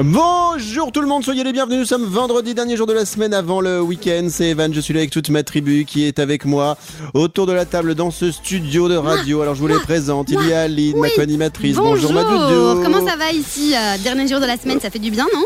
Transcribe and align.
Bonjour 0.00 0.92
tout 0.92 1.00
le 1.00 1.08
monde, 1.08 1.24
soyez 1.24 1.42
les 1.42 1.52
bienvenus. 1.52 1.80
Nous 1.80 1.84
sommes 1.84 2.04
vendredi, 2.04 2.54
dernier 2.54 2.76
jour 2.76 2.86
de 2.86 2.92
la 2.92 3.04
semaine 3.04 3.34
avant 3.34 3.60
le 3.60 3.82
week-end. 3.82 4.28
C'est 4.30 4.50
Evan, 4.50 4.72
je 4.72 4.78
suis 4.78 4.94
là 4.94 5.00
avec 5.00 5.10
toute 5.10 5.28
ma 5.28 5.42
tribu 5.42 5.84
qui 5.84 6.04
est 6.04 6.20
avec 6.20 6.44
moi 6.44 6.78
autour 7.14 7.46
de 7.46 7.52
la 7.52 7.64
table 7.64 7.96
dans 7.96 8.12
ce 8.12 8.30
studio 8.30 8.88
de 8.88 8.94
radio. 8.94 9.42
Alors 9.42 9.56
je 9.56 9.60
vous 9.60 9.66
les 9.66 9.80
présente. 9.80 10.30
Il 10.30 10.40
y 10.46 10.52
a 10.52 10.62
Aline, 10.62 10.98
ma 10.98 11.10
co-animatrice. 11.10 11.74
Bonjour, 11.78 12.12
comment 12.12 13.04
ça 13.04 13.16
va 13.16 13.32
ici 13.32 13.74
euh, 13.74 13.98
Dernier 14.04 14.28
jour 14.28 14.38
de 14.38 14.46
la 14.46 14.56
semaine, 14.56 14.78
ça 14.78 14.88
fait 14.88 15.00
du 15.00 15.10
bien, 15.10 15.26
non? 15.34 15.42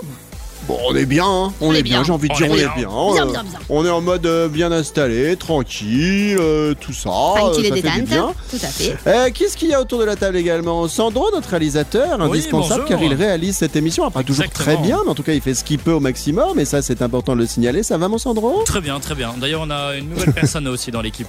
Bon, 0.69 0.79
on 0.89 0.95
est 0.95 1.07
bien, 1.07 1.25
hein. 1.27 1.53
on, 1.61 1.69
On 1.71 1.73
est 1.75 1.81
est 1.81 1.83
bien, 1.83 1.97
bien. 1.99 2.05
j'ai 2.05 2.13
envie 2.13 2.29
de 2.29 2.35
On 2.35 2.37
dire 2.37 2.47
est 2.47 2.51
on 2.51 2.55
bien. 2.55 2.71
est 2.73 2.77
bien. 2.77 2.89
Bien, 2.89 3.23
Euh, 3.23 3.31
bien, 3.33 3.43
bien. 3.43 3.59
On 3.69 3.85
est 3.85 3.91
en 3.91 4.01
mode 4.01 4.25
euh, 4.27 4.49
bien 4.49 4.71
installé, 4.71 5.37
tranquille, 5.37 6.37
euh, 6.39 6.73
tout 6.81 6.93
ça. 6.93 7.11
Tranquille 7.11 7.73
euh, 7.73 7.77
et 7.77 7.83
ça 7.83 7.91
fait 7.91 8.01
du 8.01 8.07
bien. 8.07 8.33
tout 8.49 8.57
à 8.63 8.67
fait. 8.69 8.97
Euh, 9.09 9.31
Qu'est-ce 9.35 9.57
qu'il 9.57 9.69
y 9.71 9.75
a 9.75 9.81
autour 9.81 9.99
de 9.99 10.05
la 10.05 10.15
table 10.15 10.37
également? 10.37 10.87
Sandro, 10.87 11.31
notre 11.35 11.49
réalisateur, 11.49 12.17
Oui, 12.21 12.27
indispensable 12.27 12.83
bonjour. 12.83 12.99
car 13.01 13.03
il 13.03 13.13
réalise 13.15 13.57
cette 13.57 13.75
émission. 13.75 14.09
Pas 14.13 14.23
toujours 14.23 14.49
très 14.51 14.77
bien, 14.77 15.01
mais 15.05 15.11
en 15.11 15.15
tout 15.17 15.25
cas 15.25 15.33
il 15.33 15.41
fait 15.41 15.55
ce 15.55 15.65
qu'il 15.65 15.79
peut 15.81 15.93
au 15.93 16.01
maximum 16.01 16.59
et 16.61 16.65
ça 16.65 16.81
c'est 16.81 17.03
important 17.03 17.35
de 17.35 17.41
le 17.41 17.47
signaler. 17.47 17.83
Ça 17.83 17.99
va 17.99 18.07
mon 18.09 18.19
Sandro? 18.19 18.63
Très 18.65 18.81
bien, 18.81 19.01
très 19.01 19.17
bien. 19.17 19.35
D'ailleurs, 19.41 19.63
on 19.67 19.71
a 19.71 19.97
une 19.97 20.11
nouvelle 20.11 20.33
personne 20.33 20.69
aussi 20.69 20.93
dans 20.93 21.03
l'équipe. 21.03 21.27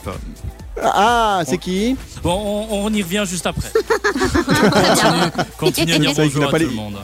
Ah, 0.82 1.42
c'est 1.48 1.58
qui? 1.58 1.96
Bon, 2.22 2.68
on, 2.70 2.86
on 2.86 2.94
y 2.94 3.02
revient 3.02 3.24
juste 3.28 3.48
après. 3.48 3.70
continue, 4.54 5.48
continue 5.58 5.94
à 5.94 6.00
dire 6.00 6.14
bonjour 6.16 6.44
à 6.46 6.50
tout 6.52 6.58
le 6.66 6.70
monde. 6.72 6.96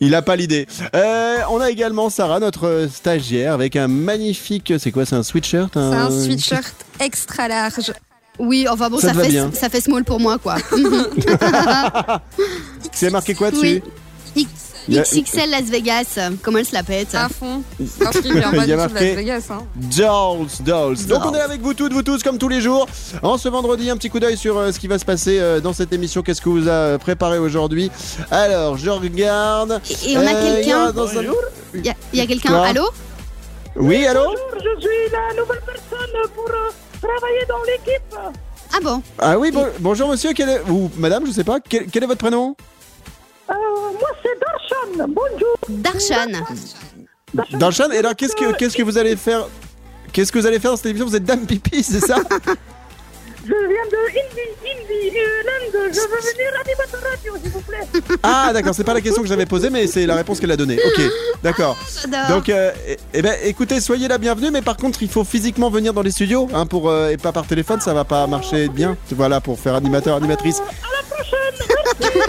Il 0.00 0.14
a 0.14 0.22
pas 0.22 0.36
l'idée. 0.36 0.66
Euh, 0.94 1.38
on 1.50 1.60
a 1.60 1.70
également 1.70 2.10
Sarah, 2.10 2.38
notre 2.38 2.88
stagiaire, 2.92 3.52
avec 3.54 3.76
un 3.76 3.88
magnifique. 3.88 4.72
C'est 4.78 4.90
quoi 4.92 5.06
C'est 5.06 5.16
un 5.16 5.22
sweatshirt 5.22 5.70
C'est 5.72 5.78
un 5.78 5.92
un- 5.92 6.10
sweatshirt 6.10 6.74
extra 7.00 7.48
large. 7.48 7.92
Oui, 8.38 8.66
enfin 8.70 8.90
bon, 8.90 8.98
Ça 8.98 9.14
fait, 9.14 9.28
bien. 9.28 9.50
ça 9.54 9.70
fait 9.70 9.80
small 9.80 10.04
pour 10.04 10.20
moi, 10.20 10.36
quoi. 10.38 10.56
C'est 12.92 13.10
marqué 13.10 13.34
quoi 13.34 13.50
dessus? 13.50 13.82
Oui. 14.36 14.46
A- 14.88 15.02
XXL 15.02 15.50
Las 15.50 15.62
Vegas, 15.64 16.04
euh, 16.18 16.30
comment 16.42 16.58
elle 16.58 16.66
se 16.66 16.72
la 16.74 16.82
pète? 16.82 17.14
À 17.14 17.28
fond. 17.28 17.62
Il 17.80 17.86
y 17.86 18.42
a 18.72 18.76
marqué- 18.76 18.76
Las 18.76 18.92
Vegas. 19.16 19.42
Hein. 19.50 19.62
Dolls, 19.74 20.48
Dolls. 20.60 21.06
Donc 21.06 21.24
on 21.26 21.34
est 21.34 21.40
avec 21.40 21.60
vous 21.60 21.74
toutes, 21.74 21.92
vous 21.92 22.02
tous, 22.02 22.22
comme 22.22 22.38
tous 22.38 22.48
les 22.48 22.60
jours. 22.60 22.86
En 23.22 23.36
ce 23.38 23.48
vendredi, 23.48 23.90
un 23.90 23.96
petit 23.96 24.10
coup 24.10 24.20
d'œil 24.20 24.36
sur 24.36 24.56
euh, 24.58 24.70
ce 24.72 24.78
qui 24.78 24.86
va 24.88 24.98
se 24.98 25.04
passer 25.04 25.38
euh, 25.40 25.60
dans 25.60 25.72
cette 25.72 25.92
émission. 25.92 26.22
Qu'est-ce 26.22 26.40
que 26.40 26.48
vous 26.48 26.68
a 26.68 26.72
euh, 26.72 26.98
préparé 26.98 27.38
aujourd'hui? 27.38 27.90
Alors, 28.30 28.76
je 28.78 28.90
regarde. 28.90 29.80
Et, 30.06 30.12
et 30.12 30.16
on 30.16 30.20
a 30.20 30.24
Euh, 30.34 30.40
il 30.42 30.60
y 30.60 30.64
quelqu'un. 30.64 30.86
un- 30.86 30.92
Il 31.74 31.84
y 31.84 31.88
a, 31.90 31.94
il 32.12 32.18
y 32.18 32.22
a 32.22 32.26
quelqu'un? 32.26 32.54
Allô? 32.62 32.88
Oui, 33.76 34.06
allô? 34.06 34.22
Je 34.54 34.80
suis 34.80 35.12
la 35.12 35.34
nouvelle 35.40 35.60
personne 35.66 36.32
pour 36.34 36.48
euh, 36.48 36.70
travailler 37.00 37.44
dans 37.48 37.62
l'équipe. 37.66 38.36
Ah 38.74 38.78
bon 38.82 39.02
Ah 39.18 39.38
oui, 39.38 39.50
bon- 39.50 39.66
bonjour 39.80 40.08
monsieur, 40.08 40.32
quel 40.34 40.48
est... 40.48 40.60
ou 40.68 40.90
madame, 40.96 41.26
je 41.26 41.32
sais 41.32 41.44
pas, 41.44 41.58
quel, 41.60 41.86
quel 41.86 42.02
est 42.02 42.06
votre 42.06 42.18
prénom? 42.20 42.56
Euh, 43.50 43.54
moi, 43.54 44.08
c'est 44.22 44.38
Darshan. 44.40 45.08
Bonjour. 45.08 45.56
Darshan. 45.68 46.44
Darshan, 47.58 47.90
et 47.92 47.98
alors 47.98 48.16
qu'est-ce 48.16 48.34
que, 48.34 48.52
qu'est-ce 48.56 48.76
que 48.76 48.82
vous 48.82 48.98
allez 48.98 49.16
faire 49.16 49.46
Qu'est-ce 50.12 50.32
que 50.32 50.38
vous 50.38 50.46
allez 50.46 50.58
faire 50.58 50.70
dans 50.70 50.76
cette 50.76 50.86
émission? 50.86 51.06
Vous 51.06 51.16
êtes 51.16 51.24
Dame 51.24 51.46
Pipi, 51.46 51.82
c'est 51.82 52.00
ça? 52.00 52.16
Je 53.46 53.52
viens 53.52 53.86
de 53.90 53.96
Hindi, 54.08 54.40
Hindi, 54.64 55.16
Irlande. 55.16 55.92
Je 55.92 56.00
veux 56.00 56.32
venir 56.32 56.50
animateur 56.64 57.00
radio, 57.08 57.34
s'il 57.40 57.50
vous 57.50 57.60
plaît. 57.60 58.16
Ah 58.22 58.50
d'accord, 58.52 58.74
c'est 58.74 58.82
pas 58.82 58.94
la 58.94 59.00
question 59.00 59.22
que 59.22 59.28
j'avais 59.28 59.46
posée, 59.46 59.70
mais 59.70 59.86
c'est 59.86 60.04
la 60.04 60.16
réponse 60.16 60.40
qu'elle 60.40 60.50
a 60.50 60.56
donnée. 60.56 60.78
Ok, 60.84 61.00
d'accord. 61.44 61.76
J'adore. 62.02 62.36
Donc, 62.36 62.48
euh, 62.48 62.72
eh, 62.88 62.96
eh 63.14 63.22
ben, 63.22 63.36
écoutez, 63.44 63.80
soyez 63.80 64.08
la 64.08 64.18
bienvenue, 64.18 64.50
mais 64.50 64.62
par 64.62 64.76
contre, 64.76 65.00
il 65.02 65.08
faut 65.08 65.22
physiquement 65.22 65.70
venir 65.70 65.92
dans 65.92 66.02
les 66.02 66.10
studios, 66.10 66.48
hein, 66.54 66.66
pour 66.66 66.90
euh, 66.90 67.10
et 67.10 67.18
pas 67.18 67.30
par 67.30 67.46
téléphone, 67.46 67.80
ça 67.80 67.94
va 67.94 68.04
pas 68.04 68.26
marcher 68.26 68.68
bien. 68.68 68.96
Voilà, 69.12 69.40
pour 69.40 69.60
faire 69.60 69.74
animateur, 69.76 70.16
animatrice. 70.16 70.60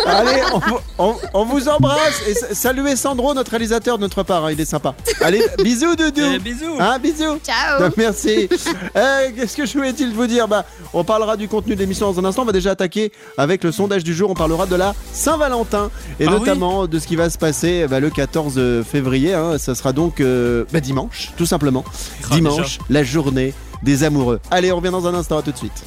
Allez, 0.06 0.42
on, 0.54 0.60
vous- 0.60 0.80
on- 0.98 1.16
on 1.34 1.46
vous 1.46 1.68
embrasse 1.68 2.22
et 2.28 2.34
sa- 2.34 2.54
saluez 2.56 2.96
Sandro, 2.96 3.34
notre 3.34 3.52
réalisateur 3.52 3.98
de 3.98 4.02
notre 4.04 4.24
part, 4.24 4.46
hein, 4.46 4.52
il 4.52 4.60
est 4.62 4.66
sympa. 4.66 4.96
Allez, 5.22 5.44
bisous, 5.64 5.96
Doudou. 5.96 6.22
Eh, 6.36 6.40
bisous. 6.40 6.76
Hein, 6.80 6.98
bisous. 7.00 7.38
Ciao 7.46 7.80
Donc, 7.82 7.94
merci. 7.98 8.48
Euh, 8.96 9.30
Qu'est-ce 9.36 9.58
que 9.58 9.66
je 9.66 9.74
voulais-il 9.74 10.14
vous 10.14 10.28
dire? 10.28 10.48
Bah, 10.48 10.66
On 10.94 11.04
parlera 11.04 11.36
du 11.38 11.48
contenu 11.48 11.76
de 11.76 11.80
l'émission 11.82 12.12
dans 12.12 12.20
un 12.20 12.26
instant. 12.26 12.44
On 12.44 12.46
va 12.46 12.52
déjà 12.54 12.72
attaquer 12.72 13.12
avec 13.38 13.64
le 13.64 13.72
sondage 13.72 14.04
du 14.04 14.14
jour. 14.14 14.30
On 14.30 14.34
parlera 14.36 14.66
de 14.66 14.76
la 14.76 14.96
Saint-Valentin 15.14 15.90
et 16.20 16.26
Ah 16.28 16.32
notamment 16.32 16.88
de 16.88 17.00
ce 17.00 17.08
qui 17.08 17.16
va 17.16 17.30
se 17.30 17.38
passer 17.38 17.88
bah, 17.90 18.00
le 18.00 18.10
14 18.10 18.84
février. 18.90 19.34
hein. 19.34 19.58
Ça 19.58 19.76
sera 19.76 19.92
donc 19.94 20.22
euh, 20.22 20.64
bah, 20.72 20.80
dimanche, 20.80 21.32
tout 21.38 21.46
simplement. 21.46 21.84
Ah, 22.32 22.36
dimanche, 22.36 22.80
la 22.90 23.04
journée 23.04 23.54
des 23.84 24.04
amoureux. 24.04 24.40
Allez, 24.50 24.72
on 24.72 24.78
revient 24.78 24.92
dans 24.92 25.06
un 25.08 25.14
instant. 25.14 25.38
À 25.38 25.42
tout 25.42 25.52
de 25.52 25.58
suite. 25.58 25.84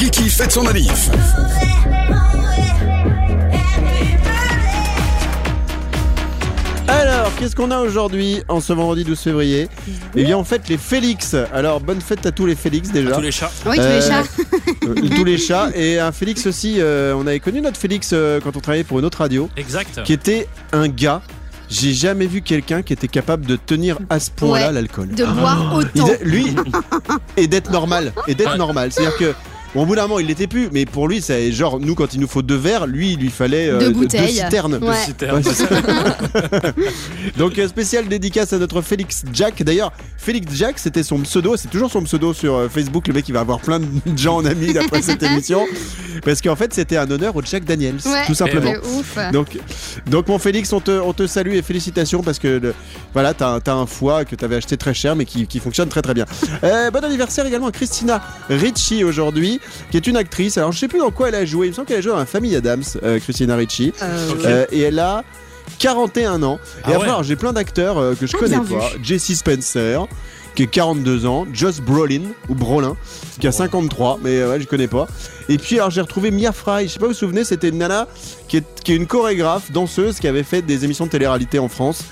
Kiki 0.00 0.30
fête 0.30 0.50
son 0.52 0.62
manif. 0.62 1.10
Alors, 6.88 7.30
qu'est-ce 7.38 7.54
qu'on 7.54 7.70
a 7.70 7.78
aujourd'hui 7.78 8.42
en 8.48 8.60
ce 8.60 8.72
vendredi 8.72 9.04
12 9.04 9.18
février? 9.20 9.68
Eh 10.16 10.24
bien, 10.24 10.36
on 10.36 10.42
fête 10.44 10.68
les 10.68 10.76
Félix. 10.76 11.36
Alors, 11.54 11.80
bonne 11.80 12.00
fête 12.00 12.26
à 12.26 12.32
tous 12.32 12.46
les 12.46 12.56
Félix 12.56 12.90
déjà. 12.90 13.12
Tous 13.12 13.20
les 13.20 13.30
chats. 13.30 13.50
Oui, 13.64 13.76
tous 13.76 13.82
les 13.82 14.00
chats. 14.00 14.24
Euh, 14.84 14.94
tous 15.16 15.24
les 15.24 15.38
chats 15.38 15.68
et 15.74 16.00
un 16.00 16.10
Félix 16.10 16.46
aussi. 16.46 16.76
euh, 16.80 17.14
on 17.16 17.26
avait 17.28 17.38
connu 17.38 17.60
notre 17.60 17.76
Félix 17.78 18.10
euh, 18.12 18.40
quand 18.42 18.56
on 18.56 18.60
travaillait 18.60 18.82
pour 18.84 18.98
une 18.98 19.04
autre 19.04 19.18
radio, 19.18 19.48
Exact. 19.56 20.02
qui 20.02 20.12
était 20.12 20.48
un 20.72 20.88
gars. 20.88 21.22
J'ai 21.68 21.92
jamais 21.94 22.26
vu 22.26 22.42
quelqu'un 22.42 22.82
qui 22.82 22.92
était 22.92 23.06
capable 23.06 23.46
de 23.46 23.54
tenir 23.54 23.96
à 24.10 24.18
ce 24.18 24.32
point-là 24.32 24.66
Ouais. 24.68 24.72
l'alcool. 24.72 25.10
De 25.14 25.24
boire 25.24 25.78
Il 25.94 26.00
autant. 26.02 26.12
est- 26.12 26.24
lui 26.24 26.46
et 27.36 27.46
d'être 27.46 27.70
normal 27.70 28.12
et 28.26 28.34
d'être 28.34 28.52
Ouais. 28.52 28.58
normal. 28.58 28.90
C'est-à-dire 28.90 29.16
que 29.16 29.34
bon, 29.74 29.82
au 29.82 29.86
bout 29.86 29.94
d'un 29.96 30.02
moment, 30.02 30.18
il 30.18 30.26
l'était 30.26 30.46
plus. 30.46 30.68
Mais 30.72 30.84
pour 30.86 31.08
lui, 31.08 31.20
c'est 31.22 31.52
genre 31.52 31.78
nous 31.80 31.94
quand 31.94 32.14
il 32.14 32.20
nous 32.20 32.28
faut 32.28 32.42
deux 32.42 32.56
verres, 32.56 32.86
lui, 32.86 33.12
il 33.12 33.18
lui 33.20 33.30
fallait 33.30 33.68
euh, 33.68 33.78
Deux 33.78 33.86
deux 33.88 33.92
bouteilles. 33.94 34.32
citernes. 34.34 34.78
Ouais. 34.82 34.94
C'est 35.42 35.54
ça. 35.54 35.66
Donc 37.38 37.58
euh, 37.58 37.68
spécial 37.68 38.08
dédicace 38.08 38.52
à 38.52 38.58
notre 38.58 38.82
Félix 38.82 39.24
Jack. 39.32 39.62
D'ailleurs, 39.62 39.92
Félix 40.16 40.54
Jack, 40.54 40.78
c'était 40.78 41.02
son 41.02 41.18
pseudo, 41.20 41.56
c'est 41.56 41.68
toujours 41.68 41.90
son 41.90 42.02
pseudo 42.02 42.32
sur 42.34 42.54
euh, 42.54 42.68
Facebook. 42.68 43.08
Le 43.08 43.14
mec, 43.14 43.28
il 43.28 43.32
va 43.32 43.40
avoir 43.40 43.60
plein 43.60 43.80
de 43.80 43.86
gens 44.18 44.36
en 44.36 44.44
amis 44.44 44.76
après 44.76 45.02
cette 45.02 45.22
émission, 45.22 45.66
parce 46.24 46.40
qu'en 46.42 46.56
fait, 46.56 46.72
c'était 46.74 46.96
un 46.96 47.10
honneur 47.10 47.34
au 47.36 47.42
Jack 47.42 47.64
Daniels, 47.64 47.96
Ouais. 48.06 48.26
tout 48.26 48.34
simplement. 48.34 48.72
Ouf. 48.98 49.16
Donc, 49.32 49.58
donc 50.06 50.28
mon 50.28 50.38
Félix, 50.38 50.72
on 50.72 50.80
te, 50.80 50.90
on 50.90 51.12
te 51.12 51.26
salue 51.26 51.52
et 51.54 51.62
félicitations 51.62 52.22
parce 52.22 52.38
que 52.38 52.48
le- 52.48 52.74
voilà, 53.12 53.34
t'as 53.34 53.48
un- 53.54 53.60
t'as 53.60 53.74
un 53.74 53.86
foie 53.86 54.24
que 54.24 54.34
t'avais 54.36 54.56
acheté 54.56 54.76
très 54.76 54.94
cher 54.94 55.16
mais 55.16 55.24
qui, 55.24 55.46
qui 55.46 55.58
fonctionne 55.60 55.88
très 55.88 56.02
très 56.02 56.14
bien. 56.14 56.24
Euh, 56.64 56.90
bon 56.90 57.02
anniversaire 57.04 57.46
également 57.46 57.68
à 57.68 57.72
Christina 57.72 58.20
Ricci 58.48 59.04
aujourd'hui, 59.04 59.59
qui 59.90 59.96
est 59.96 60.06
une 60.06 60.16
actrice. 60.16 60.58
Alors 60.58 60.72
je 60.72 60.78
sais 60.78 60.88
plus 60.88 60.98
dans 60.98 61.10
quoi 61.10 61.28
elle 61.28 61.34
a 61.34 61.44
joué. 61.44 61.66
Il 61.66 61.70
me 61.70 61.74
semble 61.74 61.86
qu'elle 61.88 61.98
a 61.98 62.00
joué 62.02 62.12
dans 62.12 62.18
la 62.18 62.26
famille 62.26 62.54
Adams, 62.56 62.82
euh, 63.02 63.18
Christina 63.20 63.56
Ricci, 63.56 63.92
Euh. 64.02 64.28
Euh, 64.44 64.66
et 64.72 64.80
elle 64.80 64.98
a 64.98 65.24
41 65.78 66.42
ans. 66.42 66.58
Ah 66.84 66.90
et 66.90 66.94
après, 66.94 66.96
ouais. 66.98 67.04
alors, 67.10 67.22
j'ai 67.22 67.36
plein 67.36 67.52
d'acteurs 67.52 67.98
euh, 67.98 68.14
que 68.14 68.26
je 68.26 68.36
Ah, 68.36 68.40
connais 68.40 68.56
pas. 68.58 68.90
Jesse 69.02 69.34
Spencer. 69.34 70.06
Qui 70.56 70.64
est 70.64 70.66
42 70.66 71.26
ans, 71.26 71.46
Joss 71.52 71.80
Brolin 71.80 72.22
ou 72.48 72.56
Brolin, 72.56 72.96
qui 73.38 73.46
a 73.46 73.52
53, 73.52 74.18
mais 74.20 74.30
euh, 74.40 74.50
ouais, 74.50 74.60
je 74.60 74.66
connais 74.66 74.88
pas. 74.88 75.06
Et 75.48 75.58
puis 75.58 75.76
alors 75.78 75.90
j'ai 75.90 76.00
retrouvé 76.00 76.32
Mia 76.32 76.50
Fry, 76.50 76.88
je 76.88 76.94
sais 76.94 76.98
pas 76.98 77.06
vous 77.06 77.12
vous 77.12 77.18
souvenez, 77.18 77.44
c'était 77.44 77.68
une 77.68 77.78
nana 77.78 78.08
qui 78.50 78.56
est, 78.56 78.64
qui 78.82 78.92
est 78.92 78.96
une 78.96 79.06
chorégraphe, 79.06 79.70
danseuse, 79.70 80.18
qui 80.18 80.26
avait 80.26 80.42
fait 80.42 80.60
des 80.60 80.84
émissions 80.84 81.06
de 81.06 81.10
télé-réalité 81.10 81.60
en 81.60 81.68
France 81.68 82.02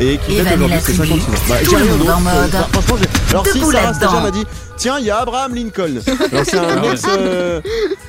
et 0.00 0.16
qui 0.26 0.36
fait 0.36 0.54
aujourd'hui 0.54 0.80
ses 0.80 0.94
tribu. 0.94 1.08
56 1.08 1.12
ans. 1.12 1.44
Bah, 1.50 1.54
Tout 1.62 1.70
j'ai 1.70 1.76
le 1.76 1.84
monde 1.84 1.98
d'autre. 1.98 2.16
en 2.16 2.20
mode. 2.22 2.34
Enfin, 2.54 2.66
franchement, 2.72 2.96
j'ai- 2.98 3.30
alors 3.30 3.46
si 3.46 3.58
Debout 3.58 3.72
Sarah 3.72 3.92
là-dedans. 3.92 4.20
M'a 4.22 4.30
dit, 4.30 4.44
tiens, 4.78 4.98
il 4.98 5.04
y 5.04 5.10
a 5.10 5.18
Abraham 5.18 5.54
Lincoln. 5.54 6.00
Alors 6.32 6.44
c'est 6.46 6.56
un 6.56 6.82
ouais. 6.82 6.92
ex, 6.92 7.02
euh, 7.08 7.60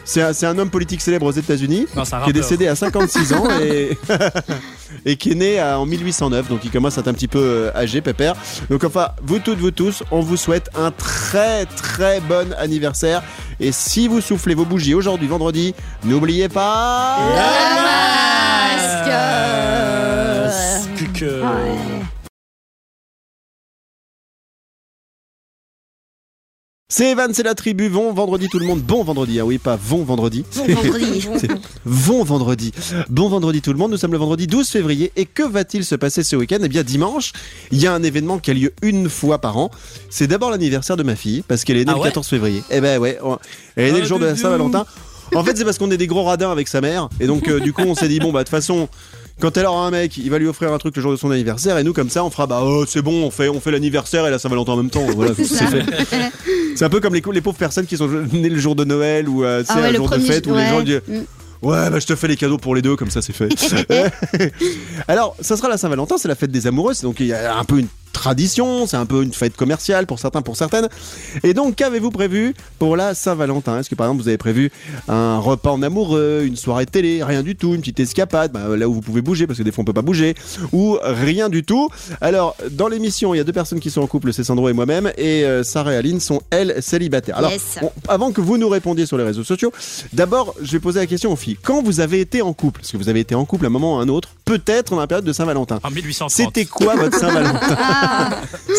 c'est 0.06 0.22
un, 0.22 0.32
c'est 0.32 0.46
un 0.46 0.58
homme 0.58 0.70
politique 0.70 1.02
célèbre 1.02 1.26
aux 1.26 1.32
États-Unis 1.32 1.88
Non, 1.94 2.06
c'est 2.06 2.14
un 2.16 2.20
qui 2.20 2.24
est 2.24 2.28
rappeur. 2.28 2.34
décédé 2.34 2.68
à 2.68 2.76
56 2.76 3.34
ans 3.34 3.48
et, 3.62 3.98
et 5.06 5.16
qui 5.18 5.32
est 5.32 5.36
né 5.36 5.60
à- 5.60 5.78
en 5.80 5.86
1809, 5.86 6.48
donc 6.50 6.62
il 6.64 6.72
commence 6.72 6.98
à 6.98 7.02
être 7.02 7.08
un 7.10 7.14
petit 7.14 7.28
peu 7.28 7.40
euh, 7.40 7.72
âgé, 7.76 8.00
pépère. 8.02 8.36
Donc 8.70 8.84
enfin, 8.86 9.10
vous 9.24 9.40
toutes, 9.40 9.60
vous 9.60 9.72
tous, 9.72 10.04
on 10.12 10.22
vous 10.22 10.38
souhaite 10.38 10.70
un 10.76 10.92
très 10.92 11.66
très 11.66 12.22
bon 12.22 12.54
anniversaire. 12.58 13.24
Et 13.66 13.72
si 13.72 14.10
vous 14.10 14.20
soufflez 14.20 14.56
vos 14.56 14.66
bougies 14.66 14.94
aujourd'hui, 14.94 15.26
vendredi, 15.30 15.74
n'oubliez 16.04 16.50
pas... 16.50 17.18
Euh, 19.08 20.50
plus 20.98 21.08
que- 21.14 21.42
C'est 26.96 27.10
Evan, 27.10 27.34
c'est 27.34 27.42
la 27.42 27.56
tribu. 27.56 27.90
Bon 27.90 28.14
vendredi 28.14 28.50
tout 28.50 28.60
le 28.60 28.68
monde. 28.68 28.80
Bon 28.84 29.04
vendredi, 29.04 29.40
ah 29.40 29.46
oui, 29.46 29.58
pas 29.58 29.78
bon 29.78 30.04
vendredi. 30.04 30.46
Bon 30.56 30.64
vendredi. 30.76 31.28
Bon 31.88 32.24
vendredi. 32.24 32.72
Bon 33.10 33.30
vendredi 33.30 33.64
tout 33.64 33.72
le 33.74 33.80
monde. 33.80 33.90
Nous 33.90 33.98
sommes 33.98 34.12
le 34.12 34.20
vendredi 34.20 34.46
12 34.46 34.70
février. 34.70 35.12
Et 35.16 35.26
que 35.26 35.42
va-t-il 35.42 35.84
se 35.86 35.96
passer 35.96 36.22
ce 36.22 36.36
week-end? 36.36 36.60
Eh 36.62 36.68
bien, 36.70 36.84
dimanche, 36.84 37.34
il 37.72 37.82
y 37.82 37.88
a 37.88 37.94
un 37.96 38.04
événement 38.04 38.38
qui 38.38 38.52
a 38.52 38.54
lieu 38.54 38.74
une 38.84 39.10
fois 39.10 39.40
par 39.40 39.58
an. 39.58 39.72
C'est 40.12 40.28
d'abord 40.28 40.52
l'anniversaire 40.52 40.96
de 40.96 41.02
ma 41.02 41.16
fille, 41.16 41.44
parce 41.48 41.64
qu'elle 41.64 41.78
est 41.78 41.86
née 41.86 41.92
Ah 41.92 41.96
le 41.96 42.02
ouais 42.02 42.10
14 42.10 42.28
février. 42.28 42.62
Eh 42.70 42.80
ben 42.80 43.00
ouais, 43.00 43.18
on- 43.24 43.40
elle 43.76 43.86
est 43.86 43.92
née 43.94 43.98
Ah, 43.98 44.02
le 44.02 44.08
jour 44.08 44.20
de 44.20 44.26
la. 44.26 44.36
Saint-Valentin. 44.36 44.86
En 45.34 45.44
fait, 45.44 45.58
c'est 45.58 45.66
parce 45.66 45.80
qu'on 45.80 45.90
est 45.90 45.98
des 45.98 46.06
gros 46.06 46.22
radins 46.26 46.52
avec 46.52 46.68
sa 46.68 46.80
mère. 46.80 47.10
Et 47.20 47.26
donc, 47.26 47.48
euh, 47.48 47.60
du 47.60 47.74
coup, 47.74 47.82
on 47.88 47.96
s'est 47.96 48.08
dit, 48.08 48.20
bon, 48.20 48.32
bah, 48.32 48.42
de 48.42 48.44
toute 48.44 48.52
façon. 48.52 48.88
Quand 49.40 49.58
elle 49.58 49.66
aura 49.66 49.88
un 49.88 49.92
mec, 49.92 50.18
il 50.18 50.30
va 50.30 50.38
lui 50.38 50.48
offrir 50.48 50.72
un 50.72 50.78
truc 50.78 50.96
le 50.96 51.02
jour 51.02 51.12
de 51.12 51.18
son 51.18 51.32
anniversaire 51.32 51.78
et 51.78 51.84
nous 51.84 51.92
comme 51.92 52.10
ça 52.10 52.24
on 52.24 52.30
fera 52.30 52.48
bah 52.48 52.62
oh, 52.64 52.86
c'est 52.88 53.02
bon 53.02 53.24
on 53.24 53.32
fait 53.32 53.50
on 53.50 53.60
fait 53.60 53.72
l'anniversaire 53.72 54.26
et 54.28 54.32
la 54.32 54.40
Saint-Valentin 54.40 54.74
en 54.74 54.78
même 54.78 54.90
temps 54.90 55.06
voilà 55.16 55.34
c'est 55.36 55.46
ça. 55.46 55.68
fait. 55.68 55.84
C'est 56.76 56.86
un 56.86 56.90
peu 56.90 57.00
comme 57.00 57.14
les, 57.16 57.22
les 57.34 57.42
pauvres 57.42 57.58
personnes 57.58 57.86
qui 57.86 57.98
sont 57.98 58.08
nées 58.08 58.50
le 58.50 58.60
jour 58.60 58.76
de 58.76 58.84
Noël 58.86 59.28
ou 59.28 59.44
euh, 59.44 59.64
Ah 59.68 59.78
ouais, 59.78 59.88
un 59.88 59.92
le 59.92 59.98
jour 59.98 60.10
de 60.10 60.20
fête 60.20 60.48
où 60.48 60.56
les 60.56 60.68
gens 60.68 60.82
disent 60.82 61.02
Mm. 61.08 61.20
Ouais, 61.64 61.90
bah 61.90 61.98
je 62.00 62.06
te 62.06 62.14
fais 62.16 62.28
les 62.28 62.36
cadeaux 62.36 62.58
pour 62.58 62.76
les 62.76 62.82
deux, 62.82 62.98
comme 62.98 63.10
ça 63.10 63.22
c'est 63.22 63.32
fait. 63.32 63.48
Alors, 65.08 65.34
ça 65.40 65.56
sera 65.56 65.70
la 65.70 65.78
Saint-Valentin, 65.78 66.18
c'est 66.18 66.28
la 66.28 66.36
fête 66.36 66.52
des 66.52 66.68
amoureux, 66.68 66.94
c'est 66.94 67.04
donc 67.04 67.22
il 67.22 67.28
y 67.28 67.34
a 67.34 67.56
un 67.56 67.64
peu 67.64 67.80
une 67.80 67.88
tradition, 68.14 68.88
c'est 68.88 68.96
un 68.98 69.06
peu 69.06 69.24
une 69.24 69.34
fête 69.34 69.56
commerciale 69.58 70.06
pour 70.06 70.20
certains, 70.20 70.42
pour 70.42 70.56
certaines. 70.56 70.88
Et 71.44 71.54
donc, 71.54 71.76
qu'avez-vous 71.76 72.12
prévu 72.12 72.54
pour 72.80 72.96
la 72.96 73.14
Saint-Valentin? 73.14 73.80
Est-ce 73.80 73.90
que 73.90 73.96
par 73.96 74.08
exemple 74.08 74.22
vous 74.22 74.28
avez 74.30 74.38
prévu 74.38 74.72
un 75.10 75.38
repas 75.40 75.72
en 75.72 75.82
amoureux, 75.82 76.44
une 76.46 76.56
soirée 76.56 76.86
télé, 76.86 77.24
rien 77.24 77.44
du 77.44 77.56
tout, 77.56 77.74
une 77.76 77.82
petite 77.82 78.00
escapade, 78.00 78.52
bah, 78.54 78.76
là 78.78 78.88
où 78.88 78.94
vous 78.94 79.02
pouvez 79.02 79.22
bouger 79.22 79.48
parce 79.48 79.60
que 79.60 79.64
des 79.64 79.72
fois 79.72 79.82
on 79.82 79.86
peut 79.86 79.94
pas 79.94 80.02
bouger, 80.02 80.36
ou 80.72 80.98
rien 81.04 81.50
du 81.50 81.64
tout? 81.64 81.90
Alors, 82.22 82.56
dans 82.72 82.88
l'émission, 82.88 83.34
il 83.34 83.38
y 83.38 83.42
a 83.42 83.44
deux 83.44 83.52
personnes 83.54 83.80
qui 83.80 83.90
sont 83.90 84.02
en 84.02 84.08
couple, 84.08 84.32
c'est 84.32 84.44
Sandro 84.44 84.70
et 84.70 84.74
moi-même, 84.74 85.12
et 85.18 85.44
euh, 85.44 85.64
Sarah 85.64 85.94
et 85.94 85.98
Aline 85.98 86.20
sont 86.20 86.42
elles 86.52 86.82
célibataires. 86.82 87.38
Alors, 87.38 87.52
Yes. 87.52 87.80
on- 87.82 87.92
avant 88.08 88.32
que 88.32 88.42
vous 88.42 88.58
nous 88.58 88.70
répondiez 88.70 89.06
sur 89.06 89.18
les 89.18 89.24
réseaux 89.24 89.44
sociaux, 89.44 89.72
d'abord, 90.14 90.54
je 90.62 90.72
vais 90.72 90.80
poser 90.80 91.00
la 91.00 91.08
question 91.08 91.32
aux 91.32 91.36
filles. 91.36 91.58
Quand 91.62 91.82
vous 91.84 92.00
avez 92.00 92.20
été 92.22 92.42
en 92.42 92.54
couple, 92.54 92.80
parce 92.82 92.92
que 92.92 92.98
vous 92.98 93.10
avez 93.10 93.20
été 93.20 93.36
en 93.36 93.46
couple 93.46 93.66
à 93.66 93.68
un 93.68 93.72
moment 93.72 93.96
ou 93.98 94.00
à 94.00 94.04
un 94.04 94.08
autre, 94.10 94.30
peut-être 94.46 94.92
dans 94.92 95.00
la 95.00 95.08
période 95.08 95.26
de 95.26 95.34
Saint-Valentin, 95.34 95.80
En 95.84 95.90
1830. 95.90 96.30
c'était 96.32 96.66
quoi 96.66 96.96
votre 96.96 97.18
Saint-Valentin 97.18 97.60
Ah, 97.80 98.30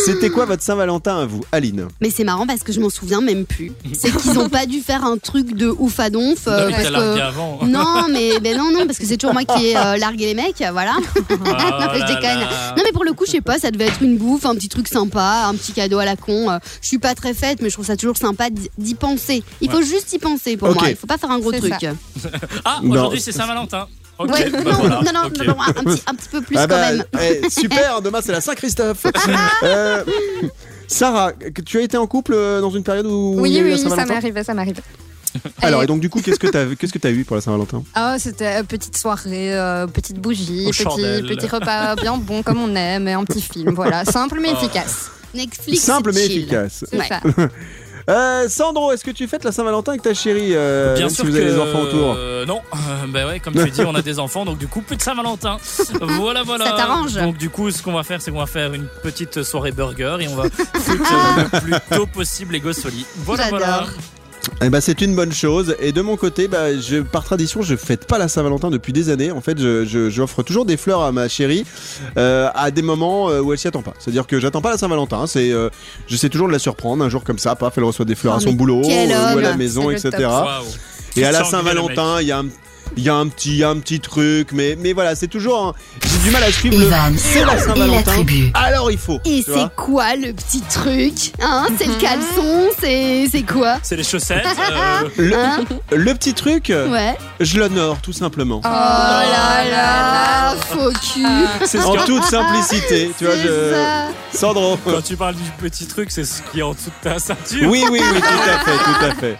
C'était 0.04 0.30
quoi 0.30 0.44
votre 0.44 0.62
Saint-Valentin 0.62 1.18
à 1.20 1.24
vous, 1.26 1.42
Aline 1.52 1.88
mais 2.00 2.10
c'est 2.10 2.24
marrant 2.24 2.46
parce 2.46 2.62
que 2.62 2.72
je 2.72 2.80
m'en 2.80 2.90
souviens 2.90 3.20
même 3.20 3.44
plus. 3.46 3.72
C'est 3.98 4.10
qu'ils 4.14 4.38
ont 4.38 4.48
pas 4.48 4.66
dû 4.66 4.80
faire 4.80 5.04
un 5.04 5.16
truc 5.18 5.54
de 5.54 5.68
ouf 5.78 5.98
à 6.00 6.10
donf. 6.10 6.46
euh, 6.48 6.70
parce 6.70 6.88
que... 6.88 7.20
avant. 7.20 7.60
Non, 7.64 8.06
mais 8.10 8.38
ben 8.40 8.56
non, 8.58 8.70
non, 8.72 8.86
parce 8.86 8.98
que 8.98 9.06
c'est 9.06 9.16
toujours 9.16 9.32
moi 9.32 9.44
qui 9.44 9.66
ai 9.68 9.76
euh, 9.76 9.96
largué 9.96 10.26
les 10.26 10.34
mecs, 10.34 10.62
voilà. 10.72 10.92
Ah 11.46 11.94
je 11.94 12.06
déconne. 12.06 12.40
là. 12.40 12.74
Non, 12.76 12.82
mais 12.84 12.92
pour 12.92 13.04
le 13.04 13.12
coup, 13.12 13.24
je 13.26 13.32
sais 13.32 13.40
pas, 13.40 13.58
ça 13.58 13.70
devait 13.70 13.86
être 13.86 14.02
une 14.02 14.16
bouffe, 14.18 14.44
un 14.46 14.54
petit 14.54 14.68
truc 14.68 14.86
sympa, 14.88 15.44
un 15.46 15.54
petit 15.54 15.72
cadeau 15.72 15.98
à 15.98 16.04
la 16.04 16.16
con. 16.16 16.50
Euh, 16.50 16.58
Je 16.82 16.88
suis 16.88 16.98
pas 16.98 17.14
très 17.14 17.34
faite, 17.34 17.60
mais 17.62 17.68
je 17.70 17.74
trouve 17.74 17.86
ça 17.86 17.96
toujours 17.96 18.16
sympa 18.16 18.50
d'y 18.50 18.68
d'y 18.78 18.94
penser. 18.94 19.42
Il 19.60 19.70
faut 19.70 19.82
juste 19.82 20.12
y 20.12 20.18
penser 20.18 20.56
pour 20.56 20.68
Ok. 20.68 20.74
moi. 20.80 20.90
Il 20.90 20.96
faut 20.96 21.06
pas 21.06 21.18
faire 21.18 21.30
un 21.30 21.38
gros 21.38 21.52
C'est 21.52 21.60
truc. 21.60 21.74
ça. 21.80 22.28
Ah, 22.64 22.80
Non. 22.82 22.92
aujourd'hui 22.92 23.20
c'est 23.20 23.32
Saint-Valentin. 23.32 23.86
Ok, 24.18 24.30
Ouais, 24.30 24.48
bah 24.50 24.58
non, 24.62 24.72
voilà, 24.72 25.00
non, 25.02 25.12
non, 25.12 25.20
un, 25.60 25.72
petit, 25.72 26.02
un 26.06 26.14
petit 26.14 26.28
peu 26.30 26.40
plus 26.40 26.56
Ah 26.56 26.66
quand 26.68 26.76
bah, 26.76 26.92
même. 26.92 27.04
eh, 27.20 27.50
super, 27.50 28.00
demain 28.02 28.20
c'est 28.22 28.32
la 28.32 28.40
Saint-Christophe. 28.40 29.06
Euh, 29.62 30.04
Sarah, 30.86 31.32
tu 31.64 31.78
as 31.78 31.82
été 31.82 31.96
en 31.96 32.06
couple 32.06 32.34
euh, 32.34 32.60
dans 32.60 32.70
une 32.70 32.84
période 32.84 33.06
où 33.06 33.36
Oui, 33.40 33.58
oui, 33.62 33.78
ça 33.78 34.04
m'arrive, 34.06 34.42
ça 34.44 34.54
m'arrive. 34.54 34.80
Alors, 35.62 35.82
Et- 35.82 35.86
donc 35.86 35.98
du 36.00 36.08
coup, 36.10 36.20
qu'est-ce 36.20 36.38
que 36.38 36.46
tu 36.46 36.56
as, 36.56 36.66
qu'est-ce 36.78 36.92
que 36.92 36.98
t'as 36.98 37.10
eu 37.10 37.24
pour 37.24 37.34
la 37.36 37.42
Saint-Valentin? 37.42 37.82
Ah, 37.94 38.16
c'était 38.20 38.60
euh, 38.60 38.62
petite 38.62 38.96
soirée, 38.96 39.52
euh, 39.58 39.86
petite 39.88 40.18
bougie, 40.20 40.66
petit, 40.70 40.84
petit 41.26 41.46
repas 41.48 41.96
bien 41.96 42.16
bon 42.16 42.42
comme 42.44 42.58
on 42.62 42.74
aime, 42.76 43.08
et 43.08 43.14
un 43.14 43.24
petit 43.24 43.42
film, 43.42 43.74
voilà, 43.74 44.04
simple 44.04 44.38
mais 44.40 44.50
Oh. 44.52 44.56
efficace. 44.58 45.10
Netflix. 45.34 45.80
Simple 45.82 46.12
mais 46.14 46.26
chill. 46.28 46.38
efficace. 46.42 46.84
Ouais. 46.92 47.08
ça. 47.08 47.20
Euh, 48.10 48.48
Sandro, 48.48 48.92
est-ce 48.92 49.04
que 49.04 49.10
tu 49.10 49.26
fêtes 49.26 49.44
la 49.44 49.52
Saint-Valentin 49.52 49.92
avec 49.92 50.02
ta 50.02 50.12
chérie 50.12 50.50
euh, 50.54 50.94
Bien 50.94 51.06
même 51.06 51.14
sûr 51.14 51.24
si 51.24 51.30
vous 51.30 51.36
avez 51.36 51.46
que 51.46 51.50
des 51.52 51.58
enfants 51.58 51.80
autour 51.80 52.14
euh, 52.16 52.44
non, 52.44 52.60
Euh, 52.74 53.06
bah 53.08 53.26
ouais, 53.26 53.40
comme 53.40 53.54
tu 53.54 53.70
dis, 53.70 53.80
on 53.82 53.94
a 53.94 54.02
des 54.02 54.18
enfants, 54.18 54.44
donc 54.44 54.58
du 54.58 54.66
coup 54.68 54.82
plus 54.82 54.96
de 54.96 55.02
Saint-Valentin. 55.02 55.56
Voilà, 56.00 56.42
voilà. 56.42 56.66
Ça 56.66 56.72
t'arrange 56.72 57.14
Donc 57.14 57.36
du 57.38 57.50
coup, 57.50 57.70
ce 57.70 57.82
qu'on 57.82 57.92
va 57.92 58.02
faire, 58.02 58.20
c'est 58.20 58.30
qu'on 58.30 58.38
va 58.38 58.46
faire 58.46 58.72
une 58.74 58.86
petite 59.02 59.42
soirée 59.42 59.72
burger 59.72 60.16
et 60.20 60.28
on 60.28 60.34
va 60.34 60.44
foutre 60.50 61.12
euh, 61.12 61.42
le 61.52 61.60
plus 61.60 61.96
tôt 61.96 62.06
possible 62.06 62.52
les 62.52 62.60
gosses 62.60 62.84
au 62.84 62.88
lit. 62.90 63.06
Voilà, 63.16 63.48
voilà. 63.48 63.84
Eh 64.62 64.70
ben, 64.70 64.80
c'est 64.80 65.00
une 65.02 65.14
bonne 65.14 65.32
chose. 65.32 65.76
Et 65.80 65.92
de 65.92 66.00
mon 66.00 66.16
côté, 66.16 66.48
bah, 66.48 66.78
je, 66.78 66.98
par 67.02 67.24
tradition, 67.24 67.60
je 67.62 67.76
fête 67.76 68.06
pas 68.06 68.18
la 68.18 68.28
Saint-Valentin 68.28 68.70
depuis 68.70 68.92
des 68.92 69.10
années. 69.10 69.30
En 69.30 69.40
fait, 69.40 69.58
je, 69.60 69.84
je- 69.84 70.08
j'offre 70.10 70.42
toujours 70.42 70.64
des 70.64 70.76
fleurs 70.76 71.02
à 71.02 71.12
ma 71.12 71.28
chérie 71.28 71.64
euh, 72.16 72.48
à 72.54 72.70
des 72.70 72.80
moments 72.82 73.28
euh, 73.28 73.40
où 73.40 73.52
elle 73.52 73.58
s'y 73.58 73.68
attend 73.68 73.82
pas. 73.82 73.92
C'est-à-dire 73.98 74.26
que 74.26 74.38
j'attends 74.40 74.62
pas 74.62 74.70
la 74.70 74.78
Saint-Valentin. 74.78 75.26
C'est, 75.26 75.52
euh, 75.52 75.68
j'essaie 76.06 76.28
toujours 76.30 76.46
de 76.48 76.52
la 76.52 76.58
surprendre 76.58 77.04
un 77.04 77.08
jour 77.10 77.24
comme 77.24 77.38
ça. 77.38 77.56
Paf, 77.56 77.76
elle 77.76 77.84
reçoit 77.84 78.04
des 78.04 78.14
fleurs 78.14 78.34
Oh, 78.34 78.38
à 78.38 78.40
son 78.40 78.50
mais 78.50 78.54
boulot 78.56 78.82
quel 78.84 79.10
ou 79.10 79.12
à 79.38 79.40
la 79.42 79.56
maison, 79.56 79.90
etc. 79.90 80.10
Et 81.16 81.24
à 81.24 81.32
la. 81.32 81.44
Saint-Valentin, 81.44 82.20
il 82.22 82.28
y 82.28 82.32
a 82.32 82.38
un 82.38 82.46
il 82.96 83.02
y 83.02 83.08
a 83.08 83.14
un 83.14 83.26
petit, 83.28 83.64
un 83.64 83.76
petit 83.78 84.00
truc, 84.00 84.48
mais, 84.52 84.76
mais 84.78 84.92
voilà, 84.92 85.14
c'est 85.14 85.26
toujours. 85.28 85.66
un- 85.68 85.74
J'ai 86.02 86.18
du 86.18 86.30
mal 86.30 86.42
à 86.42 86.50
suivre 86.52 86.78
le. 86.78 86.90
C'est 87.16 87.44
la 87.44 87.58
Saint-Valentin. 87.58 88.12
Alors 88.54 88.90
il 88.90 88.98
faut. 88.98 89.20
Et 89.24 89.42
c'est 89.46 89.74
quoi 89.76 90.14
le 90.16 90.32
petit 90.32 90.60
truc 90.62 91.32
Hein? 91.40 91.66
C'est 91.78 91.86
le 91.86 91.94
caleçon 91.94 92.68
C'est 92.80 93.26
c'est 93.30 93.42
quoi? 93.42 93.76
C'est 93.82 93.96
les 93.96 94.04
chaussettes. 94.04 94.44
euh, 94.46 95.08
le, 95.16 95.34
Hein? 95.36 95.64
le 95.92 96.14
petit 96.14 96.34
truc, 96.34 96.68
Ouais. 96.70 97.16
je 97.40 97.58
l'honore 97.58 97.98
tout 98.00 98.12
simplement. 98.12 98.60
Oh 98.64 98.68
là 98.68 99.64
là 99.70 100.54
Faux 100.68 100.90
cul 100.92 101.24
c'est 101.64 101.78
ce 101.78 101.84
En 101.86 101.94
que- 101.96 102.04
toute 102.06 102.24
simplicité, 102.24 103.10
tu 103.18 103.24
vois, 103.24 103.34
je. 103.36 103.72
ça. 103.72 104.38
Sandro. 104.38 104.78
Quand 104.84 105.02
tu 105.02 105.16
parles 105.16 105.34
du 105.34 105.50
petit 105.60 105.86
truc, 105.86 106.10
c'est 106.10 106.24
ce 106.24 106.42
qui 106.52 106.60
est 106.60 106.62
en 106.62 106.72
dessous 106.72 106.90
de 107.02 107.08
ta 107.10 107.18
ceinture. 107.18 107.68
Oui, 107.68 107.84
oui, 107.90 108.00
oui, 108.12 108.20
tout 108.20 108.50
à 108.50 108.58
fait, 108.64 108.76
tout 108.78 109.04
à 109.04 109.14
fait. 109.14 109.38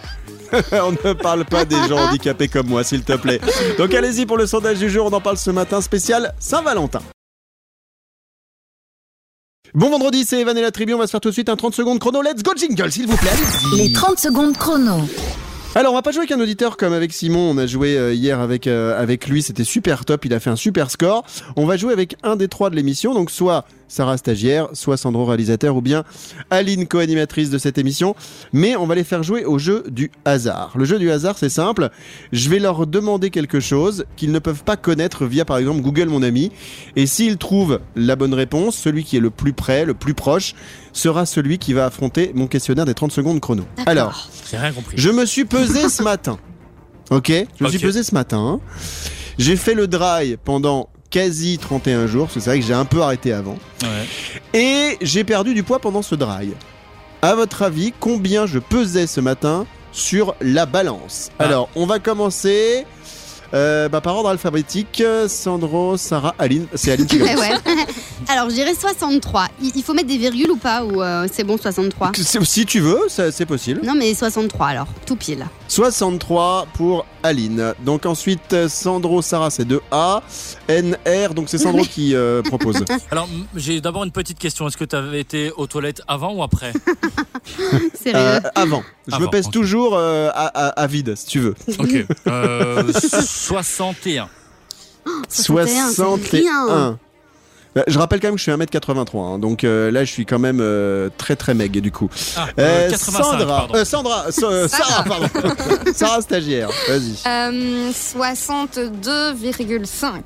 on 0.71 0.91
ne 0.91 1.13
parle 1.13 1.45
pas 1.45 1.65
des 1.65 1.75
gens 1.87 1.97
handicapés 1.97 2.47
comme 2.47 2.67
moi, 2.67 2.83
s'il 2.83 3.03
te 3.03 3.13
plaît. 3.13 3.39
Donc 3.77 3.93
allez-y 3.93 4.25
pour 4.25 4.37
le 4.37 4.47
sondage 4.47 4.79
du 4.79 4.89
jour, 4.89 5.07
on 5.07 5.13
en 5.13 5.21
parle 5.21 5.37
ce 5.37 5.51
matin 5.51 5.81
spécial 5.81 6.33
Saint-Valentin. 6.39 7.01
Bon 9.73 9.89
vendredi, 9.89 10.23
c'est 10.25 10.39
Evan 10.39 10.57
et 10.57 10.61
la 10.61 10.71
tribu, 10.71 10.93
on 10.93 10.97
va 10.97 11.05
se 11.05 11.11
faire 11.11 11.19
tout 11.19 11.29
de 11.29 11.33
suite 11.33 11.49
un 11.49 11.57
30 11.57 11.75
secondes 11.75 11.99
chrono. 11.99 12.21
Let's 12.21 12.43
go 12.43 12.51
jingle, 12.55 12.91
s'il 12.91 13.07
vous 13.07 13.17
plaît. 13.17 13.29
allez-y. 13.29 13.87
Les 13.87 13.93
30 13.93 14.17
secondes 14.17 14.57
chrono. 14.57 15.01
Alors, 15.77 15.91
on 15.91 15.95
va 15.97 16.01
pas 16.01 16.11
jouer 16.11 16.19
avec 16.19 16.31
un 16.31 16.39
auditeur 16.39 16.77
comme 16.77 16.93
avec 16.93 17.11
Simon. 17.11 17.49
On 17.51 17.57
a 17.57 17.67
joué 17.67 17.97
euh, 17.97 18.13
hier 18.13 18.39
avec, 18.39 18.65
euh, 18.65 18.97
avec 18.97 19.27
lui. 19.27 19.43
C'était 19.43 19.65
super 19.65 20.05
top. 20.05 20.23
Il 20.23 20.33
a 20.33 20.39
fait 20.39 20.49
un 20.49 20.55
super 20.55 20.89
score. 20.89 21.25
On 21.57 21.65
va 21.65 21.75
jouer 21.75 21.91
avec 21.91 22.15
un 22.23 22.37
des 22.37 22.47
trois 22.47 22.69
de 22.69 22.77
l'émission. 22.77 23.13
Donc, 23.13 23.29
soit 23.29 23.65
Sarah 23.95 24.17
stagiaire, 24.17 24.67
soit 24.73 24.97
Sandro 24.97 25.23
réalisateur, 25.23 25.77
ou 25.77 25.81
bien 25.81 26.03
Aline 26.49 26.85
co-animatrice 26.85 27.49
de 27.49 27.57
cette 27.57 27.77
émission. 27.77 28.13
Mais 28.51 28.75
on 28.75 28.85
va 28.85 28.95
les 28.95 29.05
faire 29.05 29.23
jouer 29.23 29.45
au 29.45 29.57
jeu 29.57 29.85
du 29.89 30.11
hasard. 30.25 30.73
Le 30.75 30.83
jeu 30.83 30.99
du 30.99 31.09
hasard, 31.09 31.37
c'est 31.37 31.47
simple. 31.49 31.89
Je 32.33 32.49
vais 32.49 32.59
leur 32.59 32.87
demander 32.87 33.29
quelque 33.29 33.61
chose 33.61 34.03
qu'ils 34.17 34.33
ne 34.33 34.39
peuvent 34.39 34.63
pas 34.65 34.75
connaître 34.75 35.25
via, 35.25 35.45
par 35.45 35.57
exemple, 35.57 35.81
Google 35.81 36.09
Mon 36.09 36.23
Ami. 36.23 36.51
Et 36.97 37.05
s'ils 37.07 37.37
trouvent 37.37 37.79
la 37.95 38.17
bonne 38.17 38.33
réponse, 38.33 38.75
celui 38.75 39.05
qui 39.05 39.15
est 39.15 39.21
le 39.21 39.29
plus 39.29 39.53
près, 39.53 39.85
le 39.85 39.93
plus 39.93 40.13
proche, 40.13 40.55
sera 40.91 41.25
celui 41.25 41.57
qui 41.57 41.71
va 41.71 41.85
affronter 41.85 42.31
mon 42.35 42.47
questionnaire 42.47 42.85
des 42.85 42.93
30 42.93 43.13
secondes 43.13 43.39
chrono. 43.39 43.63
Alors, 43.85 44.29
J'ai 44.51 44.57
rien 44.57 44.73
compris. 44.73 44.97
je 44.97 45.09
me 45.09 45.25
suis 45.25 45.45
pesé 45.45 45.87
ce 45.87 46.03
matin. 46.03 46.37
Ok? 47.11 47.31
Je 47.57 47.63
me 47.63 47.69
suis 47.69 47.79
pesé 47.79 48.03
ce 48.03 48.13
matin. 48.13 48.59
J'ai 49.37 49.55
fait 49.55 49.73
le 49.73 49.87
dry 49.87 50.37
pendant 50.43 50.89
quasi 51.09 51.57
31 51.57 52.07
jours, 52.07 52.25
parce 52.25 52.35
que 52.35 52.39
c'est 52.39 52.49
vrai 52.49 52.59
que 52.59 52.65
j'ai 52.65 52.73
un 52.73 52.85
peu 52.85 53.01
arrêté 53.01 53.33
avant. 53.33 53.57
Ouais. 53.83 54.59
Et 54.59 54.97
j'ai 55.01 55.23
perdu 55.23 55.53
du 55.53 55.63
poids 55.63 55.79
pendant 55.79 56.01
ce 56.01 56.15
dry. 56.15 56.53
À 57.21 57.35
votre 57.35 57.61
avis, 57.63 57.93
combien 57.99 58.45
je 58.45 58.59
pesais 58.59 59.07
ce 59.07 59.21
matin 59.21 59.65
sur 59.91 60.35
la 60.41 60.65
balance? 60.65 61.31
Ah. 61.39 61.45
Alors, 61.45 61.69
on 61.75 61.85
va 61.85 61.99
commencer 61.99 62.85
euh, 63.53 63.89
bah, 63.89 64.01
par 64.01 64.15
ordre 64.15 64.29
alphabétique. 64.29 65.03
Sandro, 65.27 65.97
Sarah, 65.97 66.33
Aline. 66.39 66.67
C'est 66.75 66.91
Aline 66.91 67.05
qui 67.05 67.15
Eh 67.21 67.33
commence. 67.33 67.39
ouais. 67.39 67.51
Alors, 68.27 68.49
je 68.49 68.55
dirais 68.55 68.73
63. 68.73 69.47
Il 69.61 69.71
il 69.75 69.83
faut 69.83 69.93
mettre 69.93 70.07
des 70.07 70.17
virgules 70.17 70.51
ou 70.51 70.57
pas 70.57 70.83
Ou 70.83 71.01
euh, 71.01 71.27
c'est 71.31 71.43
bon, 71.43 71.57
63 71.57 72.11
C'est- 72.15 72.43
Si 72.45 72.65
tu 72.65 72.79
veux, 72.79 73.01
ça- 73.07 73.31
c'est 73.31 73.45
possible. 73.45 73.81
Non, 73.83 73.93
mais 73.95 74.13
63 74.13 74.67
alors. 74.67 74.87
Tout 75.05 75.15
pile. 75.15 75.45
63 75.67 76.67
pour 76.73 77.05
Aline. 77.23 77.73
Donc 77.83 78.05
ensuite, 78.05 78.53
euh, 78.53 78.69
Sandro, 78.69 79.21
Sarah, 79.21 79.49
c'est 79.49 79.65
de 79.65 79.81
A. 79.91 80.21
NR, 80.69 81.33
donc 81.33 81.49
c'est 81.49 81.57
Sandro 81.57 81.83
qui 81.83 82.15
euh, 82.15 82.41
propose. 82.41 82.83
Alors, 83.11 83.27
m- 83.31 83.45
j'ai 83.55 83.81
d'abord 83.81 84.03
une 84.03 84.11
petite 84.11 84.37
question. 84.39 84.67
Est-ce 84.67 84.77
que 84.77 84.85
tu 84.85 84.95
avais 84.95 85.19
été 85.19 85.51
aux 85.57 85.67
toilettes 85.67 86.01
avant 86.07 86.33
ou 86.33 86.43
après? 86.43 86.71
Sérieux 88.01 88.15
Euh, 88.19 88.39
avant. 88.55 88.83
Je 89.07 89.17
me 89.17 89.27
pèse 89.27 89.47
ok. 89.47 89.53
toujours 89.53 89.95
euh, 89.95 90.29
à, 90.33 90.45
à- 90.47 90.69
à 90.81 90.87
vide, 90.87 91.13
si 91.15 91.25
tu 91.27 91.39
veux. 91.39 91.53
Ok. 91.79 92.05
Euh, 92.27 92.83
61. 93.35 94.29
61, 95.29 95.29
c'est 95.29 95.53
rien. 95.53 95.91
61. 96.67 96.99
Euh, 97.77 97.83
Je 97.87 97.99
rappelle 97.99 98.21
quand 98.21 98.27
même 98.29 98.35
que 98.35 98.39
je 98.39 98.43
suis 98.43 98.51
1m83, 98.53 99.17
hein, 99.35 99.37
donc 99.37 99.65
euh, 99.65 99.91
là 99.91 100.05
je 100.05 100.11
suis 100.11 100.25
quand 100.25 100.39
même 100.39 100.59
euh, 100.61 101.09
très 101.17 101.35
très 101.35 101.53
meg 101.53 101.71
du 101.81 101.91
coup. 101.91 102.09
Ah, 102.37 102.47
Euh, 102.57 102.87
euh, 102.87 102.89
85, 102.89 103.23
Sandra, 103.23 103.45
pardon. 103.45 103.75
euh, 103.75 103.83
Sandra, 103.85 104.31
so- 104.31 104.49
euh, 104.49 104.67
Sarah, 104.69 105.03
pardon. 105.03 105.27
Sarah 105.93 106.21
stagiaire, 106.21 106.69
vas-y. 106.87 107.15
Euh, 107.27 107.91
62,5. 107.91 110.21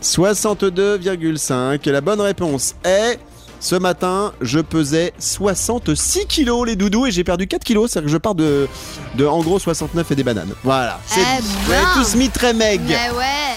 62,5. 0.00 1.88
Et 1.88 1.92
la 1.92 2.00
bonne 2.00 2.20
réponse 2.20 2.76
est. 2.84 3.18
Ce 3.64 3.76
matin, 3.76 4.32
je 4.40 4.58
pesais 4.58 5.12
66 5.20 6.26
kilos 6.26 6.66
les 6.66 6.74
doudous 6.74 7.06
et 7.06 7.12
j'ai 7.12 7.22
perdu 7.22 7.46
4 7.46 7.62
kilos, 7.62 7.90
c'est-à-dire 7.92 8.06
que 8.08 8.12
je 8.12 8.16
pars 8.18 8.34
de, 8.34 8.66
de 9.14 9.24
en 9.24 9.40
gros 9.40 9.60
69 9.60 10.10
et 10.10 10.14
des 10.16 10.24
bananes. 10.24 10.52
Voilà. 10.64 10.98
C'est- 11.06 11.20
Eh 11.20 11.68
ben. 11.70 11.84
tous 11.94 12.16
mis 12.16 12.28
très 12.28 12.54
meg. 12.54 12.80
Mais 12.88 13.10
ouais 13.16 13.54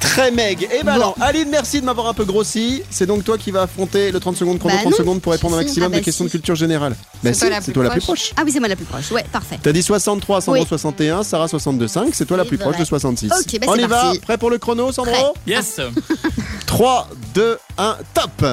très 0.00 0.30
meg. 0.32 0.68
Et 0.72 0.82
ben 0.84 0.94
Bon. 0.94 1.00
non, 1.06 1.14
Aline, 1.20 1.48
merci 1.50 1.80
de 1.80 1.84
m'avoir 1.86 2.08
un 2.08 2.14
peu 2.14 2.24
grossi. 2.24 2.82
C'est 2.90 3.06
donc 3.06 3.22
toi 3.24 3.36
qui 3.38 3.50
vas 3.52 3.62
affronter 3.62 4.10
le 4.10 4.18
30 4.20 4.36
secondes 4.36 4.58
chrono, 4.58 4.74
Bah 4.74 4.80
30 4.82 4.92
non. 4.92 4.96
secondes 4.98 5.20
pour 5.20 5.30
répondre 5.32 5.56
un 5.56 5.60
Si, 5.60 5.64
maximum 5.66 5.86
ah 5.86 5.90
bah 5.90 5.98
de 5.98 6.04
questions 6.04 6.24
si. 6.24 6.28
de 6.28 6.30
culture 6.32 6.54
générale. 6.56 6.92
Bah 7.22 7.30
C'est 7.32 7.34
si, 7.34 7.40
toi 7.40 7.50
la 7.50 7.60
plus 7.60 7.72
toi 7.72 7.82
la 7.84 7.90
plus 7.90 8.00
proche. 8.00 8.32
Ah 8.36 8.42
oui, 8.44 8.50
c'est 8.52 8.58
moi 8.60 8.68
la 8.68 8.76
plus 8.76 8.84
proche. 8.84 9.10
Ouais, 9.12 9.24
parfait. 9.30 9.58
T'as 9.62 9.72
dit 9.72 9.82
63, 9.82 10.40
Sandro 10.40 10.60
Oui. 10.62 10.66
61, 10.68 11.22
Sarah 11.22 11.46
62,5. 11.46 12.10
C'est 12.12 12.26
toi 12.26 12.36
la 12.36 12.44
plus 12.44 12.58
proche 12.58 12.76
de 12.78 12.84
66. 12.84 13.30
Ok, 13.32 13.60
bah 13.60 13.66
On 13.70 13.74
y 13.76 13.86
va. 13.86 14.12
Prêt 14.22 14.38
pour 14.38 14.50
le 14.50 14.58
chrono, 14.58 14.90
Sandro 14.92 15.12
Prêt. 15.12 15.24
Yes 15.54 15.80
3, 16.66 17.08
2, 17.34 17.58
1, 17.76 17.96
top 18.14 18.44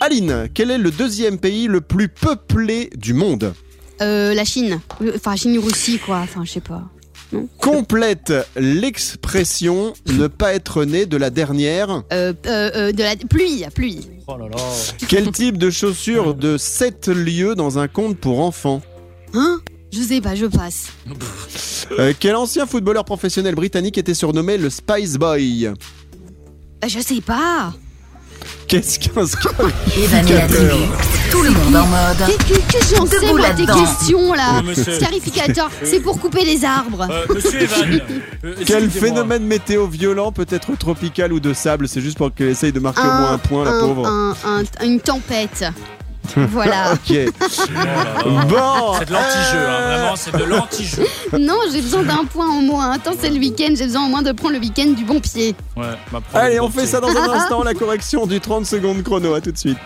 Aline, 0.00 0.48
quel 0.54 0.70
est 0.70 0.78
le 0.78 0.90
deuxième 0.90 1.38
pays 1.38 1.66
le 1.66 1.80
plus 1.80 2.08
peuplé 2.08 2.90
du 2.96 3.14
monde 3.14 3.52
Euh, 4.00 4.32
la 4.34 4.44
Chine. 4.44 4.80
Euh, 5.02 5.12
Enfin, 5.16 5.36
Chine 5.36 5.58
ou 5.58 5.62
Russie, 5.62 5.98
quoi. 5.98 6.18
Enfin, 6.18 6.44
je 6.44 6.52
sais 6.52 6.60
pas. 6.60 6.82
Complète 7.58 8.32
l'expression 8.56 9.92
ne 10.06 10.28
pas 10.28 10.54
être 10.54 10.84
né 10.86 11.04
de 11.04 11.16
la 11.18 11.28
dernière. 11.28 12.02
Euh, 12.12 12.32
euh, 12.46 12.70
euh, 12.74 12.92
de 12.92 13.02
la 13.02 13.16
pluie, 13.16 13.64
pluie. 13.74 14.00
Oh 14.26 14.36
là 14.38 14.46
là. 14.48 14.56
Quel 15.08 15.30
type 15.30 15.58
de 15.58 15.68
chaussures 15.68 16.34
de 16.34 16.56
7 16.56 17.08
lieux 17.08 17.54
dans 17.54 17.78
un 17.78 17.86
conte 17.88 18.16
pour 18.18 18.40
enfants 18.40 18.80
Hein? 19.34 19.60
Je 19.92 20.00
sais 20.00 20.20
pas, 20.22 20.34
je 20.34 20.46
passe. 20.46 20.86
Euh, 21.98 22.12
Quel 22.18 22.36
ancien 22.36 22.66
footballeur 22.66 23.04
professionnel 23.04 23.54
britannique 23.54 23.98
était 23.98 24.14
surnommé 24.14 24.56
le 24.56 24.70
Spice 24.70 25.14
Boy? 25.16 25.70
Bah, 26.80 26.88
je 26.88 26.98
sais 27.00 27.20
pas. 27.20 27.74
Qu'est-ce 28.68 28.98
qu'un 28.98 29.22
Evan 29.96 30.28
et 30.28 30.32
la 30.34 30.46
tribu. 30.46 30.70
Tout 31.30 31.42
le 31.42 31.50
monde 31.50 31.74
en 31.76 31.86
mode. 31.86 32.36
Qu'est-ce 32.46 32.90
que, 32.90 32.96
j'en 32.96 33.06
sais, 33.06 33.32
moi, 33.32 33.50
tes 33.56 33.64
questions, 33.64 34.32
là? 34.34 34.60
Oui, 34.60 34.68
monsieur. 34.68 34.92
Scarificateur, 34.94 35.70
c'est 35.84 36.00
pour 36.00 36.20
couper 36.20 36.44
les 36.44 36.64
arbres. 36.66 37.06
Euh, 37.10 37.34
monsieur 37.34 37.62
Evan. 37.62 37.88
euh, 38.44 38.54
Quel 38.66 38.84
excusez-moi. 38.84 38.88
phénomène 38.90 39.44
météo 39.44 39.86
violent 39.86 40.32
peut 40.32 40.46
être 40.50 40.76
tropical 40.78 41.32
ou 41.32 41.40
de 41.40 41.54
sable? 41.54 41.88
C'est 41.88 42.02
juste 42.02 42.18
pour 42.18 42.32
qu'elle 42.34 42.48
essaye 42.48 42.72
de 42.72 42.80
marquer 42.80 43.00
au 43.00 43.04
moins 43.04 43.32
un 43.32 43.38
point, 43.38 43.64
la 43.64 43.80
pauvre. 43.80 44.06
un- 44.06 44.34
un- 44.44 44.84
une 44.86 45.00
tempête. 45.00 45.64
voilà. 46.50 46.92
Ok. 46.94 47.12
Oh 47.14 47.70
là 47.74 47.84
là. 47.84 48.44
Bon. 48.46 48.94
C'est 48.98 49.06
de 49.08 49.12
l'anti-jeu, 49.12 49.68
hein, 49.68 49.80
vraiment, 49.80 50.16
c'est 50.16 50.36
de 50.36 50.44
l'anti-jeu. 50.44 51.06
Non, 51.38 51.58
j'ai 51.72 51.80
besoin 51.82 52.02
d'un 52.02 52.24
point 52.24 52.48
en 52.48 52.62
moins. 52.62 52.90
Attends, 52.92 53.12
c'est 53.18 53.30
le 53.30 53.38
week-end, 53.38 53.74
j'ai 53.76 53.84
besoin 53.84 54.06
au 54.06 54.08
moins 54.08 54.22
de 54.22 54.32
prendre 54.32 54.54
le 54.54 54.60
week-end 54.60 54.88
du 54.90 55.04
bon 55.04 55.20
pied. 55.20 55.54
Ouais, 55.76 55.84
bah, 56.12 56.20
prends 56.28 56.38
Allez, 56.38 56.56
le 56.56 56.62
on 56.62 56.66
bon 56.66 56.70
fait 56.72 56.80
pied. 56.80 56.86
ça 56.90 57.00
dans 57.00 57.08
un 57.08 57.30
instant, 57.32 57.62
la 57.62 57.74
correction 57.74 58.26
du 58.26 58.40
30 58.40 58.66
secondes 58.66 59.02
chrono. 59.02 59.34
À 59.34 59.40
tout 59.40 59.52
de 59.52 59.58
suite. 59.58 59.76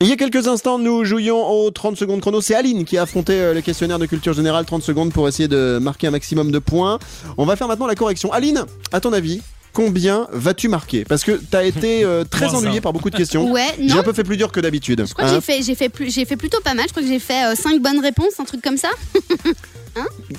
Il 0.00 0.08
y 0.08 0.12
a 0.12 0.16
quelques 0.16 0.48
instants, 0.48 0.80
nous 0.80 1.04
jouions 1.04 1.48
au 1.48 1.70
30 1.70 1.96
secondes 1.96 2.20
chrono. 2.20 2.40
C'est 2.40 2.56
Aline 2.56 2.84
qui 2.84 2.98
a 2.98 3.02
affronté 3.02 3.34
euh, 3.40 3.54
le 3.54 3.60
questionnaire 3.60 4.00
de 4.00 4.06
culture 4.06 4.32
générale 4.32 4.64
30 4.64 4.82
secondes 4.82 5.12
pour 5.12 5.28
essayer 5.28 5.46
de 5.46 5.78
marquer 5.80 6.08
un 6.08 6.10
maximum 6.10 6.50
de 6.50 6.58
points. 6.58 6.98
On 7.38 7.44
va 7.46 7.54
faire 7.54 7.68
maintenant 7.68 7.86
la 7.86 7.94
correction. 7.94 8.32
Aline, 8.32 8.64
à 8.90 8.98
ton 8.98 9.12
avis, 9.12 9.40
combien 9.72 10.28
vas-tu 10.32 10.68
marquer 10.68 11.04
Parce 11.04 11.24
que 11.24 11.32
t'as 11.32 11.64
été 11.64 12.04
euh, 12.04 12.24
très 12.30 12.54
ennuyé 12.54 12.80
par 12.80 12.92
beaucoup 12.92 13.10
de 13.10 13.16
questions. 13.16 13.50
Ouais, 13.50 13.68
J'ai 13.78 13.86
non 13.86 14.00
un 14.00 14.02
peu 14.02 14.12
fait 14.12 14.24
plus 14.24 14.36
dur 14.36 14.52
que 14.52 14.60
d'habitude. 14.60 15.04
Je 15.06 15.12
crois 15.12 15.24
que 15.24 15.30
hein. 15.30 15.34
j'ai 15.34 15.40
fait, 15.40 15.62
j'ai 15.62 15.74
fait, 15.74 15.88
plus, 15.88 16.12
j'ai 16.12 16.24
fait 16.24 16.36
plutôt 16.36 16.60
pas 16.60 16.74
mal. 16.74 16.86
Je 16.86 16.92
crois 16.92 17.02
que 17.02 17.08
j'ai 17.08 17.18
fait 17.18 17.54
5 17.54 17.80
bonnes 17.80 18.00
réponses, 18.00 18.38
un 18.38 18.44
truc 18.44 18.62
comme 18.62 18.76
ça. 18.76 18.90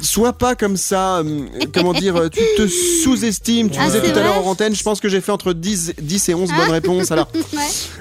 Sois 0.04 0.34
pas 0.34 0.54
comme 0.56 0.76
ça, 0.78 1.20
euh, 1.20 1.46
comment 1.74 1.94
dire, 1.94 2.16
euh, 2.18 2.28
tu 2.30 2.42
te 2.58 2.68
sous-estimes. 2.68 3.70
Tu 3.70 3.78
Ah, 3.82 3.86
disais 3.86 4.02
tout 4.02 4.20
à 4.20 4.22
l'heure 4.22 4.46
en 4.46 4.50
antenne, 4.52 4.76
je 4.76 4.84
pense 4.84 5.00
que 5.00 5.08
j'ai 5.10 5.22
fait 5.22 5.32
entre 5.32 5.54
10, 5.54 5.94
10 6.02 6.30
et 6.30 6.34
11 6.36 6.50
bonnes 6.52 6.72
réponses. 6.72 7.12
Alors, 7.12 7.30
Ouais. 7.54 7.60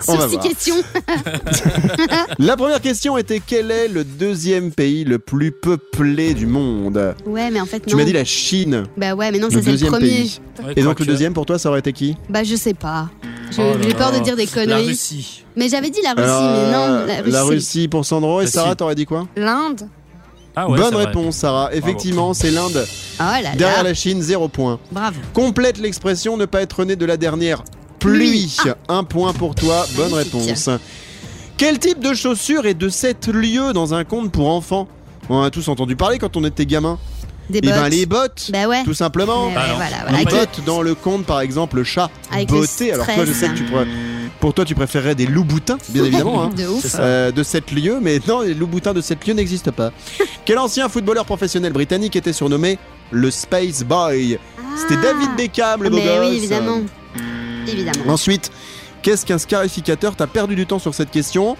On 0.09 0.15
va 0.17 0.21
Sur 0.21 0.29
6 0.29 0.33
voir. 0.33 0.43
questions. 0.45 0.75
la 2.39 2.57
première 2.57 2.81
question 2.81 3.17
était 3.19 3.41
quel 3.45 3.71
est 3.71 3.89
le 3.89 4.05
deuxième 4.05 4.73
pays 4.73 5.05
le 5.05 5.19
plus 5.19 5.53
peuplé 5.53 6.35
du 6.35 6.47
monde? 6.47 7.15
Ouais, 7.27 7.51
mais 7.51 7.61
en 7.61 7.67
fait, 7.67 7.79
non. 7.79 7.91
Tu 7.91 7.97
m'as 7.97 8.05
dit 8.05 8.13
la 8.13 8.25
Chine, 8.25 8.85
Bah 8.97 9.15
ouais, 9.15 9.31
mais 9.31 9.39
non, 9.39 9.49
ça 9.51 9.57
c'est 9.61 9.67
le 9.67 9.73
deuxième 9.73 9.93
premier. 9.93 10.09
pays. 10.09 10.41
Ouais, 10.65 10.73
Et 10.77 10.83
donc 10.83 10.99
le 11.01 11.07
deuxième 11.07 11.35
pour 11.35 11.47
toi, 11.47 11.59
ça 11.59 11.69
aurait 11.69 11.79
été 11.81 11.93
qui? 11.93 12.17
Bah 12.29 12.43
je 12.45 12.57
sais 12.57 12.75
pas. 12.75 13.09
Oh 13.59 13.63
J'ai 13.83 13.95
peur 13.95 14.13
là. 14.13 14.19
de 14.19 14.25
dire 14.25 14.35
des 14.37 14.47
La 14.47 14.51
conneries. 14.53 14.87
Russie. 14.89 15.45
Mais 15.57 15.69
j'avais 15.69 15.91
dit 15.91 16.01
la 16.03 16.11
Russie, 16.15 16.23
Alors, 16.25 16.43
mais 16.53 16.73
non, 16.73 16.83
euh, 16.85 17.07
la 17.07 17.17
Russie. 17.19 17.31
la 17.31 17.43
Russie 17.45 17.89
pour 17.89 18.05
Sandro 18.07 18.41
et. 18.41 18.47
Sarah, 18.47 18.75
t'aurais 18.75 18.95
dit 18.95 19.05
quoi? 19.05 19.29
L'Inde 19.37 19.89
Ah 20.55 20.69
ouais, 20.69 20.79
Bonne 20.79 20.95
réponse, 20.95 21.37
Sarah. 21.37 21.71
Effectivement, 21.73 22.35
c'est 22.35 22.51
l'Inde. 22.51 22.85
Oh 22.87 23.23
là 23.23 23.55
Derrière 23.57 23.79
là. 23.79 23.91
la 23.91 23.95
Chine, 23.95 24.21
zéro 24.21 24.49
point. 24.49 24.79
Bravo. 24.91 25.19
Complète 25.33 25.79
l'expression 25.79 26.37
ne 26.37 26.45
pas 26.45 26.61
être 26.63 26.85
né 26.85 26.95
de 26.97 27.07
la 27.07 27.17
dernière 27.17 27.63
pluie. 27.99 28.49
Pluie. 28.57 28.57
Un 28.89 29.05
point 29.05 29.33
pour 29.33 29.55
toi, 29.55 29.87
bonne 29.97 30.13
réponse. 30.13 30.69
Quel 31.57 31.79
type 31.79 32.01
de 32.01 32.13
chaussures 32.15 32.67
est 32.67 32.75
de 32.75 32.89
7 32.89 33.29
lieux 33.29 33.73
dans 33.73 33.95
un 33.95 34.05
conte 34.05 34.33
pour 34.33 34.49
enfants? 34.51 34.89
On 35.29 35.41
a 35.43 35.51
tous 35.51 35.69
entendu 35.69 35.95
parler 35.97 36.19
quand 36.19 36.37
on 36.37 36.45
était 36.45 36.67
gamin. 36.67 36.99
Des 37.49 37.59
Eh 37.59 37.61
bottes. 37.67 37.75
ben 37.75 37.89
les 37.89 38.07
bottes, 38.07 38.51
Bah 38.53 38.67
ouais. 38.67 38.83
tout 38.85 38.95
simplement. 38.95 39.49
Ah 39.57 39.75
voilà, 39.77 39.97
voilà. 40.03 40.11
Les 40.11 40.15
Avec 40.17 40.33
le- 40.33 40.39
bottes 40.39 40.61
dans 40.67 40.81
le 40.83 40.95
conte, 40.95 41.25
par 41.25 41.41
exemple, 41.41 41.77
le 41.77 41.85
chat 41.85 42.11
Avec 42.33 42.51
le 42.51 42.59
botté. 42.59 42.93
Alors 42.93 43.07
toi, 43.07 43.25
je 43.25 43.33
sais 43.33 43.49
que 43.49 43.55
tu 43.55 43.65
pourrais, 43.65 43.87
pour 44.43 44.53
toi, 44.53 44.65
tu 44.65 44.75
préférerais 44.75 45.15
des 45.15 45.25
loups 45.27 45.45
boutins, 45.45 45.79
bien 45.91 46.05
évidemment. 46.05 46.43
hein. 46.43 46.51
De 46.55 46.67
ouf. 46.67 46.97
Euh, 46.99 47.31
de 47.31 47.43
7 47.45 47.71
lieux, 47.71 47.99
mais 48.03 48.19
non, 48.27 48.41
les 48.41 48.55
loups 48.55 48.67
boutins 48.67 48.93
de 48.93 49.01
7 49.01 49.25
lieux 49.29 49.35
n'existent 49.35 49.71
pas. 49.71 49.93
Quel 50.45 50.59
ancien 50.59 50.89
footballeur 50.89 51.25
professionnel 51.25 51.73
britannique 51.73 52.17
était 52.17 52.33
surnommé 52.33 52.77
le 53.13 53.31
Space 53.31 53.85
Boy? 53.85 54.39
C'était 54.77 54.97
Ah. 54.99 55.13
David 55.13 55.37
Beckham, 55.37 55.85
le 55.85 55.91
beau 55.91 55.97
Mais 55.99 56.19
oui, 56.19 56.37
évidemment. 56.39 56.81
Évidemment. 57.69 58.13
Ensuite, 58.13 58.51
qu'est-ce 59.03 59.25
qu'un 59.25 59.39
scarificateur 59.39 60.17
T'as 60.17 60.27
perdu 60.27 60.57
du 60.57 60.67
temps 60.67 60.81
sur 60.81 60.93
cette 60.93 61.13
question? 61.13 61.57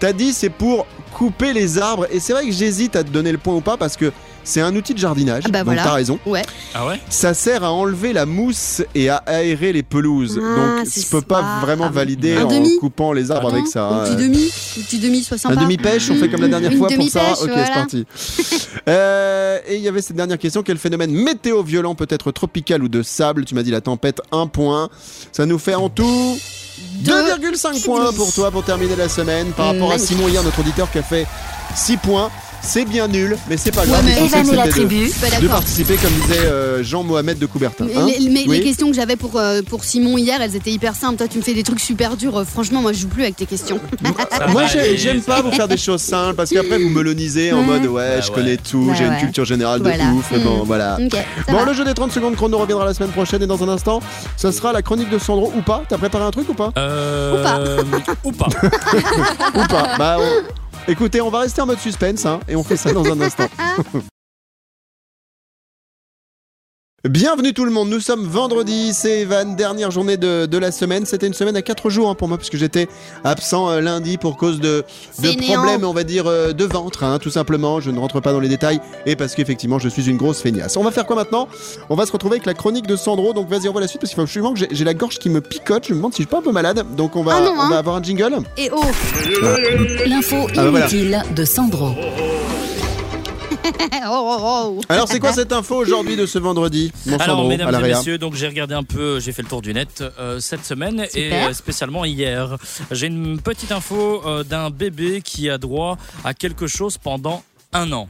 T'as 0.00 0.12
dit 0.12 0.32
c'est 0.32 0.50
pour 0.50 0.84
couper 1.14 1.52
les 1.52 1.78
arbres. 1.78 2.08
Et 2.10 2.18
c'est 2.18 2.32
vrai 2.32 2.44
que 2.44 2.52
j'hésite 2.52 2.96
à 2.96 3.04
te 3.04 3.08
donner 3.10 3.30
le 3.30 3.38
point 3.38 3.54
ou 3.54 3.60
pas 3.60 3.76
parce 3.76 3.96
que 3.96 4.12
c'est 4.46 4.60
un 4.62 4.74
outil 4.74 4.94
de 4.94 4.98
jardinage. 4.98 5.42
Ah 5.46 5.50
bah 5.50 5.58
donc 5.58 5.66
voilà. 5.66 5.82
t'as 5.82 5.92
raison. 5.92 6.18
Ouais. 6.24 6.42
Ah 6.74 6.86
ouais? 6.86 7.00
Ça 7.10 7.34
sert 7.34 7.64
à 7.64 7.72
enlever 7.72 8.12
la 8.14 8.24
mousse 8.24 8.80
et 8.94 9.08
à 9.10 9.16
aérer 9.26 9.72
les 9.74 9.82
pelouses. 9.82 10.40
Ah, 10.42 10.78
donc 10.78 10.86
je 10.88 11.06
peux 11.10 11.20
pas 11.20 11.42
ça. 11.42 11.58
vraiment 11.62 11.86
Ah, 11.88 11.92
valider 11.92 12.38
en 12.38 12.46
demi? 12.48 12.78
coupant 12.78 13.12
les 13.12 13.30
arbres 13.30 13.48
Ah 13.50 13.54
avec 13.56 13.66
ça. 13.66 13.88
Un 13.88 14.04
petit 14.04 14.16
demi? 14.16 14.44
Un 14.78 14.80
petit 14.82 14.98
demi, 15.00 15.22
soit 15.24 15.36
sympa. 15.36 15.56
Un 15.58 15.62
demi-pêche, 15.62 16.08
on 16.10 16.14
fait 16.14 16.28
comme 16.30 16.40
la 16.42 16.48
dernière 16.48 16.72
fois 16.72 16.86
pour 16.88 16.96
demi-pêche, 16.96 17.22
Ok, 17.42 17.48
voilà. 17.48 17.66
c'est 17.66 17.72
parti. 17.74 18.06
Euh, 18.88 19.58
et 19.66 19.76
il 19.76 19.82
y 19.82 19.88
avait 19.88 20.00
cette 20.00 20.14
dernière 20.14 20.38
question 20.38 20.62
quel 20.62 20.78
phénomène 20.78 21.10
météo 21.10 21.62
violent 21.64 21.96
peut 21.96 22.06
être 22.08 22.30
tropical 22.30 22.84
ou 22.84 22.88
de 22.88 23.02
sable? 23.02 23.44
Tu 23.44 23.54
m'as 23.56 23.64
dit 23.64 23.72
la 23.72 23.80
tempête, 23.80 24.20
un 24.30 24.46
point. 24.46 24.90
Ça 25.32 25.44
nous 25.44 25.58
fait 25.58 25.74
en 25.74 25.88
tout 25.88 26.38
2,5 27.02 27.84
points 27.84 28.12
pour 28.12 28.32
toi 28.32 28.50
pour 28.52 28.62
terminer 28.64 28.94
la 28.96 29.08
semaine. 29.08 29.48
Par 29.56 29.66
rapport 29.72 29.90
à. 29.92 29.98
Simon 29.98 30.28
hier, 30.28 30.42
notre 30.44 30.60
auditeur, 30.60 30.90
qui 30.90 30.98
a 30.98 31.02
fait 31.02 31.26
6 31.74 31.96
points. 31.96 32.30
C'est 32.62 32.84
bien 32.84 33.06
nul, 33.08 33.36
mais 33.48 33.56
c'est 33.56 33.70
pas 33.74 33.86
grave. 33.86 34.02
mais- 34.04 34.10
l'essentiel, 34.14 34.40
Evan 34.42 34.54
et 34.54 34.56
la 34.56 34.66
de- 34.66 34.70
tribu. 34.70 35.06
De, 35.40 35.48
participer, 35.48 35.96
comme 35.96 36.10
disait 36.12 36.46
euh, 36.46 36.82
Jean-Mohamed 36.82 37.38
de 37.38 37.46
Coubertin. 37.46 37.84
Mais, 37.86 37.94
hein. 37.96 38.06
les, 38.18 38.28
mais 38.28 38.44
Oui. 38.48 38.58
les 38.58 38.64
questions 38.64 38.88
que 38.88 38.94
j'avais 38.96 39.14
pour, 39.16 39.36
euh, 39.38 39.62
pour 39.62 39.84
Simon 39.84 40.18
hier, 40.18 40.40
elles 40.42 40.56
étaient 40.56 40.72
hyper 40.72 40.94
simples. 40.96 41.16
Toi, 41.18 41.28
tu 41.28 41.38
me 41.38 41.42
fais 41.42 41.54
des 41.54 41.62
trucs 41.62 41.80
super 41.80 42.16
durs. 42.16 42.38
Euh, 42.38 42.44
Franchement, 42.44 42.82
moi, 42.82 42.92
je 42.92 42.98
joue 43.00 43.08
plus 43.08 43.22
avec 43.22 43.36
tes 43.36 43.46
questions. 43.46 43.78
Moi 44.50 44.64
j'aime 44.96 45.20
pas 45.22 45.42
vous 45.42 45.50
faire 45.52 45.68
des 45.68 45.76
choses 45.76 46.00
simples 46.02 46.34
parce 46.34 46.50
qu'après 46.50 46.78
vous 46.78 46.88
melonisez 46.88 47.52
en 47.52 47.60
Ouais. 47.60 47.66
mode 47.66 47.86
ouais 47.86 48.16
Bah 48.16 48.20
je 48.20 48.28
ouais. 48.28 48.34
connais 48.34 48.56
tout, 48.56 48.86
Bah 48.88 48.94
j'ai 48.96 49.04
une 49.04 49.10
ouais. 49.10 49.18
culture 49.20 49.44
générale 49.44 49.80
de 49.80 49.84
Voilà. 49.84 50.04
ouf, 50.12 50.26
mais 50.32 50.38
bon 50.38 50.62
Mm. 50.62 50.66
voilà. 50.66 50.98
Bon, 51.48 51.56
va. 51.58 51.64
le 51.64 51.72
jeu 51.72 51.84
des 51.84 51.94
30 51.94 52.12
secondes 52.12 52.34
chrono 52.36 52.58
reviendra 52.58 52.84
la 52.84 52.94
semaine 52.94 53.10
prochaine 53.10 53.42
et 53.42 53.46
dans 53.46 53.62
un 53.62 53.68
instant, 53.68 54.00
ça 54.36 54.52
sera 54.52 54.72
la 54.72 54.82
chronique 54.82 55.10
de 55.10 55.18
Sandro 55.18 55.52
ou 55.56 55.62
pas 55.62 55.82
T'as 55.88 55.98
préparé 55.98 56.24
un 56.24 56.30
truc 56.30 56.48
ou 56.48 56.54
pas? 56.54 56.70
Euh, 56.78 57.36
Ou 57.36 57.42
pas. 57.42 58.08
Ou 58.24 58.32
pas. 58.32 58.46
Ou 59.54 59.66
pas 59.68 59.88
Bah, 59.98 60.16
on- 60.20 60.42
écoutez, 60.88 61.20
on 61.20 61.30
va 61.30 61.40
rester 61.40 61.60
en 61.60 61.66
mode 61.66 61.78
suspense 61.78 62.24
hein, 62.26 62.40
et 62.48 62.56
on 62.56 62.64
fait 62.64 62.76
ça 62.76 62.92
dans 62.92 63.04
un 63.04 63.20
instant. 63.20 63.48
Bienvenue 67.10 67.52
tout 67.52 67.64
le 67.64 67.70
monde, 67.70 67.88
nous 67.88 68.00
sommes 68.00 68.24
vendredi, 68.26 68.92
c'est 68.92 69.20
Evan, 69.20 69.54
dernière 69.54 69.92
journée 69.92 70.16
de, 70.16 70.46
de 70.46 70.58
la 70.58 70.72
semaine. 70.72 71.06
C'était 71.06 71.26
une 71.28 71.34
semaine 71.34 71.54
à 71.54 71.62
4 71.62 71.88
jours 71.88 72.08
hein, 72.10 72.14
pour 72.16 72.26
moi 72.26 72.36
puisque 72.36 72.56
j'étais 72.56 72.88
absent 73.22 73.68
euh, 73.70 73.80
lundi 73.80 74.16
pour 74.18 74.36
cause 74.36 74.58
de, 74.60 74.82
de 75.22 75.28
Fainéant. 75.28 75.54
problèmes, 75.62 75.84
on 75.84 75.92
va 75.92 76.02
dire, 76.02 76.26
euh, 76.26 76.52
de 76.52 76.64
ventre, 76.64 77.04
hein, 77.04 77.18
tout 77.20 77.30
simplement. 77.30 77.80
Je 77.80 77.90
ne 77.92 77.98
rentre 78.00 78.20
pas 78.20 78.32
dans 78.32 78.40
les 78.40 78.48
détails 78.48 78.80
et 79.04 79.14
parce 79.14 79.36
qu'effectivement 79.36 79.78
je 79.78 79.88
suis 79.88 80.08
une 80.10 80.16
grosse 80.16 80.40
feignasse. 80.40 80.76
On 80.76 80.82
va 80.82 80.90
faire 80.90 81.06
quoi 81.06 81.14
maintenant? 81.14 81.46
On 81.90 81.94
va 81.94 82.06
se 82.06 82.12
retrouver 82.12 82.36
avec 82.36 82.46
la 82.46 82.54
chronique 82.54 82.88
de 82.88 82.96
Sandro, 82.96 83.32
donc 83.34 83.48
vas-y, 83.48 83.68
on 83.68 83.72
voit 83.72 83.80
la 83.82 83.86
suite 83.88 84.00
parce 84.00 84.10
qu'il 84.10 84.16
faut 84.16 84.22
absolument 84.22 84.52
que 84.54 84.58
j'ai- 84.58 84.68
j'ai 84.72 84.84
la 84.84 84.94
gorge 84.94 85.18
qui 85.20 85.28
me 85.28 85.40
picote. 85.40 85.84
Je 85.86 85.92
me 85.92 85.98
demande 85.98 86.12
si 86.12 86.22
je 86.22 86.26
suis 86.26 86.30
pas 86.30 86.38
un 86.38 86.42
peu 86.42 86.52
malade, 86.52 86.84
donc 86.96 87.14
on 87.14 87.22
va, 87.22 87.34
Ah 87.36 87.40
non, 87.40 87.52
on 87.52 87.68
va 87.68 87.76
hein. 87.76 87.78
avoir 87.78 87.96
un 87.96 88.02
jingle. 88.02 88.38
Et 88.56 88.68
oh 88.74 88.80
L'info 90.06 90.36
Ah 90.50 90.64
bah 90.64 90.70
voilà. 90.70 90.86
inutile 90.86 91.22
de 91.36 91.44
Sandro. 91.44 91.90
Oh, 94.08 94.38
oh, 94.40 94.76
oh. 94.78 94.80
Alors 94.88 95.08
c'est 95.08 95.18
quoi 95.18 95.32
cette 95.32 95.52
info 95.52 95.76
aujourd'hui 95.76 96.16
de 96.16 96.26
ce 96.26 96.38
vendredi, 96.38 96.92
mon 97.06 97.14
Alors, 97.14 97.26
Sandro, 97.36 97.48
mesdames 97.48 97.74
et 97.84 97.88
messieurs, 97.88 98.18
donc 98.18 98.34
j'ai 98.34 98.46
regardé 98.46 98.74
un 98.74 98.84
peu, 98.84 99.20
j'ai 99.20 99.32
fait 99.32 99.42
le 99.42 99.48
tour 99.48 99.62
du 99.62 99.74
net 99.74 100.04
euh, 100.18 100.38
cette 100.38 100.64
semaine 100.64 101.06
et 101.14 101.24
Super. 101.24 101.54
spécialement 101.54 102.04
hier. 102.04 102.56
J'ai 102.90 103.06
une 103.06 103.40
petite 103.40 103.72
info 103.72 104.22
euh, 104.26 104.44
d'un 104.44 104.70
bébé 104.70 105.22
qui 105.22 105.50
a 105.50 105.58
droit 105.58 105.98
à 106.24 106.34
quelque 106.34 106.66
chose 106.66 106.98
pendant 106.98 107.42
un 107.72 107.90
an. 107.92 108.08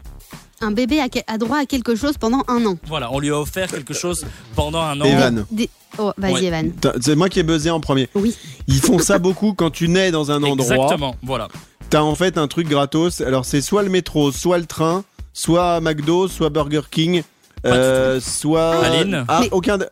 Un 0.61 0.71
bébé 0.71 1.01
a, 1.01 1.39
droit 1.39 1.59
à 1.59 1.67
quelque 1.67 1.95
chose 1.95 2.17
pendant 2.19 2.43
un 2.49 2.65
an. 2.65 2.77
Voilà, 2.87 3.13
on 3.13 3.19
lui 3.19 3.31
a 3.31 3.39
offert 3.39 3.69
quelque 3.69 3.95
chose 3.95 4.25
pendant 4.55 4.81
un 4.81 5.01
an. 5.01 5.05
Evan. 5.05 5.47
Des- 5.51 5.71
Oh, 5.99 6.13
vas-y, 6.19 6.33
Ouais. 6.33 6.45
Evan. 6.45 6.73
C'est 7.01 7.17
moi 7.17 7.31
qui 7.31 7.41
ai 7.41 7.43
buzzé 7.43 7.71
en 7.71 7.81
premier. 7.81 8.09
Oui. 8.15 8.37
Ils 8.67 8.81
font 8.81 8.99
ça 8.99 9.19
beaucoup 9.19 9.55
quand 9.55 9.71
tu 9.71 9.89
nais 9.89 10.11
dans 10.11 10.31
un 10.31 10.43
endroit. 10.43 10.75
Exactement, 10.75 11.17
voilà. 11.23 11.49
T'as 11.89 12.03
en 12.03 12.15
fait 12.15 12.37
un 12.37 12.49
truc 12.49 12.69
gratos. 12.69 13.21
Alors 13.21 13.45
c'est 13.45 13.61
soit 13.61 13.83
le 13.83 13.89
métro, 13.89 14.33
soit 14.33 14.59
le 14.59 14.67
train, 14.67 15.05
soit 15.37 15.81
McDo, 15.83 16.27
soit 16.29 16.49
Burger 16.49 16.81
King. 16.91 17.23
euh, 17.67 18.21
soit. 18.21 18.77
Aline 18.85 19.25
Ah, 19.29 19.41
Mais- 19.43 19.49
aucun. 19.53 19.77
de- 19.79 19.89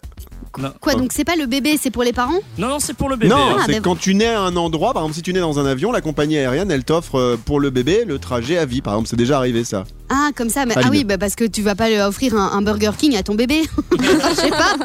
Quoi, 0.81 0.95
donc 0.95 1.11
c'est 1.13 1.25
pas 1.25 1.35
le 1.35 1.47
bébé, 1.47 1.77
c'est 1.81 1.91
pour 1.91 2.05
les 2.05 2.13
parents? 2.13 2.39
Non, 2.59 2.69
non, 2.69 2.79
c'est 2.79 2.95
pour 2.95 3.09
le 3.09 3.17
bébé. 3.17 3.35
Non, 3.35 3.57
Ah, 3.59 3.63
c'est 3.67 3.73
bah- 3.73 3.79
quand 3.83 3.97
tu 3.97 4.15
nais 4.15 4.29
à 4.29 4.41
un 4.43 4.55
endroit, 4.55 4.93
par 4.93 5.03
exemple 5.03 5.17
si 5.17 5.23
tu 5.23 5.33
nais 5.33 5.41
dans 5.41 5.59
un 5.59 5.67
avion, 5.67 5.91
la 5.91 6.01
compagnie 6.01 6.39
aérienne 6.39 6.71
elle 6.71 6.85
t'offre 6.85 7.17
euh, 7.19 7.37
pour 7.37 7.59
le 7.59 7.71
bébé 7.71 8.05
le 8.07 8.21
trajet 8.21 8.57
à 8.59 8.65
vie. 8.65 8.81
Par 8.81 8.95
exemple, 8.95 9.09
c'est 9.09 9.17
déjà 9.17 9.37
arrivé 9.39 9.65
ça. 9.65 9.83
Ah, 10.11 10.31
comme 10.37 10.51
ça, 10.51 10.67
mais, 10.67 10.75
ah 10.77 10.89
oui, 10.91 11.03
bah 11.05 11.17
parce 11.19 11.35
que 11.35 11.45
tu 11.45 11.63
vas 11.63 11.75
pas 11.75 11.89
lui 11.89 11.99
offrir 11.99 12.35
un, 12.37 12.53
un 12.53 12.63
Burger 12.63 12.91
King 12.97 13.17
à 13.17 13.23
ton 13.23 13.35
bébé. 13.35 13.63
Je 13.99 14.35
sais 14.35 14.51
pas. 14.51 14.77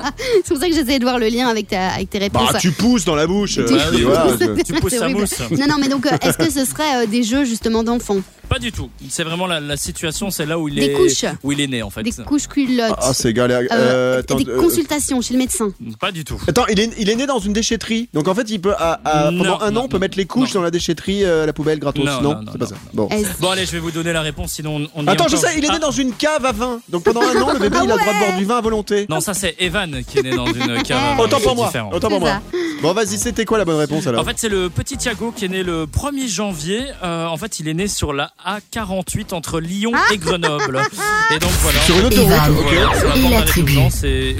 C'est 0.43 0.47
pour 0.47 0.57
ça 0.57 0.67
que 0.69 0.73
j'essayais 0.73 0.99
de 0.99 1.03
voir 1.03 1.19
le 1.19 1.27
lien 1.27 1.47
avec, 1.49 1.67
ta, 1.67 1.89
avec 1.89 2.09
tes 2.09 2.19
réponses. 2.19 2.53
Bah 2.53 2.59
tu 2.59 2.71
pousses 2.71 3.03
dans 3.05 3.15
la 3.15 3.27
bouche. 3.27 3.55
Tu- 3.55 3.59
euh, 3.61 3.79
oui, 3.93 4.01
voilà, 4.03 4.21
pousses. 4.21 4.37
je- 4.39 4.63
Tu 4.63 4.73
pousses 4.73 4.89
C'est 4.91 4.97
sa 4.97 5.03
horrible. 5.05 5.19
mousse. 5.21 5.39
Non, 5.51 5.67
non, 5.67 5.75
mais 5.79 5.89
donc, 5.89 6.05
euh, 6.05 6.11
est-ce 6.21 6.37
que 6.37 6.49
ce 6.49 6.63
serait 6.65 7.03
euh, 7.03 7.05
des 7.05 7.23
jeux 7.23 7.43
justement 7.43 7.83
d'enfants 7.83 8.19
Pas 8.47 8.59
du 8.59 8.71
tout. 8.71 8.89
C'est 9.09 9.23
vraiment 9.25 9.45
la, 9.45 9.59
la 9.59 9.75
situation, 9.77 10.31
c'est 10.31 10.45
là 10.45 10.57
où 10.57 10.67
il 10.69 10.75
Des 10.75 10.85
est 10.85 10.93
couches. 10.93 11.25
où 11.43 11.51
il 11.51 11.59
est 11.61 11.67
né 11.67 11.83
en 11.83 11.89
fait. 11.89 12.01
Des 12.03 12.11
couches 12.25 12.47
culottes 12.47 12.95
Ah, 13.01 13.13
c'est 13.13 13.33
galère. 13.33 13.59
euh, 13.61 13.65
Euh, 13.71 14.19
attends, 14.19 14.35
des 14.35 14.47
euh, 14.47 14.57
consultations 14.59 15.19
chez 15.21 15.33
le 15.33 15.39
médecin. 15.39 15.71
Pas 15.99 16.11
du 16.11 16.23
tout. 16.23 16.39
Attends, 16.47 16.65
il 16.67 16.79
est, 16.79 16.91
il 16.97 17.09
est 17.09 17.15
né 17.15 17.25
dans 17.27 17.39
une 17.39 17.53
déchetterie. 17.53 18.07
Donc 18.13 18.27
en 18.29 18.35
fait, 18.35 18.49
il 18.49 18.59
peut 18.61 18.73
à- 18.77 18.99
à- 19.03 19.31
Non, 19.31 19.43
pendant 19.43 19.59
un 19.61 19.71
non, 19.71 19.81
an, 19.81 19.83
on 19.85 19.87
peut 19.89 19.99
mettre 19.99 20.17
les 20.17 20.25
couches 20.25 20.53
non. 20.53 20.61
dans 20.61 20.63
la 20.63 20.71
déchetterie, 20.71 21.25
euh, 21.25 21.43
à 21.43 21.45
la 21.45 21.53
poubelle 21.53 21.79
gratos. 21.79 22.05
Non, 22.05 22.21
Non, 22.21 22.33
non, 22.35 22.41
non, 22.43 22.51
c'est 22.53 22.57
pas 22.57 22.65
non. 22.93 23.09
ça. 23.09 23.15
Bon 23.41 23.49
allez, 23.51 23.65
je 23.65 23.71
vais 23.71 23.79
vous 23.79 23.91
donner 23.91 24.13
la 24.13 24.21
réponse, 24.21 24.53
sinon 24.53 24.87
on 24.95 25.07
Attends, 25.09 25.27
je 25.27 25.35
sais, 25.35 25.47
il 25.57 25.65
est 25.65 25.69
né 25.69 25.73
Ah, 25.75 25.79
dans 25.79 25.91
une 25.91 26.13
cave 26.13 26.45
à 26.45 26.51
vin. 26.51 26.79
Donc 26.89 27.03
pendant 27.03 27.21
un 27.21 27.41
an, 27.41 27.53
le 27.53 27.59
bébé, 27.59 27.77
il 27.83 27.91
a 27.91 27.95
le 27.95 28.01
droit 28.01 28.13
de 28.13 28.19
boire 28.19 28.37
du 28.37 28.45
vin 28.45 28.57
à 28.57 28.61
volonté. 28.61 29.05
Non, 29.09 29.19
ça 29.19 29.33
c'est 29.33 29.55
Evan 29.59 30.01
qui 30.07 30.19
est 30.19 30.23
né 30.23 30.35
dans 30.35 30.45
une 30.47 30.81
cave. 30.83 30.97
à 30.97 31.15
vin, 31.15 31.23
Autant 31.23 31.39
pour 31.39 31.55
moi. 31.55 31.67
différent. 31.67 31.89
Autant 31.93 32.09
pour 32.09 32.19
moi. 32.19 32.41
Bon, 32.81 32.93
vas-y, 32.93 33.17
c'était 33.17 33.43
quoi 33.45 33.57
la 33.57 33.65
bonne 33.65 33.75
réponse 33.77 34.07
alors 34.07 34.21
En 34.21 34.25
fait, 34.25 34.35
c'est 34.37 34.47
le 34.49 34.69
petit 34.69 34.95
Thiago 34.95 35.33
qui 35.35 35.45
est 35.45 35.49
né 35.49 35.63
le 35.63 35.85
1er 35.85 36.27
janvier. 36.29 36.81
Euh, 37.03 37.25
en 37.25 37.35
fait, 37.37 37.59
il 37.59 37.67
est 37.67 37.73
né 37.73 37.87
sur 37.89 38.13
la 38.13 38.31
A48 38.47 39.33
entre 39.33 39.59
Lyon 39.59 39.91
et 40.13 40.17
Grenoble. 40.17 40.81
Et 41.35 41.39
donc 41.39 41.51
voilà. 41.61 41.79
Sur 41.81 41.97
une 41.97 42.05
autoroute. 42.05 42.29
Voilà, 42.29 42.47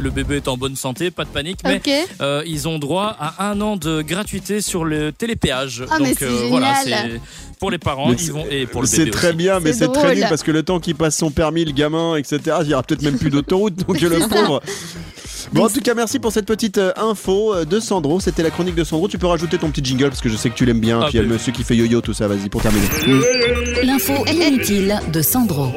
le 0.02 0.10
bébé 0.10 0.38
est 0.38 0.48
en 0.48 0.58
bonne 0.58 0.76
santé, 0.76 1.12
pas 1.12 1.24
de 1.26 1.30
panique, 1.30 1.60
mais 1.64 1.82
euh, 2.22 2.44
ils 2.46 2.68
ont 2.68 2.80
droit 2.80 3.16
à 3.20 3.50
un 3.50 3.60
an 3.62 3.76
de 3.78 4.02
gratuité 4.02 4.62
sur 4.62 4.86
le 4.86 5.12
télépéage. 5.12 5.84
Ah, 5.90 5.98
mais 6.00 6.10
Donc 6.10 6.18
c'est 6.20 6.48
voilà, 6.50 6.76
c'est 6.84 7.22
pour 7.60 7.72
les 7.72 7.78
parents, 7.78 8.12
ils 8.14 8.32
vont 8.32 8.46
et 8.50 8.66
pour 8.66 8.82
le 8.82 8.88
C'est 8.88 9.10
très 9.12 9.28
aussi. 9.30 9.38
bien, 9.38 9.60
mais 9.60 9.74
C'est 9.74 9.92
très 9.92 10.16
nul 10.16 10.26
parce 10.30 10.44
que 10.44 10.52
le 10.52 10.64
temps 10.64 10.80
qu'il 10.80 10.96
passe 10.96 11.18
son 11.18 11.30
permis, 11.30 11.66
le 11.66 11.72
gamin, 11.74 12.16
etc., 12.16 12.40
il 12.62 12.70
y 12.70 12.74
aura 12.74 12.84
peut-être 12.84 13.02
même 13.02 13.18
plus 13.18 13.30
d'autoroute, 13.30 13.76
donc 13.88 14.00
le 14.02 14.28
pauvre. 14.28 14.62
Bon, 15.52 15.66
en 15.66 15.70
tout 15.70 15.82
cas, 15.82 15.94
merci 15.94 16.20
pour 16.20 16.32
cette 16.32 16.46
petite 16.46 16.78
euh, 16.78 16.92
info 16.98 17.54
euh, 17.56 17.66
de 17.66 17.80
Sandro. 17.80 18.20
C'était 18.20 18.44
la 18.44 18.52
chronique 18.52 18.76
de 18.76 18.84
Sandro. 18.84 19.08
Tu 19.08 19.18
peux 19.18 19.28
rajouter 19.28 19.58
ton 19.58 19.72
petit 19.72 19.84
jingle 19.84 20.10
parce 20.10 20.22
que 20.22 20.30
je 20.30 20.36
sais 20.36 20.50
que 20.50 20.56
tu 20.56 20.66
l'aimes 20.66 20.80
bien. 20.80 21.00
Ah, 21.02 21.06
Puis 21.06 21.14
il 21.14 21.18
y 21.18 21.20
a 21.20 21.24
le 21.24 21.30
monsieur 21.30 21.52
qui 21.52 21.64
fait 21.64 21.76
yo-yo, 21.76 22.02
tout 22.02 22.14
ça. 22.14 22.28
Vas-y, 22.28 22.50
pour 22.50 22.62
terminer. 22.62 22.86
L'info 23.84 24.14
inutile 24.28 25.00
de 25.12 25.22
Sandro. 25.22 25.72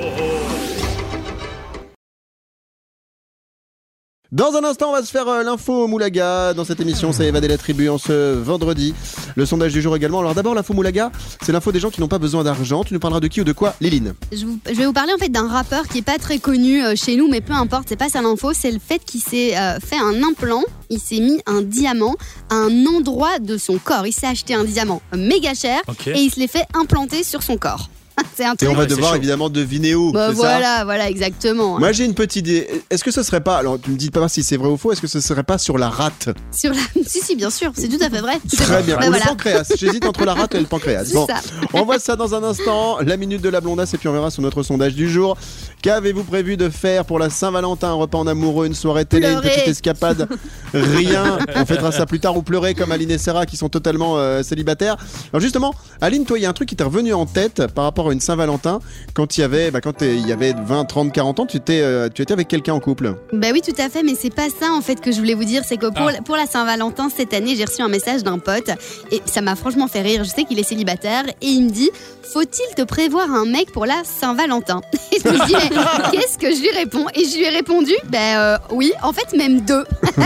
Dans 4.33 4.55
un 4.55 4.65
instant, 4.65 4.89
on 4.89 4.93
va 4.93 5.03
se 5.03 5.11
faire 5.11 5.29
euh, 5.29 5.43
l'info 5.43 5.87
Moulaga. 5.87 6.55
Dans 6.55 6.65
cette 6.65 6.81
émission, 6.81 7.12
c'est 7.12 7.27
Évader 7.27 7.49
la 7.49 7.59
tribu 7.59 7.91
en 7.91 7.99
ce 7.99 8.33
vendredi. 8.33 8.95
Le 9.37 9.45
sondage 9.45 9.75
du 9.75 9.83
jour 9.83 9.95
également. 9.95 10.21
Alors 10.21 10.35
d'abord, 10.35 10.55
l'info 10.55 10.73
Moulaga, 10.73 11.12
c'est 11.43 11.53
l'info 11.53 11.71
des 11.71 11.81
gens 11.81 11.91
qui 11.91 12.01
n'ont 12.01 12.09
pas 12.09 12.19
besoin 12.19 12.43
d'argent. 12.43 12.83
Tu 12.83 12.95
nous 12.95 12.99
parleras 13.01 13.21
de 13.21 13.27
qui 13.29 13.43
ou 13.43 13.45
de 13.45 13.53
quoi 13.53 13.75
Liline. 13.83 14.15
Je, 14.33 14.47
vous- 14.47 14.59
je 14.67 14.73
vais 14.73 14.87
vous 14.87 14.95
parler 14.95 15.12
en 15.12 15.19
fait 15.19 15.29
d'un 15.29 15.49
rappeur 15.49 15.87
qui 15.87 15.99
est 15.99 16.03
pas 16.03 16.17
très 16.17 16.39
connu 16.39 16.83
euh, 16.83 16.95
chez 16.97 17.17
nous, 17.17 17.29
mais 17.29 17.43
peu 17.43 17.53
importe, 17.53 17.85
c'est 17.91 17.97
pas 17.97 18.09
ça 18.09 18.23
l'info, 18.23 18.53
c'est 18.55 18.71
le 18.71 18.79
fait 18.79 19.05
qu'il 19.05 19.21
s'est 19.21 19.55
euh, 19.55 19.79
fait 19.81 19.99
un 19.99 20.23
implant, 20.23 20.62
il 20.89 20.99
s'est 20.99 21.21
mis 21.21 21.43
un 21.45 21.61
diamant 21.61 22.15
à 22.49 22.55
un 22.55 22.87
endroit 22.87 23.39
de 23.39 23.59
son 23.59 23.77
corps. 23.77 24.07
Il 24.07 24.15
s'est 24.15 24.27
acheté 24.29 24.55
un 24.55 24.65
diamant 24.65 25.03
méga 25.15 25.53
cher 25.53 25.79
Ok. 25.89 26.07
et 26.07 26.19
il 26.19 26.31
se 26.31 26.41
l'est 26.41 26.47
fait 26.51 26.65
implanter 26.73 27.23
sur 27.23 27.43
son 27.43 27.59
corps. 27.59 27.91
c'est 28.37 28.45
un 28.45 28.54
Et 28.61 28.69
on 28.69 28.75
va 28.75 28.87
devoir 28.87 29.16
évidemment 29.16 29.49
deviner 29.49 29.95
où. 29.95 30.12
Bah, 30.12 30.28
ça 30.28 30.33
voilà, 30.33 30.85
voilà, 30.85 31.09
exactement. 31.09 31.78
Moi 31.78 31.92
j'ai 31.92 32.04
une 32.04 32.14
petite 32.14 32.37
idée. 32.37 32.85
Est-ce 32.90 33.04
que 33.04 33.11
ce 33.11 33.23
serait 33.23 33.40
pas, 33.40 33.57
alors 33.57 33.78
tu 33.81 33.90
me 33.90 33.97
dis 33.97 34.11
pas 34.11 34.28
si 34.28 34.42
c'est 34.42 34.57
vrai 34.57 34.69
ou 34.69 34.76
faux, 34.76 34.92
est-ce 34.92 35.00
que 35.00 35.07
ce 35.07 35.21
serait 35.21 35.42
pas 35.42 35.59
sur 35.59 35.78
la 35.78 35.88
rate 35.88 36.31
Sur 36.50 36.73
la... 36.73 36.81
Si, 37.07 37.21
si, 37.21 37.37
bien 37.37 37.50
sûr, 37.50 37.73
c'est 37.75 37.88
tout 37.88 38.02
à 38.02 38.09
fait 38.09 38.21
vrai. 38.21 38.38
Très 38.57 38.83
bien. 38.83 38.97
Bah, 38.97 39.04
le 39.04 39.11
voilà. 39.11 39.26
pancréas. 39.26 39.71
J'hésite 39.76 40.07
entre 40.07 40.25
la 40.25 40.35
rate 40.35 40.54
et 40.54 40.61
le 40.61 40.66
pancréas. 40.66 41.12
Bon, 41.12 41.26
ça. 41.26 41.40
on 41.75 41.85
voit 41.85 41.99
ça 41.99 42.16
dans 42.16 42.35
un 42.35 42.42
instant. 42.42 42.99
La 43.00 43.16
minute 43.16 43.42
de 43.42 43.49
la 43.49 43.61
blondasse 43.61 43.92
et 43.92 43.98
puis 43.98 44.09
on 44.09 44.12
verra 44.12 44.31
sur 44.31 44.42
notre 44.42 44.62
sondage 44.62 44.94
du 44.94 45.11
jour. 45.11 45.37
Qu'avez-vous 45.83 46.25
prévu 46.25 46.57
de 46.57 46.70
faire 46.70 47.05
pour 47.05 47.18
la 47.18 47.29
Saint-Valentin? 47.29 47.88
Un 47.88 47.94
repas 47.94 48.18
en 48.18 48.27
amoureux, 48.27 48.66
une 48.66 48.75
soirée 48.75 49.05
télé, 49.05 49.33
une 49.33 49.40
petite 49.40 49.68
escapade? 49.68 50.29
Rien. 50.72 51.38
On 51.57 51.66
fêtera 51.66 51.92
ça 51.92 52.07
plus 52.07 52.20
tard 52.20 52.37
ou 52.37 52.42
pleurer 52.42 52.75
comme 52.75 52.92
Aline 52.92 53.11
et 53.11 53.18
Sarah 53.18 53.46
qui 53.46 53.57
sont 53.57 53.68
totalement 53.68 54.16
euh, 54.16 54.42
célibataires. 54.42 54.96
Alors 55.33 55.40
justement, 55.40 55.75
Aline, 56.01 56.25
toi, 56.25 56.38
il 56.38 56.42
y 56.42 56.46
a 56.46 56.48
un 56.48 56.55
truc 56.55 56.68
qui 56.68 56.77
t'est 56.77 56.85
revenu 56.85 57.12
en 57.12 57.27
tête 57.27 57.66
par 57.75 57.85
rapport 57.85 58.02
à 58.09 58.12
une 58.12 58.21
Saint-Valentin. 58.21 58.81
Quand 59.15 59.37
il 59.37 59.41
y 59.41 59.45
avait, 59.45 59.71
bah, 59.71 59.81
quand 59.81 59.93
t'es- 59.95 60.17
il 60.17 60.27
y 60.27 60.33
avait 60.33 60.55
20, 60.67 60.85
30, 60.85 61.12
40 61.12 61.41
ans, 61.41 61.47
tu 61.47 61.57
étais, 61.57 61.81
euh, 61.81 62.09
tu 62.12 62.23
étais 62.23 62.33
avec 62.33 62.49
quelqu'un 62.49 62.75
en 62.75 62.81
couple. 62.81 63.15
Bah 63.33 63.49
oui, 63.53 63.61
tout 63.62 63.75
à 63.81 63.88
fait, 63.88 64.03
mais 64.03 64.15
c'est 64.15 64.35
pas 64.35 64.49
ça 64.49 64.73
en 64.73 64.81
fait 64.81 65.01
que 65.01 65.12
je 65.12 65.19
voulais 65.19 65.35
vous 65.35 65.45
dire. 65.45 65.62
C'est 65.67 65.77
que 65.77 65.87
pour, 65.87 66.09
Ah. 66.09 66.23
pour 66.25 66.37
la 66.37 66.47
Saint-Valentin 66.47 67.09
cette 67.15 67.35
année, 67.35 67.55
j'ai 67.57 67.65
reçu 67.65 67.83
un 67.83 67.88
message 67.88 68.23
d'un 68.23 68.38
pote 68.38 68.71
et 69.11 69.21
ça 69.27 69.41
m'a 69.41 69.57
franchement 69.57 69.88
fait 69.88 70.03
rire. 70.03 70.25
Je 70.25 70.31
sais 70.31 70.45
qu'il 70.45 70.59
est 70.59 70.62
célibataire 70.65 71.25
et 71.41 71.47
il 71.47 71.65
me 71.65 71.71
dit 71.71 71.91
Faut-il 72.33 72.75
te 72.75 72.83
prévoir 72.83 73.31
un 73.31 73.45
mec 73.45 73.73
pour 73.73 73.85
la 73.87 74.03
Saint-Valentin? 74.05 74.81
Et 75.12 75.19
je 75.23 75.29
me 75.29 75.47
dis 75.47 75.53
Mais 75.55 76.11
qu'est-ce 76.19 76.38
que 76.38 76.55
je 76.55 76.61
lui 76.62 76.71
réponds? 76.71 77.05
Et 77.15 77.25
je 77.27 77.37
lui 77.37 77.45
ai 77.45 77.51
répondu 77.51 77.93
Ben 78.09 78.38
euh, 78.38 78.57
oui, 78.71 78.93
en 79.03 79.12
fait, 79.12 79.37
même 79.37 79.61
deux. 79.62 79.85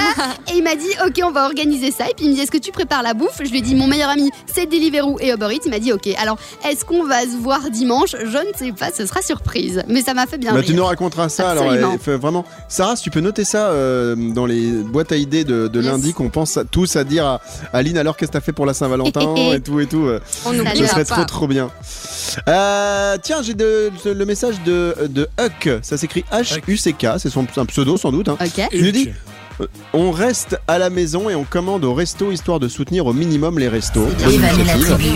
et 0.48 0.56
il 0.56 0.62
m'a 0.62 0.76
dit 0.76 0.86
Ok, 1.04 1.20
on 1.24 1.30
va 1.32 1.46
organiser 1.46 1.90
ça. 1.90 2.08
Et 2.08 2.14
puis 2.14 2.26
il 2.26 2.30
me 2.30 2.34
dit 2.34 2.40
Est-ce 2.42 2.50
que 2.52 2.58
tu 2.58 2.70
prépares 2.70 3.02
la 3.02 3.14
bouffe? 3.14 3.40
Je 3.42 3.50
lui 3.50 3.58
ai 3.58 3.62
dit 3.62 3.74
Mon 3.74 3.86
meilleur 3.88 4.10
ami, 4.10 4.30
c'est 4.52 4.66
Deliveroo 4.66 5.18
et 5.20 5.30
Uber 5.32 5.48
Eats. 5.52 5.62
Il 5.64 5.70
m'a 5.70 5.78
dit 5.80 5.92
Ok, 5.92 6.08
alors 6.18 6.38
est-ce 6.68 6.84
qu'on 6.84 7.04
va 7.04 7.22
se 7.22 7.36
voir 7.40 7.65
dimanche 7.70 8.16
Je 8.24 8.36
ne 8.38 8.52
sais 8.56 8.72
pas, 8.72 8.90
ce 8.96 9.06
sera 9.06 9.22
surprise. 9.22 9.82
Mais 9.88 10.02
ça 10.02 10.14
m'a 10.14 10.26
fait 10.26 10.38
bien 10.38 10.52
Bah, 10.52 10.58
rire. 10.60 10.66
tu 10.68 10.74
nous 10.74 10.84
raconteras 10.84 11.28
ça 11.28 11.50
alors. 11.50 11.64
Absolument. 11.64 11.94
euh, 11.94 11.98
fait 11.98 12.16
vraiment. 12.16 12.44
Sarah, 12.68 12.96
si 12.96 13.02
tu 13.04 13.10
peux 13.10 13.20
noter 13.20 13.44
ça 13.44 13.68
euh, 13.68 14.14
dans 14.16 14.46
les 14.46 14.70
boîtes 14.70 15.12
à 15.12 15.16
idées 15.16 15.44
de, 15.44 15.68
de 15.68 15.80
Yes. 15.82 15.90
lundi 15.90 16.12
qu'on 16.12 16.28
pense 16.30 16.56
à- 16.56 16.64
tous 16.64 16.96
à 16.96 17.04
dire 17.04 17.24
à 17.26 17.40
Aline 17.72 17.98
alors 17.98 18.16
qu'est-ce 18.16 18.30
que 18.30 18.36
t'as 18.38 18.40
fait 18.44 18.52
pour 18.52 18.66
la 18.66 18.74
Saint-Valentin 18.74 19.34
et 19.54 19.60
tout 19.60 19.80
et 19.80 19.86
tout. 19.86 20.06
euh, 20.06 20.20
On 20.44 20.52
Ce 20.52 20.86
serait 20.86 21.04
pas. 21.04 21.14
trop 21.16 21.24
trop 21.24 21.46
bien. 21.46 21.70
Euh, 22.48 23.16
tiens, 23.22 23.42
j'ai 23.42 23.54
de- 23.54 23.90
de- 24.04 24.10
le 24.10 24.24
message 24.26 24.56
de, 24.64 24.94
de 25.08 25.28
Huck. 25.40 25.68
Ça 25.82 25.96
s'écrit 25.96 26.24
H-U-C-K. 26.32 27.06
C'est 27.18 27.30
son 27.30 27.46
un 27.56 27.66
pseudo 27.66 27.96
sans 27.96 28.10
doute. 28.12 28.28
hein. 28.28 28.36
Ok. 28.40 28.66
Il 28.72 28.84
nous 28.84 28.90
dit 28.90 29.10
on 29.92 30.10
reste 30.10 30.58
à 30.68 30.78
la 30.78 30.90
maison 30.90 31.30
et 31.30 31.34
on 31.34 31.44
commande 31.44 31.84
au 31.84 31.94
resto 31.94 32.30
histoire 32.30 32.60
de 32.60 32.68
soutenir 32.68 33.06
au 33.06 33.12
minimum 33.12 33.58
les 33.58 33.68
restos. 33.68 34.06
La 34.20 34.78
tribu. 34.78 35.10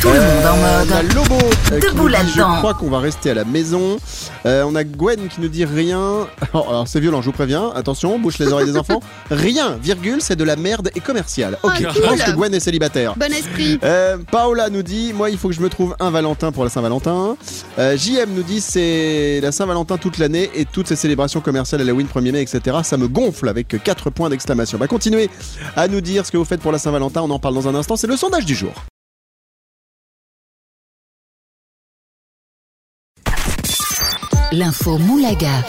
Tout 0.00 0.08
le 0.08 0.14
monde 0.14 0.46
en 0.46 0.56
Euh, 0.56 0.82
on 0.86 0.92
a 0.92 1.02
mode. 1.02 1.14
Lobo 1.14 1.34
euh, 1.72 1.80
qui 1.80 1.86
Debout 1.86 2.08
nous 2.08 2.14
dit, 2.14 2.32
Je 2.36 2.42
crois 2.58 2.74
qu'on 2.74 2.90
va 2.90 2.98
rester 2.98 3.30
à 3.30 3.34
la 3.34 3.44
maison. 3.44 3.96
Euh, 4.44 4.64
on 4.66 4.74
a 4.74 4.84
Gwen 4.84 5.28
qui 5.28 5.40
nous 5.40 5.48
dit 5.48 5.64
rien. 5.64 6.26
Oh, 6.54 6.64
alors 6.68 6.88
c'est 6.88 7.00
violent, 7.00 7.20
je 7.20 7.26
vous 7.26 7.32
préviens. 7.32 7.70
Attention, 7.74 8.18
bouche 8.18 8.38
les 8.38 8.50
oreilles 8.52 8.66
des 8.66 8.78
enfants. 8.78 9.00
Rien, 9.30 9.76
virgule, 9.82 10.22
c'est 10.22 10.36
de 10.36 10.44
la 10.44 10.56
merde 10.56 10.90
et 10.94 11.00
commercial. 11.00 11.58
Ok, 11.62 11.72
Ah, 11.74 11.90
je 11.94 12.00
pense 12.00 12.22
que 12.22 12.30
Gwen 12.30 12.54
est 12.54 12.60
célibataire. 12.60 13.14
Bon 13.16 13.30
esprit. 13.30 13.78
Euh, 13.82 14.16
Paola 14.30 14.70
nous 14.70 14.82
dit 14.82 15.12
Moi, 15.12 15.28
il 15.30 15.36
faut 15.38 15.48
que 15.48 15.54
je 15.54 15.60
me 15.60 15.68
trouve 15.68 15.96
un 16.00 16.10
Valentin 16.10 16.52
pour 16.52 16.64
la 16.64 16.70
Saint-Valentin. 16.70 17.36
Euh, 17.78 17.96
JM 17.96 18.30
nous 18.34 18.42
dit 18.42 18.60
C'est 18.60 19.40
la 19.42 19.52
Saint-Valentin 19.52 19.98
toute 19.98 20.18
l'année 20.18 20.50
et 20.54 20.64
toutes 20.64 20.86
ces 20.86 20.96
célébrations 20.96 21.40
commerciales, 21.40 21.80
Halloween, 21.82 22.06
1er 22.06 22.32
mai, 22.32 22.42
etc. 22.42 22.78
Ça 22.84 22.96
me 22.96 23.08
gonfle 23.08 23.48
avec 23.48 23.76
4 23.86 24.10
points 24.10 24.28
d'exclamation. 24.28 24.78
Bah, 24.78 24.88
continuez 24.88 25.30
à 25.76 25.86
nous 25.86 26.00
dire 26.00 26.26
ce 26.26 26.32
que 26.32 26.36
vous 26.36 26.44
faites 26.44 26.60
pour 26.60 26.72
la 26.72 26.78
Saint-Valentin. 26.78 27.22
On 27.22 27.30
en 27.30 27.38
parle 27.38 27.54
dans 27.54 27.68
un 27.68 27.74
instant. 27.76 27.96
C'est 27.96 28.08
le 28.08 28.16
sondage 28.16 28.44
du 28.44 28.54
jour. 28.54 28.72
L'info 34.52 34.98
Moulaga. 34.98 35.62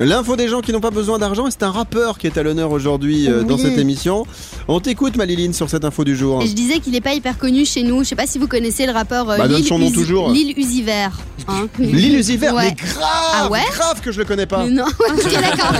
L'info 0.00 0.36
des 0.36 0.46
gens 0.46 0.60
qui 0.60 0.70
n'ont 0.72 0.80
pas 0.80 0.92
besoin 0.92 1.18
d'argent, 1.18 1.46
c'est 1.50 1.64
un 1.64 1.72
rappeur 1.72 2.18
qui 2.18 2.28
est 2.28 2.38
à 2.38 2.44
l'honneur 2.44 2.70
aujourd'hui 2.70 3.28
euh, 3.28 3.42
dans 3.42 3.58
cette 3.58 3.78
émission. 3.78 4.24
On 4.68 4.78
t'écoute, 4.78 5.16
Maliline, 5.16 5.52
sur 5.52 5.68
cette 5.68 5.84
info 5.84 6.04
du 6.04 6.14
jour. 6.14 6.40
Je 6.40 6.52
disais 6.52 6.78
qu'il 6.78 6.94
est 6.94 7.00
pas 7.00 7.14
hyper 7.14 7.36
connu 7.36 7.64
chez 7.64 7.82
nous. 7.82 8.04
Je 8.04 8.10
sais 8.10 8.14
pas 8.14 8.28
si 8.28 8.38
vous 8.38 8.46
connaissez 8.46 8.86
le 8.86 8.92
rappeur 8.92 9.28
euh, 9.28 9.36
Bah, 9.38 9.48
donne 9.48 9.56
Lil 9.56 9.66
son 9.66 9.78
nom 9.80 9.88
Uzi- 9.88 9.94
toujours. 9.94 10.30
Lil 10.30 10.54
Uzi 10.56 10.82
Vert. 10.82 11.18
hein. 11.48 11.66
Lil 11.80 12.14
Uzi 12.16 12.36
Vert, 12.36 12.54
Ouais. 12.54 12.66
mais 12.68 12.74
grave, 12.76 13.02
Ah 13.34 13.48
ouais 13.50 13.58
grave 13.72 14.00
que 14.00 14.12
je 14.12 14.20
le 14.20 14.24
connais 14.24 14.46
pas. 14.46 14.62
Mais 14.64 14.70
Non, 14.70 14.84
ok 15.00 15.32
d'accord. 15.32 15.72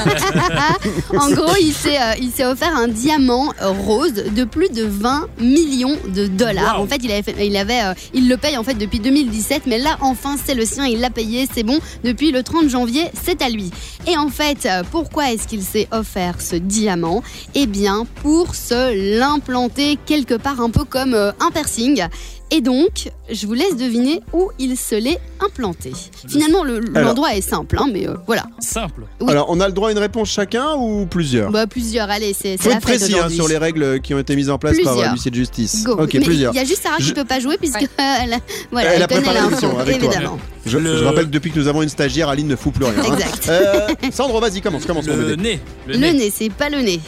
en 1.22 1.30
gros, 1.30 1.54
il 1.60 1.72
s'est, 1.72 1.96
euh, 2.00 2.14
il 2.20 2.32
s'est 2.32 2.44
offert 2.44 2.76
un 2.76 2.88
diamant 2.88 3.52
euh, 3.62 3.68
rose 3.68 4.14
de 4.14 4.42
plus 4.42 4.68
de 4.70 4.82
20 4.84 5.28
millions 5.40 5.96
de 6.12 6.26
dollars. 6.26 6.78
Wow. 6.78 6.84
En 6.84 6.88
fait, 6.88 6.98
il 7.04 7.12
avait, 7.12 7.22
fait- 7.22 7.46
il 7.46 7.56
avait, 7.56 7.94
il 8.14 8.28
le 8.28 8.36
paye 8.36 8.56
en 8.56 8.64
fait 8.64 8.74
depuis 8.74 8.98
2017, 8.98 9.62
mais 9.66 9.78
là 9.78 9.96
enfin 10.00 10.34
c'est 10.44 10.54
le 10.54 10.64
sien, 10.64 10.86
il 10.86 10.98
l'a 10.98 11.10
payé, 11.10 11.46
c'est 11.54 11.62
bon. 11.62 11.78
Depuis 12.02 12.32
le 12.32 12.42
30 12.42 12.68
janvier, 12.68 13.04
c'est 13.24 13.40
à 13.42 13.48
lui. 13.48 13.70
Et 14.08 14.16
en 14.16 14.30
fait, 14.30 14.64
euh, 14.64 14.82
pourquoi 14.90 15.32
est-ce 15.32 15.46
qu'il 15.46 15.62
s'est 15.62 15.86
offert 15.90 16.40
ce 16.40 16.56
diamant? 16.56 17.22
Eh 17.54 17.66
bien, 17.66 18.06
pour 18.22 18.54
se 18.54 19.18
l'implanter 19.18 19.98
quelque 20.06 20.32
part 20.32 20.62
un 20.62 20.70
peu 20.70 20.84
comme 20.84 21.12
euh, 21.12 21.30
un 21.40 21.50
piercing. 21.50 22.06
Et 22.50 22.62
donc, 22.62 23.10
je 23.30 23.46
vous 23.46 23.52
laisse 23.52 23.76
deviner 23.76 24.22
où 24.32 24.50
il 24.58 24.76
se 24.78 24.94
l'est 24.94 25.18
implanté. 25.40 25.92
Finalement, 26.26 26.64
le- 26.64 26.78
l'endroit 26.80 27.34
est 27.34 27.42
simple, 27.42 27.76
hein, 27.78 27.86
mais 27.92 28.08
euh, 28.08 28.14
voilà. 28.26 28.44
Simple. 28.58 29.02
Oui. 29.20 29.30
Alors, 29.30 29.46
on 29.50 29.60
a 29.60 29.66
le 29.66 29.74
droit 29.74 29.90
à 29.90 29.92
une 29.92 29.98
réponse 29.98 30.30
chacun 30.30 30.74
ou 30.76 31.04
plusieurs 31.04 31.50
Bah, 31.50 31.66
plusieurs, 31.66 32.08
allez, 32.08 32.32
c'est 32.32 32.56
c'est 32.56 32.62
Faut 32.62 32.68
la 32.70 32.76
être 32.76 32.88
fête 32.88 32.98
précis 33.00 33.18
hein, 33.18 33.28
sur 33.28 33.48
les 33.48 33.58
règles 33.58 34.00
qui 34.00 34.14
ont 34.14 34.18
été 34.18 34.34
mises 34.34 34.48
en 34.48 34.56
place 34.58 34.76
par 34.82 34.92
Plusieurs. 34.94 35.08
euh, 35.10 35.12
l'huissier 35.12 35.30
de 35.30 35.36
justice. 35.36 35.84
Go. 35.84 35.92
Ok, 36.00 36.14
Mais 36.14 36.20
plusieurs. 36.20 36.54
Il 36.54 36.56
y 36.56 36.60
a 36.60 36.64
juste 36.64 36.82
Sarah 36.82 36.96
qui 36.96 37.02
Je- 37.04 37.12
peut 37.14 37.26
pas 37.26 37.38
jouer 37.38 37.58
puisque 37.58 37.82
Ouais. 37.82 37.88
elle, 37.98 38.38
voilà, 38.72 38.94
Elle 38.94 39.02
a 39.02 39.06
connaît 39.06 39.20
préparé 39.20 39.34
l'info, 39.40 39.50
l'émission 39.50 39.78
avec 39.78 39.98
toi. 39.98 40.08
évidemment. 40.14 40.38
Je, 40.64 40.78
Le- 40.78 40.96
je 40.96 41.04
rappelle 41.04 41.26
que 41.26 41.30
depuis 41.30 41.50
que 41.50 41.58
nous 41.58 41.68
avons 41.68 41.82
une 41.82 41.88
stagiaire, 41.90 42.30
Aline 42.30 42.48
ne 42.48 42.56
fout 42.56 42.72
plus 42.72 42.84
rien. 42.86 42.94
hein. 42.98 43.12
Exact. 43.14 43.46
Euh, 43.50 43.88
Sandro, 44.10 44.40
vas-y, 44.40 44.62
commence, 44.62 44.86
commence 44.86 45.06
Le 45.06 45.14
bébé. 45.36 45.42
nez. 45.42 45.60
Le 45.86 45.96
nez, 45.98 46.32
c'est 46.34 46.50
pas 46.50 46.70
le 46.70 46.78
nez. 46.80 47.00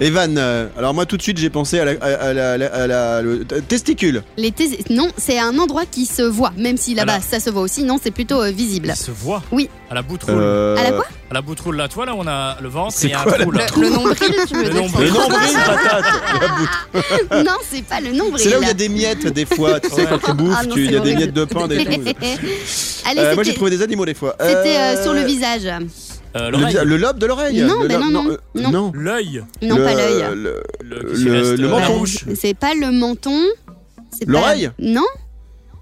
Evan, 0.00 0.38
euh, 0.38 0.66
alors 0.78 0.94
moi 0.94 1.04
tout 1.04 1.18
de 1.18 1.22
suite 1.22 1.36
j'ai 1.36 1.50
pensé 1.50 1.78
à 1.78 1.84
la, 1.84 1.92
à, 2.00 2.06
à 2.06 2.32
la- 2.32 2.52
à 2.52 2.56
la- 2.56 2.72
à 2.74 2.86
la- 2.86 3.22
le 3.22 3.44
t- 3.44 3.60
testicule. 3.60 4.22
Les 4.38 4.50
Non, 4.88 5.08
c'est 5.18 5.38
un 5.38 5.58
endroit 5.58 5.84
qui 5.84 6.06
se 6.06 6.22
voit, 6.22 6.52
même 6.56 6.78
si 6.78 6.94
là-bas 6.94 7.20
ça 7.20 7.38
se 7.38 7.50
voit 7.50 7.60
aussi. 7.62 7.84
Non, 7.84 7.98
c'est 8.02 8.10
plutôt 8.10 8.40
euh, 8.42 8.50
visible. 8.50 8.88
Il 8.94 8.96
se 8.96 9.10
voit. 9.10 9.42
Oui. 9.52 9.68
À 9.90 9.94
la 9.94 10.00
boutroule. 10.02 10.36
Euh, 10.38 10.76
À 10.76 10.84
la 10.84 10.92
quoi? 10.92 11.04
À 11.30 11.34
la 11.34 11.42
boutroule, 11.42 11.76
là, 11.76 11.86
toi, 11.88 12.06
là, 12.06 12.14
on 12.16 12.26
a 12.26 12.56
le 12.62 12.68
ventre 12.68 12.94
C'est 12.96 13.08
et 13.08 13.14
un 13.14 13.22
quoi, 13.22 13.36
la 13.38 13.44
trou, 13.44 13.50
là. 13.52 13.66
Le, 13.76 13.82
le 13.82 13.90
nombril, 13.90 14.16
tu 14.48 14.54
veux 14.56 14.62
Le 14.64 14.70
dire 14.70 14.82
nombril. 14.82 15.06
Le 15.08 15.12
nombril, 15.12 15.54
patate. 15.66 16.04
La 17.30 17.42
non, 17.44 17.56
c'est 17.70 17.84
pas 17.84 18.00
le 18.00 18.12
nombril. 18.12 18.42
C'est 18.42 18.50
là 18.50 18.58
où 18.58 18.62
il 18.62 18.68
y 18.68 18.70
a 18.70 18.74
des 18.74 18.88
miettes 18.88 19.26
des 19.26 19.44
fois. 19.46 19.80
Tu 19.80 19.90
sais, 19.90 20.06
quand 20.06 20.18
tu 20.18 20.32
bouffes, 20.32 20.56
Ah 20.58 20.64
non, 20.64 20.74
tu- 20.74 20.84
il 20.84 20.90
y 20.90 20.94
c'est 20.94 20.96
a 20.96 21.00
des 21.00 21.12
horrible. 21.12 21.18
miettes 21.18 21.34
de 21.34 21.44
pain, 21.44 21.68
des 21.68 21.84
tout. 21.84 21.90
Allez, 21.90 23.20
Euh, 23.20 23.34
moi 23.34 23.42
j'ai 23.42 23.50
c'était 23.50 23.54
trouvé 23.56 23.70
des 23.70 23.82
animaux 23.82 24.06
des 24.06 24.14
fois. 24.14 24.34
c'était, 24.40 24.54
euh, 24.54 24.94
Euh, 24.96 25.02
sur 25.02 25.12
le 25.12 25.22
visage. 25.22 25.68
Euh, 26.36 26.50
le, 26.84 26.96
lobe 26.96 27.18
de 27.18 27.26
l'oreille. 27.26 27.60
Non, 27.62 27.82
Le 27.82 27.88
ben 27.88 27.98
non, 28.00 28.10
non, 28.10 28.30
euh, 28.30 28.36
non. 28.54 28.70
non. 28.70 28.92
L'œil. 28.94 29.44
Non, 29.62 29.76
Le- 29.76 29.84
pas 29.84 29.94
l'œil. 29.94 30.24
Le, 30.34 30.62
Le, 31.56 31.68
menton. 31.68 32.04
C'est 32.36 32.54
pas 32.54 32.74
le 32.74 32.92
menton. 32.92 33.42
pas- 34.26 34.26
L'oreille? 34.26 34.70
Non, 34.78 35.06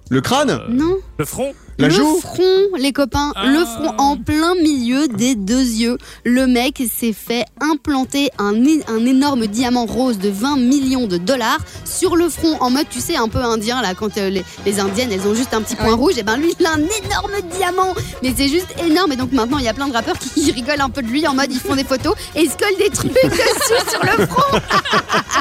le 0.09 0.21
crâne? 0.21 0.61
Non. 0.71 0.97
Le 1.18 1.24
front. 1.24 1.52
La 1.81 1.88
le 1.88 1.94
joue 1.94 2.20
front, 2.20 2.76
les 2.76 2.92
copains, 2.92 3.33
Ah. 3.37 3.46
le 3.46 3.64
front 3.64 3.92
en 3.98 4.16
plein 4.16 4.54
milieu 4.57 5.07
des 5.09 5.35
deux 5.37 5.62
yeux. 5.62 5.96
Le 6.24 6.46
mec 6.46 6.83
s'est 6.92 7.12
fait 7.12 7.44
implanter 7.61 8.31
un, 8.38 8.52
un 8.88 9.04
énorme 9.07 9.46
diamant 9.46 9.87
rose 9.87 10.18
de 10.18 10.28
20 10.28 10.57
millions 10.59 11.07
de 11.07 11.16
dollars 11.18 11.59
sur 11.85 12.16
le 12.16 12.28
front, 12.28 12.57
en 12.61 12.70
mode, 12.70 12.88
tu 12.88 13.00
sais, 13.00 13.16
un 13.16 13.28
peu 13.28 13.38
indien, 13.38 13.81
là, 13.83 13.94
quand 13.94 14.16
euh, 14.18 14.28
les, 14.28 14.44
les 14.66 14.81
indiennes, 14.81 15.11
elles 15.12 15.26
ont 15.26 15.35
juste 15.35 15.54
un 15.54 15.62
petit 15.62 15.76
point 15.76 15.88
Ouais. 15.88 15.92
rouge, 15.94 16.18
et 16.18 16.22
ben 16.24 16.37
lui, 16.37 16.52
il 16.59 16.66
a 16.66 16.72
un 16.72 16.78
énorme 16.78 17.33
diamant. 17.57 17.94
Mais 18.22 18.33
c'est 18.37 18.48
juste 18.48 18.68
énorme, 18.85 19.12
et 19.12 19.16
donc 19.16 19.33
maintenant, 19.33 19.59
il 19.59 19.64
y 19.64 19.68
a 19.68 19.74
plein 19.74 19.87
de 19.88 19.92
rappeurs 19.94 20.18
qui 20.18 20.50
rigolent 20.52 20.81
un 20.81 20.90
peu 20.90 21.02
de 21.02 21.09
lui, 21.09 21.26
en 21.28 21.35
mode, 21.35 21.52
ils 21.52 21.61
font 21.61 21.76
des 21.76 21.85
photos, 21.85 22.14
et 22.35 22.42
ils 22.42 22.50
se 22.50 22.57
collent 22.57 22.78
des 22.78 22.90
trucs 22.90 23.12
dessus 23.24 23.90
sur 23.90 24.02
le 24.04 24.26
front. 24.26 24.61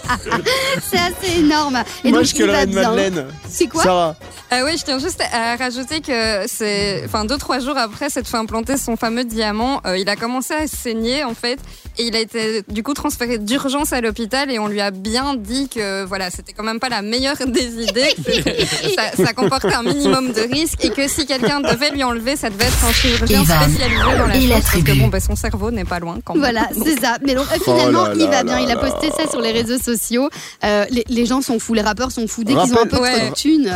c'est 0.91 0.97
assez 0.97 1.39
énorme. 1.39 1.83
Et 2.03 2.09
Moi 2.11 2.19
donc, 2.19 2.27
je 2.27 2.35
il 2.35 2.45
va 2.45 2.65
bien. 2.65 2.81
madeleine. 2.91 3.25
C'est 3.47 3.67
quoi 3.67 3.83
Sarah. 3.83 4.15
Ah 4.51 4.61
oui, 4.65 4.71
je 4.79 4.83
tiens 4.83 4.97
juste 4.97 5.21
à 5.31 5.38
rajouter 5.57 6.01
que 6.01 6.45
c'est, 6.47 7.01
enfin, 7.05 7.25
deux 7.25 7.37
trois 7.37 7.59
jours 7.59 7.77
après 7.77 8.09
s'être 8.09 8.27
fait 8.27 8.37
implanter 8.37 8.77
son 8.77 8.95
fameux 8.95 9.23
diamant, 9.23 9.81
euh, 9.85 9.97
il 9.97 10.07
a 10.09 10.15
commencé 10.15 10.53
à 10.53 10.67
saigner 10.67 11.23
en 11.23 11.33
fait, 11.33 11.59
et 11.97 12.03
il 12.07 12.15
a 12.15 12.19
été 12.19 12.63
du 12.67 12.83
coup 12.83 12.93
transféré 12.93 13.37
d'urgence 13.37 13.93
à 13.93 14.01
l'hôpital 14.01 14.51
et 14.51 14.59
on 14.59 14.67
lui 14.67 14.81
a 14.81 14.91
bien 14.91 15.35
dit 15.35 15.69
que 15.69 16.03
voilà, 16.05 16.29
c'était 16.31 16.53
quand 16.53 16.63
même 16.63 16.79
pas 16.79 16.89
la 16.89 17.01
meilleure 17.01 17.37
des 17.47 17.83
idées, 17.83 18.13
ça, 18.95 19.23
ça 19.25 19.33
comportait 19.33 19.73
un 19.73 19.83
minimum 19.83 20.31
de 20.31 20.41
risques 20.51 20.83
et 20.83 20.89
que 20.89 21.07
si 21.07 21.25
quelqu'un 21.25 21.59
devait 21.61 21.91
lui 21.91 22.03
enlever, 22.03 22.35
ça 22.35 22.49
devait 22.49 22.65
être 22.65 22.85
un 22.85 22.91
chirurgien 22.93 23.43
spécialisé 23.43 23.79
dans 24.17 24.25
la 24.27 24.33
chose 24.33 24.49
parce 24.49 24.83
que 24.83 24.99
bon, 24.99 25.07
bah, 25.07 25.19
son 25.19 25.35
cerveau 25.35 25.71
n'est 25.71 25.85
pas 25.85 25.99
loin 25.99 26.19
quand 26.23 26.33
même. 26.33 26.41
Voilà, 26.41 26.69
c'est 26.73 26.99
ça. 26.99 27.17
Mais 27.25 27.35
donc 27.35 27.45
euh, 27.51 27.57
Oh 27.59 27.63
finalement, 27.63 28.05
là 28.07 28.13
il 28.15 28.27
va 28.27 28.43
bien. 28.43 28.59
Il 28.59 28.71
a 28.71 28.75
là. 28.75 28.81
posté 28.81 29.09
ça 29.11 29.29
sur 29.29 29.41
les 29.41 29.51
réseaux 29.51 29.77
sociaux. 29.79 30.29
Euh, 30.63 30.85
les, 30.89 31.03
les 31.07 31.25
gens 31.25 31.41
sont 31.41 31.59
fous, 31.59 31.73
les 31.73 31.81
rappeurs 31.81 32.11
sont 32.11 32.27
fous. 32.27 32.43
Dès 32.43 32.53
qu'ils 32.53 32.73
ont 32.73 32.79
un 32.81 32.83
peu 32.85 32.89
trop 32.97 33.03
Ouais. 33.03 33.29
de 33.29 33.33
thunes. 33.33 33.71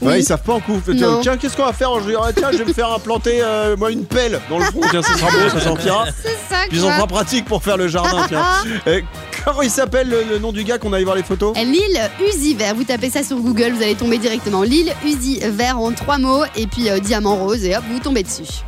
Ouais, 0.00 0.12
oui. 0.12 0.18
ils 0.20 0.24
savent 0.24 0.42
pas 0.42 0.54
en 0.54 0.60
coup. 0.60 0.80
Non. 0.94 1.20
Tiens, 1.22 1.36
qu'est-ce 1.36 1.56
qu'on 1.56 1.64
va 1.64 1.72
faire 1.72 1.90
Je 2.00 2.14
ah, 2.14 2.30
tiens, 2.34 2.50
je 2.52 2.58
vais 2.58 2.64
me 2.66 2.72
faire 2.72 2.92
implanter 2.92 3.40
euh, 3.42 3.76
moi 3.76 3.90
une 3.90 4.04
pelle 4.04 4.40
dans 4.48 4.58
le 4.58 4.64
front. 4.66 4.80
Tiens, 4.90 5.02
ça 5.02 5.14
sera 5.14 5.30
beau, 5.30 5.48
ça 5.50 5.60
sentira. 5.60 6.04
C'est 6.22 6.28
ça, 6.48 6.62
Puis 6.68 6.78
ils 6.78 6.84
ont 6.84 6.88
quoi. 6.88 6.98
pas 6.98 7.06
pratique 7.06 7.44
pour 7.46 7.62
faire 7.62 7.76
le 7.76 7.88
jardin. 7.88 8.26
Tiens. 8.28 8.44
Euh, 8.86 9.00
comment 9.44 9.62
il 9.62 9.70
s'appelle 9.70 10.08
le, 10.08 10.22
le 10.30 10.38
nom 10.38 10.52
du 10.52 10.62
gars 10.62 10.78
qu'on 10.78 10.92
allait 10.92 11.04
voir 11.04 11.16
les 11.16 11.22
photos 11.22 11.56
L'île 11.56 12.00
Uzi 12.28 12.54
Vert, 12.54 12.74
vous 12.74 12.84
tapez 12.84 13.10
ça 13.10 13.22
sur 13.22 13.36
Google, 13.38 13.72
vous 13.72 13.82
allez 13.82 13.94
tomber 13.96 14.18
directement. 14.18 14.62
L'île 14.62 14.92
Uzi 15.04 15.40
Vert 15.42 15.78
en 15.78 15.92
trois 15.92 16.18
mots 16.18 16.44
et 16.56 16.66
puis 16.66 16.88
euh, 16.88 17.00
diamant 17.00 17.36
rose 17.36 17.64
et 17.64 17.76
hop, 17.76 17.82
vous 17.90 17.98
tombez 17.98 18.22
dessus. 18.22 18.62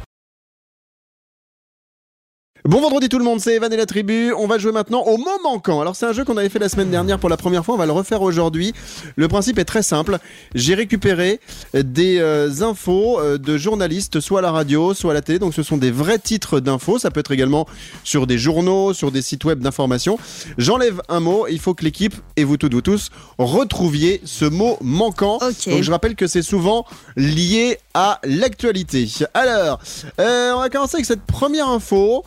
Bon 2.66 2.82
vendredi 2.82 3.08
tout 3.08 3.18
le 3.18 3.24
monde, 3.24 3.40
c'est 3.40 3.54
Evan 3.54 3.72
et 3.72 3.76
la 3.76 3.86
tribu. 3.86 4.34
On 4.34 4.46
va 4.46 4.58
jouer 4.58 4.70
maintenant 4.70 5.02
au 5.04 5.16
mot 5.16 5.30
manquant. 5.42 5.80
Alors 5.80 5.96
c'est 5.96 6.04
un 6.04 6.12
jeu 6.12 6.24
qu'on 6.24 6.36
avait 6.36 6.50
fait 6.50 6.58
la 6.58 6.68
semaine 6.68 6.90
dernière 6.90 7.18
pour 7.18 7.30
la 7.30 7.38
première 7.38 7.64
fois, 7.64 7.74
on 7.74 7.78
va 7.78 7.86
le 7.86 7.92
refaire 7.92 8.20
aujourd'hui. 8.20 8.74
Le 9.16 9.28
principe 9.28 9.58
est 9.58 9.64
très 9.64 9.82
simple. 9.82 10.18
J'ai 10.54 10.74
récupéré 10.74 11.40
des 11.72 12.18
euh, 12.18 12.50
infos 12.60 13.18
euh, 13.18 13.38
de 13.38 13.56
journalistes, 13.56 14.20
soit 14.20 14.40
à 14.40 14.42
la 14.42 14.50
radio, 14.50 14.92
soit 14.92 15.12
à 15.12 15.14
la 15.14 15.22
télé. 15.22 15.38
Donc 15.38 15.54
ce 15.54 15.62
sont 15.62 15.78
des 15.78 15.90
vrais 15.90 16.18
titres 16.18 16.60
d'infos. 16.60 16.98
Ça 16.98 17.10
peut 17.10 17.20
être 17.20 17.32
également 17.32 17.66
sur 18.04 18.26
des 18.26 18.36
journaux, 18.36 18.92
sur 18.92 19.10
des 19.10 19.22
sites 19.22 19.46
web 19.46 19.60
d'information. 19.60 20.18
J'enlève 20.58 21.00
un 21.08 21.20
mot. 21.20 21.46
Il 21.48 21.60
faut 21.60 21.72
que 21.72 21.82
l'équipe 21.82 22.14
et 22.36 22.44
vous 22.44 22.58
toutes, 22.58 22.74
vous 22.74 22.82
tous, 22.82 23.08
retrouviez 23.38 24.20
ce 24.26 24.44
mot 24.44 24.76
manquant. 24.82 25.38
Donc 25.38 25.82
je 25.82 25.90
rappelle 25.90 26.14
que 26.14 26.26
c'est 26.26 26.42
souvent 26.42 26.84
lié 27.16 27.78
à 27.94 28.20
l'actualité. 28.22 29.08
Alors, 29.32 29.80
euh, 30.20 30.52
on 30.52 30.60
va 30.60 30.68
commencer 30.68 30.96
avec 30.96 31.06
cette 31.06 31.22
première 31.22 31.68
info. 31.68 32.22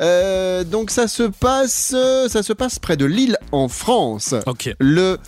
Euh, 0.00 0.64
donc 0.64 0.90
ça 0.90 1.08
se 1.08 1.22
passe, 1.24 1.92
euh, 1.94 2.28
ça 2.28 2.42
se 2.42 2.52
passe 2.52 2.78
près 2.78 2.96
de 2.96 3.04
Lille 3.04 3.38
en 3.52 3.68
France. 3.68 4.34
Ok. 4.46 4.74
Le 4.78 5.18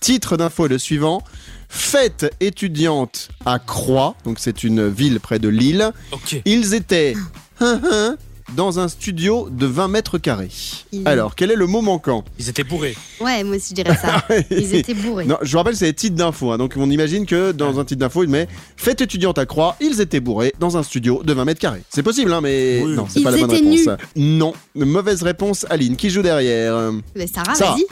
titre 0.00 0.36
d'info 0.36 0.66
est 0.66 0.70
le 0.70 0.78
suivant. 0.78 1.22
Fête 1.68 2.34
étudiante 2.40 3.28
à 3.44 3.58
Croix, 3.58 4.14
donc 4.24 4.38
c'est 4.38 4.64
une 4.64 4.88
ville 4.88 5.20
près 5.20 5.38
de 5.38 5.48
Lille. 5.48 5.92
Ok. 6.12 6.40
Ils 6.46 6.72
étaient 6.72 7.14
hein, 7.60 7.80
hein, 7.92 8.16
dans 8.56 8.78
un 8.78 8.88
studio 8.88 9.48
de 9.50 9.66
20 9.66 9.88
mètres 9.88 10.18
carrés. 10.18 10.48
Ils- 10.92 11.06
Alors, 11.06 11.34
quel 11.34 11.50
est 11.50 11.56
le 11.56 11.66
mot 11.66 11.82
manquant? 11.82 12.24
Ils 12.38 12.48
étaient 12.48 12.64
bourrés. 12.64 12.96
Ouais, 13.20 13.44
moi 13.44 13.56
aussi 13.56 13.70
je 13.70 13.74
dirais 13.82 13.96
ça. 13.96 14.24
Ils 14.50 14.74
étaient 14.74 14.94
bourrés. 14.94 15.26
Non, 15.26 15.36
je 15.42 15.52
vous 15.52 15.58
rappelle, 15.58 15.76
c'est 15.76 15.86
des 15.86 15.94
titres 15.94 16.16
d'infos. 16.16 16.50
hein. 16.52 16.58
donc 16.58 16.74
on 16.76 16.90
imagine 16.90 17.26
que 17.26 17.52
dans 17.52 17.78
un 17.78 17.84
titre 17.84 18.00
d'info, 18.00 18.24
il 18.24 18.30
met 18.30 18.48
Fête 18.76 19.00
étudiante 19.00 19.38
à 19.38 19.46
Croix, 19.46 19.76
ils 19.80 20.00
étaient 20.00 20.20
bourrés 20.20 20.52
dans 20.58 20.76
un 20.76 20.82
studio 20.82 21.22
de 21.22 21.32
20 21.32 21.44
mètres 21.44 21.60
carrés. 21.60 21.82
C'est 21.90 22.02
possible, 22.02 22.32
hein, 22.32 22.40
mais 22.40 22.80
Oui. 22.84 22.94
non, 22.94 23.06
c'est 23.08 23.20
Ils 23.20 23.24
pas 23.24 23.30
la 23.32 23.38
bonne 23.38 23.50
étaient 23.54 23.68
réponse. 23.68 23.98
Non, 24.16 24.52
mauvaise 24.74 25.22
réponse, 25.22 25.66
Aline. 25.68 25.96
Qui 25.96 26.08
joue 26.10 26.22
derrière? 26.22 26.92
Mais 27.14 27.26
Sarah, 27.26 27.54
Sarah. 27.54 27.72
vas-y. 27.74 27.84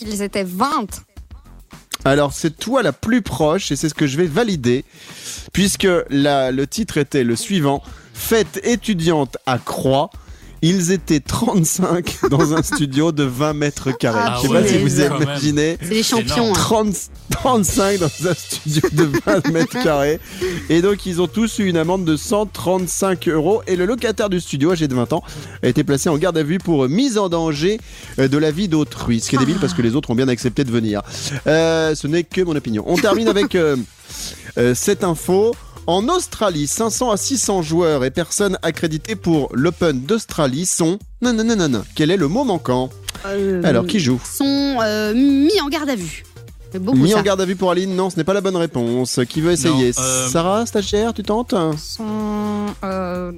Ils 0.00 0.22
étaient 0.22 0.44
20. 0.44 0.86
Alors, 2.04 2.32
c'est 2.32 2.56
toi 2.56 2.82
la 2.82 2.92
plus 2.92 3.22
proche 3.22 3.72
et 3.72 3.76
c'est 3.76 3.88
ce 3.88 3.94
que 3.94 4.06
je 4.06 4.16
vais 4.16 4.26
valider, 4.26 4.84
puisque 5.52 5.88
la- 6.10 6.52
le 6.52 6.66
titre 6.66 6.98
était 6.98 7.24
le 7.24 7.34
suivant 7.34 7.82
Fête 8.18 8.60
étudiante 8.64 9.36
à 9.46 9.58
Croix. 9.58 10.10
Ils 10.62 10.90
étaient 10.90 11.20
35 11.20 12.16
dans 12.30 12.54
un 12.54 12.62
studio 12.62 13.12
de 13.12 13.22
20 13.24 13.52
mètres 13.52 13.92
carrés. 13.92 14.18
Ah, 14.24 14.38
je 14.42 14.48
sais 14.48 14.52
pas 14.52 14.66
si 14.66 14.78
vous 14.78 15.00
imaginez. 15.02 15.76
C'est 15.82 15.90
les 15.90 16.02
champions. 16.02 16.48
hein. 16.50 16.52
30 16.54 16.94
35 17.30 17.98
dans 18.00 18.06
un 18.06 18.34
studio 18.34 18.80
de 18.92 19.10
20 19.26 19.48
mètres 19.52 19.82
carrés. 19.82 20.18
Et 20.70 20.80
donc, 20.80 21.04
ils 21.04 21.20
ont 21.20 21.26
tous 21.28 21.58
eu 21.58 21.66
une 21.66 21.76
amende 21.76 22.06
de 22.06 22.16
135 22.16 23.28
euros. 23.28 23.62
Et 23.66 23.76
le 23.76 23.84
locataire 23.84 24.30
du 24.30 24.40
studio, 24.40 24.72
âgé 24.72 24.88
de 24.88 24.94
20 24.94 25.12
ans, 25.12 25.22
a 25.62 25.68
été 25.68 25.84
placé 25.84 26.08
en 26.08 26.16
garde 26.16 26.38
à 26.38 26.42
vue 26.42 26.58
pour 26.58 26.88
mise 26.88 27.18
en 27.18 27.28
danger 27.28 27.78
euh, 28.18 28.26
de 28.26 28.38
la 28.38 28.50
vie 28.50 28.66
d'autrui. 28.66 29.20
Ce 29.20 29.28
qui 29.28 29.36
est 29.36 29.38
débile 29.38 29.58
parce 29.60 29.74
que 29.74 29.82
les 29.82 29.94
autres 29.94 30.10
ont 30.10 30.14
bien 30.16 30.28
accepté 30.28 30.64
de 30.64 30.70
venir. 30.72 31.02
Euh, 31.46 31.94
ce 31.94 32.06
n'est 32.06 32.24
que 32.24 32.40
mon 32.40 32.56
opinion. 32.56 32.82
On 32.86 32.96
termine 32.96 33.28
avec 33.28 33.54
euh, 33.54 33.76
euh, 34.58 34.74
cette 34.74 35.04
info. 35.04 35.54
En 35.88 36.08
Australie, 36.08 36.66
500 36.66 37.12
à 37.12 37.16
600 37.16 37.62
joueurs 37.62 38.04
et 38.04 38.10
personnes 38.10 38.58
accréditées 38.62 39.14
pour 39.14 39.48
l'Open 39.54 40.00
d'Australie 40.00 40.66
sont. 40.66 40.98
Non, 41.22 41.32
non, 41.32 41.44
non, 41.44 41.54
non, 41.54 41.68
non. 41.68 41.84
Quel 41.94 42.10
est 42.10 42.16
le 42.16 42.26
mot 42.26 42.42
manquant 42.42 42.90
Euh, 43.24 43.60
Alors, 43.62 43.86
qui 43.86 44.00
joue 44.00 44.20
sont 44.24 44.78
euh, 44.82 45.14
mis 45.14 45.60
en 45.60 45.68
garde 45.68 45.88
à 45.90 45.94
vue. 45.94 46.24
Beaucoup 46.80 46.98
Mis 46.98 47.12
ça. 47.12 47.18
en 47.18 47.22
garde 47.22 47.40
à 47.40 47.44
vue 47.44 47.54
pour 47.56 47.70
Aline, 47.70 47.94
non, 47.94 48.10
ce 48.10 48.16
n'est 48.16 48.24
pas 48.24 48.34
la 48.34 48.40
bonne 48.40 48.56
réponse. 48.56 49.20
Qui 49.28 49.40
veut 49.40 49.52
essayer 49.52 49.92
Non, 49.96 50.02
euh, 50.02 50.28
Sarah, 50.28 50.66
stagiaire, 50.66 51.14
tu 51.14 51.22
tentes 51.22 51.54
Sont, 51.78 52.66
euh, 52.82 53.30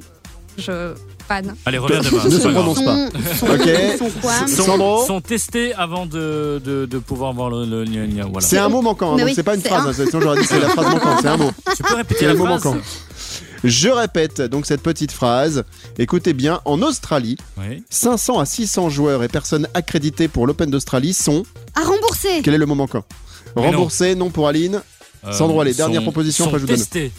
je 0.56 0.94
panne. 1.28 1.54
Allez, 1.66 1.78
reviens 1.78 2.00
demain. 2.00 2.24
Ne 2.24 2.30
se 2.30 2.48
prononce 2.48 2.82
pas. 2.82 2.96
Sont, 3.36 3.46
Ok. 3.46 3.98
sont 3.98 4.10
quoi 4.20 4.32
Sont, 4.48 4.62
Sandro 4.64 5.06
sont 5.06 5.20
testés 5.20 5.74
avant 5.74 6.06
de, 6.06 6.60
de, 6.64 6.86
de 6.86 6.98
pouvoir 6.98 7.32
voir 7.34 7.50
le, 7.50 7.64
le 7.64 7.84
gna 7.84 8.06
gna, 8.06 8.24
voilà. 8.24 8.40
C'est 8.46 8.58
un 8.58 8.68
mot 8.68 8.82
manquant, 8.82 9.16
hein, 9.16 9.22
oui, 9.24 9.32
c'est 9.34 9.42
pas 9.42 9.54
une 9.54 9.60
phrase. 9.62 9.86
un. 9.86 9.90
hein, 10.02 10.06
sinon 10.08 10.20
j'aurais 10.22 10.40
dit 10.40 10.46
c'est 10.46 10.58
la 10.58 10.68
phrase 10.70 10.86
manquante, 10.86 11.18
c'est 11.22 11.28
un 11.28 11.36
mot. 11.36 11.50
Tu 11.76 11.82
peux 11.82 11.94
répéter 11.94 12.20
C'est 12.20 12.26
la 12.26 12.32
le 12.32 12.38
mot 12.38 12.46
phrase 12.46 12.64
manquant. 12.64 12.78
Je 13.64 13.88
répète 13.88 14.40
donc 14.40 14.66
cette 14.66 14.82
petite 14.82 15.10
phrase. 15.12 15.64
Écoutez 15.98 16.32
bien, 16.32 16.60
en 16.64 16.80
Australie, 16.82 17.36
Oui. 17.58 17.82
500 17.90 18.38
à 18.38 18.46
600 18.46 18.88
joueurs 18.88 19.22
et 19.24 19.28
personnes 19.28 19.66
accréditées 19.74 20.28
pour 20.28 20.46
l'Open 20.46 20.70
d'Australie 20.70 21.12
sont. 21.12 21.42
À 21.74 21.80
rembourser. 21.84 22.40
Quel 22.44 22.54
est 22.54 22.58
le 22.58 22.66
mot 22.66 22.74
manquant? 22.76 23.02
Mais 23.56 23.62
non. 23.62 23.68
Remboursé, 23.70 24.14
non 24.14 24.30
pour 24.30 24.46
Aline. 24.48 24.80
Sandro, 25.32 25.60
allez, 25.60 25.74
dernière 25.74 26.02
proposition, 26.02 26.44
après 26.46 26.58
je 26.58 26.62
vous 26.62 26.68
donne. 26.68 26.76
testés. 26.78 27.10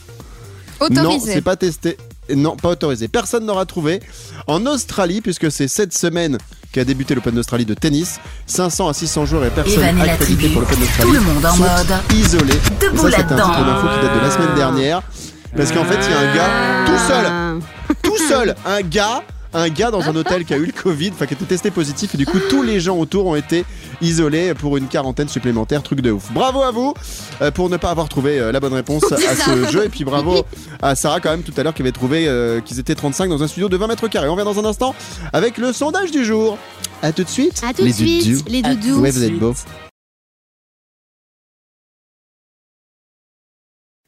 Non, 0.79 0.85
Autorisé. 1.03 1.33
c'est 1.33 1.41
pas 1.41 1.57
testé. 1.57 1.97
Non, 2.35 2.55
pas 2.55 2.69
autorisé. 2.69 3.07
Personne 3.07 3.45
n'aura 3.45 3.65
trouvé. 3.65 4.01
En 4.47 4.65
Australie, 4.65 5.21
puisque 5.21 5.51
c'est 5.51 5.67
cette 5.67 5.93
semaine 5.97 6.37
qui 6.71 6.79
a 6.79 6.85
débuté 6.85 7.15
l'Open 7.15 7.33
d'Australie 7.33 7.65
de 7.65 7.73
tennis. 7.73 8.19
500 8.45 8.89
à 8.89 8.93
600 8.93 9.25
joueurs 9.25 9.45
et 9.45 9.49
personnes 9.49 9.83
Evan 9.83 10.01
et 10.01 10.05
la 10.05 10.17
tribu. 10.17 10.49
pour 10.49 10.61
l'Open 10.61 10.79
d'Australie. 10.79 11.09
Tout 11.09 11.13
le 11.15 11.21
monde 11.21 11.45
en 11.45 11.51
sont 11.53 11.57
mode. 11.57 11.93
isolés. 12.15 12.59
Debout 12.79 13.09
c'est 13.09 13.19
un 13.19 13.23
titre 13.23 13.35
d'info 13.37 13.87
qui 13.87 14.05
date 14.05 14.15
de 14.15 14.19
la 14.21 14.31
semaine 14.31 14.55
dernière. 14.55 15.01
Parce 15.55 15.71
qu'en 15.71 15.83
fait, 15.83 15.97
il 16.05 16.11
y 16.11 16.13
a 16.13 16.19
un 16.19 16.35
gars 16.35 16.85
tout 16.85 17.07
seul 17.07 17.59
tout 18.03 18.17
seul, 18.17 18.55
un 18.65 18.81
gars, 18.81 19.23
un 19.53 19.69
gars 19.69 19.91
dans 19.91 20.01
un 20.01 20.15
hôtel 20.15 20.45
qui 20.45 20.53
a 20.53 20.57
eu 20.57 20.65
le 20.65 20.71
Covid, 20.71 21.11
enfin 21.13 21.25
qui 21.25 21.33
était 21.33 21.45
testé 21.45 21.71
positif 21.71 22.13
et 22.13 22.17
du 22.17 22.25
coup 22.25 22.39
tous 22.49 22.61
les 22.61 22.79
gens 22.79 22.97
autour 22.97 23.25
ont 23.25 23.35
été 23.35 23.65
isolés 24.01 24.53
pour 24.53 24.77
une 24.77 24.87
quarantaine 24.87 25.27
supplémentaire, 25.27 25.83
truc 25.83 26.01
de 26.01 26.11
ouf. 26.11 26.31
Bravo 26.31 26.61
à 26.61 26.71
vous 26.71 26.93
euh, 27.41 27.51
pour 27.51 27.69
ne 27.69 27.77
pas 27.77 27.89
avoir 27.89 28.09
trouvé 28.09 28.39
euh, 28.39 28.51
la 28.51 28.59
bonne 28.59 28.73
réponse 28.73 29.11
à 29.11 29.17
ce 29.17 29.71
jeu 29.71 29.85
et 29.85 29.89
puis 29.89 30.03
bravo 30.03 30.45
à 30.81 30.95
Sarah 30.95 31.19
quand 31.19 31.31
même 31.31 31.43
tout 31.43 31.53
à 31.57 31.63
l'heure 31.63 31.73
qui 31.73 31.81
avait 31.81 31.91
trouvé 31.91 32.27
euh, 32.27 32.61
qu'ils 32.61 32.79
étaient 32.79 32.95
35 32.95 33.29
dans 33.29 33.43
un 33.43 33.47
studio 33.47 33.69
de 33.69 33.77
20 33.77 33.87
mètres 33.87 34.07
carrés. 34.07 34.29
On 34.29 34.35
vient 34.35 34.45
dans 34.45 34.59
un 34.59 34.65
instant 34.65 34.93
avec 35.33 35.57
le 35.57 35.73
sondage 35.73 36.11
du 36.11 36.23
jour. 36.23 36.57
À 37.01 37.11
tout 37.11 37.23
de 37.23 37.29
suite. 37.29 37.61
À 37.67 37.73
tout 37.73 37.85
de 37.85 37.91
suite, 37.91 38.47
les 38.49 38.61
doudous. 38.61 38.99
Ouais, 38.99 39.11
vous 39.11 39.23
êtes 39.23 39.39
beaux. 39.39 39.55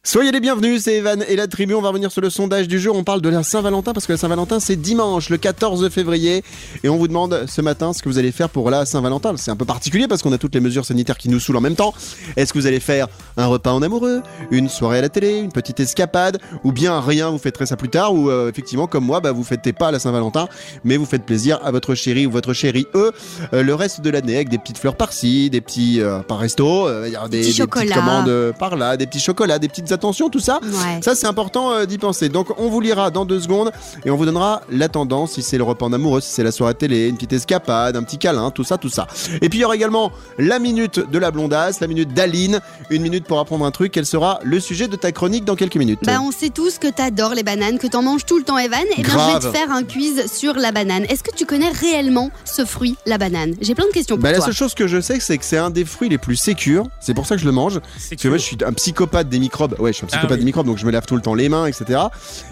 Soyez 0.03 0.31
les 0.31 0.39
bienvenus, 0.39 0.81
c'est 0.85 0.95
Evan 0.95 1.23
et 1.27 1.35
la 1.35 1.45
tribu. 1.45 1.75
On 1.75 1.81
va 1.81 1.89
revenir 1.89 2.11
sur 2.11 2.21
le 2.21 2.31
sondage 2.31 2.67
du 2.67 2.79
jour. 2.79 2.95
On 2.95 3.03
parle 3.03 3.21
de 3.21 3.29
la 3.29 3.43
Saint-Valentin 3.43 3.93
parce 3.93 4.07
que 4.07 4.13
la 4.13 4.17
Saint-Valentin 4.17 4.59
c'est 4.59 4.75
dimanche, 4.75 5.29
le 5.29 5.37
14 5.37 5.87
février. 5.89 6.43
Et 6.83 6.89
on 6.89 6.97
vous 6.97 7.07
demande 7.07 7.45
ce 7.47 7.61
matin 7.61 7.93
ce 7.93 8.01
que 8.01 8.09
vous 8.09 8.17
allez 8.17 8.31
faire 8.31 8.49
pour 8.49 8.71
la 8.71 8.87
Saint-Valentin. 8.87 9.37
C'est 9.37 9.51
un 9.51 9.55
peu 9.55 9.63
particulier 9.63 10.07
parce 10.07 10.23
qu'on 10.23 10.33
a 10.33 10.39
toutes 10.39 10.55
les 10.55 10.59
mesures 10.59 10.85
sanitaires 10.85 11.19
qui 11.19 11.29
nous 11.29 11.39
saoulent 11.39 11.57
en 11.57 11.61
même 11.61 11.75
temps. 11.75 11.93
Est-ce 12.35 12.51
que 12.51 12.57
vous 12.57 12.65
allez 12.65 12.79
faire 12.79 13.09
un 13.37 13.45
repas 13.45 13.73
en 13.73 13.83
amoureux, 13.83 14.23
une 14.49 14.69
soirée 14.69 14.97
à 14.97 15.01
la 15.01 15.09
télé, 15.09 15.37
une 15.37 15.51
petite 15.51 15.79
escapade 15.79 16.39
ou 16.63 16.71
bien 16.71 16.99
rien, 16.99 17.29
vous 17.29 17.37
fêterez 17.37 17.67
ça 17.67 17.77
plus 17.77 17.89
tard 17.89 18.15
ou 18.15 18.31
euh, 18.31 18.49
effectivement 18.49 18.87
comme 18.87 19.05
moi, 19.05 19.19
bah, 19.19 19.31
vous 19.31 19.43
fêtez 19.43 19.71
pas 19.71 19.91
la 19.91 19.99
Saint-Valentin 19.99 20.47
mais 20.83 20.97
vous 20.97 21.05
faites 21.05 21.27
plaisir 21.27 21.59
à 21.63 21.69
votre 21.69 21.93
chéri 21.93 22.25
ou 22.25 22.31
votre 22.31 22.53
chérie 22.53 22.87
eux 22.95 23.11
euh, 23.53 23.61
le 23.61 23.75
reste 23.75 24.01
de 24.01 24.09
l'année 24.09 24.33
avec 24.33 24.49
des 24.49 24.57
petites 24.57 24.79
fleurs 24.79 24.95
par-ci, 24.95 25.51
des 25.51 25.61
petits 25.61 26.01
euh, 26.01 26.21
par 26.23 26.39
resto, 26.39 26.89
des, 26.89 27.11
des 27.11 27.39
petites 27.41 27.57
chocolats. 27.57 27.93
commandes 27.93 28.53
par 28.57 28.75
là, 28.75 28.97
des 28.97 29.05
petits 29.05 29.19
chocolats, 29.19 29.59
des 29.59 29.69
petites 29.69 29.90
attentions, 29.91 30.29
tout 30.29 30.39
ça. 30.39 30.59
Ouais. 30.63 30.99
Ça, 31.01 31.15
c'est 31.15 31.27
important 31.27 31.71
euh, 31.71 31.85
d'y 31.85 31.97
penser. 31.97 32.29
Donc, 32.29 32.47
on 32.59 32.69
vous 32.69 32.81
lira 32.81 33.11
dans 33.11 33.25
deux 33.25 33.39
secondes 33.39 33.71
et 34.05 34.11
on 34.11 34.15
vous 34.17 34.25
donnera 34.25 34.61
la 34.69 34.89
tendance 34.89 35.33
si 35.33 35.41
c'est 35.41 35.57
le 35.57 35.63
repas 35.63 35.85
en 35.85 35.93
amoureux, 35.93 36.21
si 36.21 36.31
c'est 36.31 36.43
la 36.43 36.51
soirée 36.51 36.73
télé, 36.75 37.07
une 37.07 37.15
petite 37.15 37.33
escapade, 37.33 37.95
un 37.95 38.03
petit 38.03 38.17
câlin, 38.17 38.51
tout 38.51 38.63
ça, 38.63 38.77
tout 38.77 38.89
ça. 38.89 39.07
Et 39.41 39.49
puis, 39.49 39.59
il 39.59 39.61
y 39.61 39.65
aura 39.65 39.75
également 39.75 40.11
la 40.37 40.59
minute 40.59 40.99
de 40.99 41.19
la 41.19 41.31
blondasse, 41.31 41.79
la 41.79 41.87
minute 41.87 42.13
d'Aline, 42.13 42.59
une 42.89 43.01
minute 43.01 43.25
pour 43.25 43.39
apprendre 43.39 43.65
un 43.65 43.71
truc. 43.71 43.91
Quel 43.91 44.05
sera 44.05 44.39
le 44.43 44.59
sujet 44.59 44.87
de 44.87 44.95
ta 44.95 45.11
chronique 45.11 45.45
dans 45.45 45.55
quelques 45.55 45.75
minutes 45.77 45.99
Bah, 46.05 46.19
on 46.21 46.31
sait 46.31 46.49
tous 46.49 46.77
que 46.77 46.87
t'adores 46.87 47.35
les 47.35 47.43
bananes, 47.43 47.77
que 47.79 47.87
t'en 47.87 48.01
manges 48.01 48.25
tout 48.25 48.37
le 48.37 48.43
temps, 48.43 48.57
Evan. 48.57 48.81
Et 48.97 49.01
bien, 49.01 49.11
je 49.11 49.33
vais 49.33 49.51
te 49.51 49.55
faire 49.57 49.71
un 49.71 49.83
quiz 49.83 50.31
sur 50.31 50.53
la 50.55 50.71
banane. 50.71 51.03
Est-ce 51.09 51.23
que 51.23 51.35
tu 51.35 51.45
connais 51.45 51.69
réellement 51.69 52.29
ce 52.45 52.65
fruit, 52.65 52.95
la 53.05 53.17
banane? 53.17 53.53
J'ai 53.61 53.75
plein 53.75 53.85
de 53.87 53.91
questions 53.91 54.15
pour 54.15 54.23
Bah, 54.23 54.31
la 54.31 54.37
toi. 54.37 54.45
seule 54.47 54.55
chose 54.55 54.73
que 54.73 54.87
je 54.87 54.99
sais, 55.01 55.19
c'est 55.19 55.37
que 55.37 55.45
c'est 55.45 55.57
un 55.57 55.69
des 55.69 55.85
fruits 55.85 56.09
les 56.09 56.17
plus 56.17 56.35
sécures. 56.35 56.85
C'est 56.99 57.13
pour 57.13 57.25
ça 57.25 57.35
que 57.35 57.41
je 57.41 57.45
le 57.45 57.51
mange. 57.51 57.79
C'est 57.97 58.15
Parce 58.15 58.21
que 58.23 58.27
moi, 58.27 58.37
je 58.37 58.43
suis 58.43 58.57
un 58.65 58.73
psychopathe 58.73 59.29
des 59.29 59.39
microbes. 59.39 59.75
Ouais, 59.81 59.91
je 59.91 59.97
suis 59.97 60.05
un 60.05 60.07
Ah 60.11 60.17
psychopathe 60.17 60.37
oui. 60.37 60.39
des 60.39 60.45
microbes, 60.45 60.65
donc 60.67 60.77
je 60.77 60.85
me 60.85 60.91
lave 60.91 61.05
tout 61.05 61.15
le 61.15 61.21
temps 61.21 61.33
les 61.33 61.49
mains, 61.49 61.65
etc. 61.65 61.99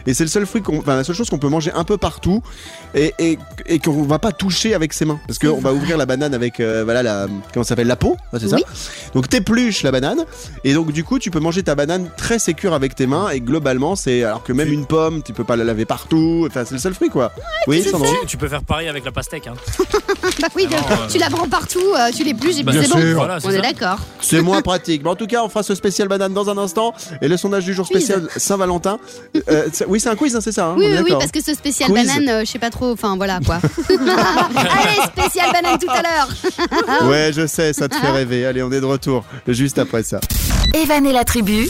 Et 0.07 0.13
c'est 0.13 0.23
le 0.23 0.29
seul 0.29 0.45
fruit, 0.45 0.61
enfin 0.67 0.95
la 0.95 1.03
seule 1.03 1.15
chose 1.15 1.29
qu'on 1.29 1.37
peut 1.37 1.47
manger 1.49 1.71
un 1.73 1.83
peu 1.83 1.97
partout 1.97 2.41
et, 2.95 3.13
et, 3.19 3.37
et 3.67 3.79
qu'on 3.79 4.03
va 4.03 4.19
pas 4.19 4.31
toucher 4.31 4.73
avec 4.73 4.93
ses 4.93 5.05
mains, 5.05 5.19
parce 5.27 5.39
qu'on 5.39 5.59
va 5.61 5.73
ouvrir 5.73 5.97
la 5.97 6.05
banane 6.05 6.33
avec, 6.33 6.59
euh, 6.59 6.83
voilà, 6.83 7.03
la, 7.03 7.27
comment 7.53 7.63
ça 7.63 7.69
s'appelle, 7.69 7.87
la 7.87 7.95
peau, 7.95 8.17
c'est 8.33 8.43
Oui. 8.43 8.49
ça. 8.49 8.57
Donc 9.13 9.29
t'épluches 9.29 9.83
la 9.83 9.91
banane 9.91 10.25
et 10.63 10.73
donc 10.73 10.91
du 10.91 11.03
coup 11.03 11.19
tu 11.19 11.31
peux 11.31 11.39
manger 11.39 11.63
ta 11.63 11.75
banane 11.75 12.09
très 12.17 12.39
sécure 12.39 12.73
avec 12.73 12.95
tes 12.95 13.07
mains 13.07 13.29
et 13.29 13.39
globalement 13.41 13.95
c'est, 13.95 14.23
alors 14.23 14.43
que 14.43 14.53
même 14.53 14.71
une 14.73 14.85
pomme, 14.85 15.21
tu 15.23 15.33
peux 15.33 15.43
pas 15.43 15.55
la 15.55 15.63
laver 15.63 15.85
partout. 15.85 16.45
Enfin 16.47 16.63
c'est 16.65 16.73
le 16.75 16.79
seul 16.79 16.93
fruit 16.93 17.09
quoi. 17.09 17.31
oui. 17.67 17.83
Tu, 17.83 18.27
tu 18.27 18.37
peux 18.37 18.47
faire 18.47 18.63
pareil 18.63 18.87
avec 18.87 19.05
la 19.05 19.11
pastèque. 19.11 19.47
Hein. 19.47 19.53
Bah 20.41 20.47
oui, 20.55 20.67
Alors, 20.71 20.87
de- 20.87 20.93
euh, 20.93 21.07
tu 21.09 21.17
la 21.17 21.29
prends 21.29 21.47
partout, 21.47 21.79
euh, 21.97 22.09
tu 22.15 22.23
l'épluches 22.23 22.59
et 22.59 22.63
puis 22.63 22.77
c'est 22.81 22.87
bon. 22.89 22.99
sûr. 22.99 23.15
Voilà, 23.15 23.37
On 23.43 23.49
est 23.49 23.61
d'accord. 23.61 23.99
C'est 24.21 24.41
moins 24.41 24.61
pratique. 24.61 25.03
Mais 25.03 25.09
en 25.09 25.15
tout 25.15 25.27
cas, 25.27 25.43
on 25.43 25.49
fera 25.49 25.63
ce 25.63 25.75
spécial 25.75 26.07
banane 26.07 26.33
dans 26.33 26.49
un 26.49 26.57
instant. 26.57 26.93
Et 27.21 27.27
le 27.27 27.35
sondage 27.37 27.65
du 27.65 27.73
jour 27.73 27.85
spécial 27.85 28.27
Saint-Valentin. 28.37 28.97
Euh, 29.49 29.67
c'est- 29.73 29.85
oui, 29.87 29.99
c'est 29.99 30.09
un 30.09 30.15
quiz, 30.15 30.35
hein, 30.35 30.39
c'est 30.41 30.51
ça 30.53 30.67
hein, 30.67 30.75
Oui, 30.77 30.85
oui, 30.89 30.97
oui, 31.03 31.11
parce 31.19 31.31
que 31.31 31.43
ce 31.43 31.53
spécial 31.53 31.89
Quiz. 31.91 32.07
banane, 32.07 32.29
euh, 32.29 32.39
je 32.45 32.51
sais 32.51 32.59
pas 32.59 32.69
trop, 32.69 32.91
enfin 32.91 33.15
voilà 33.17 33.39
quoi. 33.45 33.55
Allez, 33.89 35.01
spécial 35.17 35.51
banane 35.51 35.77
tout 35.79 35.89
à 35.89 36.01
l'heure. 36.01 36.29
Ouais, 37.09 37.31
je 37.33 37.45
sais, 37.47 37.73
ça 37.73 37.87
te 37.89 37.95
fait 37.95 38.09
rêver. 38.11 38.45
Allez, 38.45 38.63
on 38.63 38.71
est 38.71 38.79
de 38.81 38.85
retour 38.85 39.23
juste 39.47 39.79
après 39.79 40.03
ça. 40.03 40.19
Evan 40.73 41.05
et 41.05 41.13
la 41.13 41.23
tribu. 41.23 41.67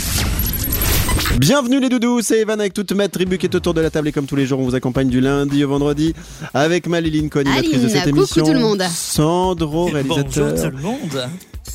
Bienvenue 1.37 1.79
les 1.79 1.89
doudous, 1.89 2.21
c'est 2.21 2.39
Evan 2.39 2.59
avec 2.59 2.73
toute 2.73 2.91
ma 2.91 3.07
tribu 3.07 3.37
qui 3.37 3.45
est 3.45 3.55
autour 3.55 3.73
de 3.73 3.81
la 3.81 3.89
table 3.89 4.07
et 4.09 4.11
comme 4.11 4.25
tous 4.25 4.35
les 4.35 4.45
jours, 4.45 4.59
on 4.59 4.63
vous 4.65 4.75
accompagne 4.75 5.07
du 5.09 5.21
lundi 5.21 5.63
au 5.63 5.69
vendredi 5.69 6.13
avec 6.53 6.87
Maléline, 6.87 7.29
co-animatrice 7.29 7.81
de 7.81 7.87
cette 7.87 8.03
coucou 8.05 8.17
émission. 8.17 8.45
tout 8.45 8.53
le 8.53 8.59
monde. 8.59 8.83
Sandro, 8.91 9.89
Bonjour 9.89 10.03
tout 10.25 10.41
réalisateur. 10.41 10.71
le 10.71 10.77
monde. 10.77 11.29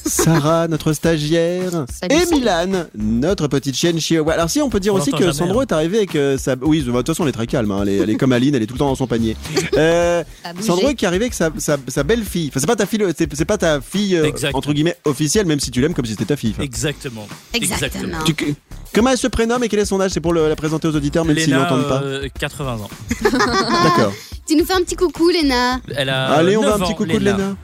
Sarah, 0.07 0.68
notre 0.68 0.92
stagiaire. 0.92 1.70
Salut, 1.90 2.14
et. 2.22 2.35
Milan, 2.35 2.87
notre 2.96 3.48
petite 3.48 3.74
chienne 3.76 3.98
chihuahua. 4.00 4.35
Alors 4.35 4.50
si, 4.50 4.61
on 4.61 4.68
peut 4.70 4.80
dire 4.80 4.94
On 4.94 4.98
aussi 4.98 5.11
que 5.12 5.18
jamais, 5.18 5.33
Sandro 5.33 5.61
hein. 5.61 5.62
est 5.68 5.72
arrivé 5.72 5.98
avec 5.98 6.14
euh, 6.16 6.37
sa... 6.38 6.54
Oui, 6.62 6.83
de 6.83 6.90
toute 6.92 7.07
façon, 7.07 7.22
elle 7.24 7.28
est 7.30 7.33
très 7.33 7.46
calme. 7.46 7.70
hein. 7.70 7.80
Elle, 7.83 7.88
est, 7.88 7.96
elle 7.98 8.11
est 8.11 8.16
comme 8.16 8.33
Aline, 8.33 8.54
elle 8.54 8.62
est 8.62 8.66
tout 8.66 8.74
le 8.74 8.78
temps 8.78 8.88
dans 8.88 8.94
son 8.94 9.07
panier. 9.07 9.37
Euh. 9.76 10.22
Sandro 10.61 10.92
qui 10.94 11.04
est 11.04 11.09
arrivé 11.09 11.24
avec 11.24 11.35
sa, 11.35 11.50
sa, 11.59 11.76
sa 11.88 12.04
belle-fille. 12.04 12.48
Enfin, 12.48 12.61
c'est 12.61 12.66
pas 12.66 12.76
ta 12.76 12.87
fille, 12.87 13.04
c'est, 13.18 13.35
c'est 13.35 13.44
pas 13.44 13.59
ta 13.59 13.80
fille, 13.80 14.14
euh, 14.16 14.30
entre 14.52 14.72
guillemets, 14.72 14.96
officielle, 15.04 15.46
même 15.46 15.59
si 15.59 15.70
tu 15.72 15.80
l'aimes 15.80 15.94
comme 15.94 16.04
si 16.04 16.12
c'était 16.12 16.26
ta 16.26 16.37
fille. 16.37 16.52
Enfin, 16.52 16.62
Exactement. 16.62 17.26
Exactement. 17.52 18.18
tu- 18.24 18.54
comment 18.94 19.11
elle 19.11 19.18
se 19.18 19.26
prénomme 19.26 19.64
et 19.64 19.68
quel 19.68 19.80
est 19.80 19.85
son 19.85 20.00
âge? 20.00 20.12
C'est 20.12 20.20
pour 20.20 20.33
le- 20.33 20.48
la 20.48 20.54
présenter 20.54 20.87
aux 20.87 20.94
auditeurs, 20.94 21.24
même 21.24 21.37
s'ils 21.37 21.46
Léna, 21.50 21.62
l'entendent 21.64 21.88
pas. 21.88 22.02
euh, 22.04 22.28
80 22.38 22.74
ans. 22.74 22.90
D'accord. 23.22 24.12
Tu 24.46 24.57
nous 24.57 24.64
fais 24.66 24.74
un 24.74 24.83
petit 24.83 24.94
coucou, 24.94 25.30
Léna. 25.30 25.80
Elle 25.96 26.11
a 26.11 26.26
Allez, 26.35 26.57
on 26.59 26.62
va 26.62 26.72
9 26.72 26.83
un 26.83 26.85
petit 26.85 26.94
coucou 26.94 27.12
de 27.14 27.18
Léna. 27.18 27.57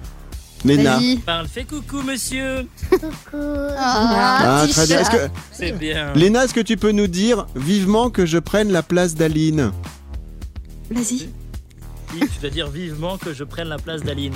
Léna. 0.65 0.99
Parle, 1.25 1.49
fais 1.49 1.65
coucou 1.65 2.03
monsieur. 2.03 2.67
Ah, 3.79 4.65
petit 4.67 4.75
très 4.75 4.87
bien. 4.87 4.97
chat. 4.97 5.01
Est-ce 5.03 5.11
que, 5.11 5.33
C'est 5.53 5.73
bien. 5.73 6.13
Léna, 6.15 6.45
est-ce 6.45 6.55
que 6.55 6.61
tu 6.61 6.77
peux 6.77 6.93
nous 6.93 7.07
dire 7.07 7.47
vivement 7.57 8.11
que 8.11 8.27
je 8.27 8.39
prenne 8.39 8.71
la 8.71 8.83
place 8.83 9.15
d'Aline 9.15 9.73
Vas-y. 10.91 11.31
Oui, 12.15 12.21
Tu 12.21 12.41
dois 12.41 12.51
dire 12.51 12.69
vivement 12.69 13.17
que 13.17 13.33
je 13.33 13.45
prenne 13.45 13.69
la 13.69 13.79
place 13.79 14.03
d'Aline. 14.03 14.35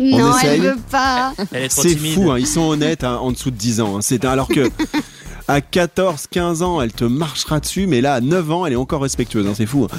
Non, 0.00 0.36
elle 0.38 0.60
veut 0.60 0.76
pas. 0.90 1.34
Elle 1.52 1.64
est 1.64 1.68
trop 1.68 1.82
C'est 1.82 1.96
timide. 1.96 2.14
fou, 2.14 2.30
hein, 2.30 2.38
ils 2.38 2.46
sont 2.46 2.60
honnêtes 2.62 3.02
hein, 3.02 3.16
en 3.16 3.32
dessous 3.32 3.50
de 3.50 3.56
10 3.56 3.80
ans. 3.80 3.96
hein. 3.96 4.00
C'est 4.00 4.24
alors 4.24 4.46
que 4.48 4.70
à 5.48 5.60
14, 5.62 6.26
15 6.30 6.62
ans, 6.62 6.80
elle 6.82 6.92
te 6.92 7.04
marchera 7.04 7.58
dessus, 7.58 7.86
mais 7.86 8.00
là, 8.02 8.14
à 8.14 8.20
9 8.20 8.50
ans, 8.52 8.66
elle 8.66 8.74
est 8.74 8.76
encore 8.76 9.00
respectueuse. 9.02 9.46
hein, 9.46 9.52
c'est 9.56 9.64
fou. 9.66 9.86
hein. 9.90 9.96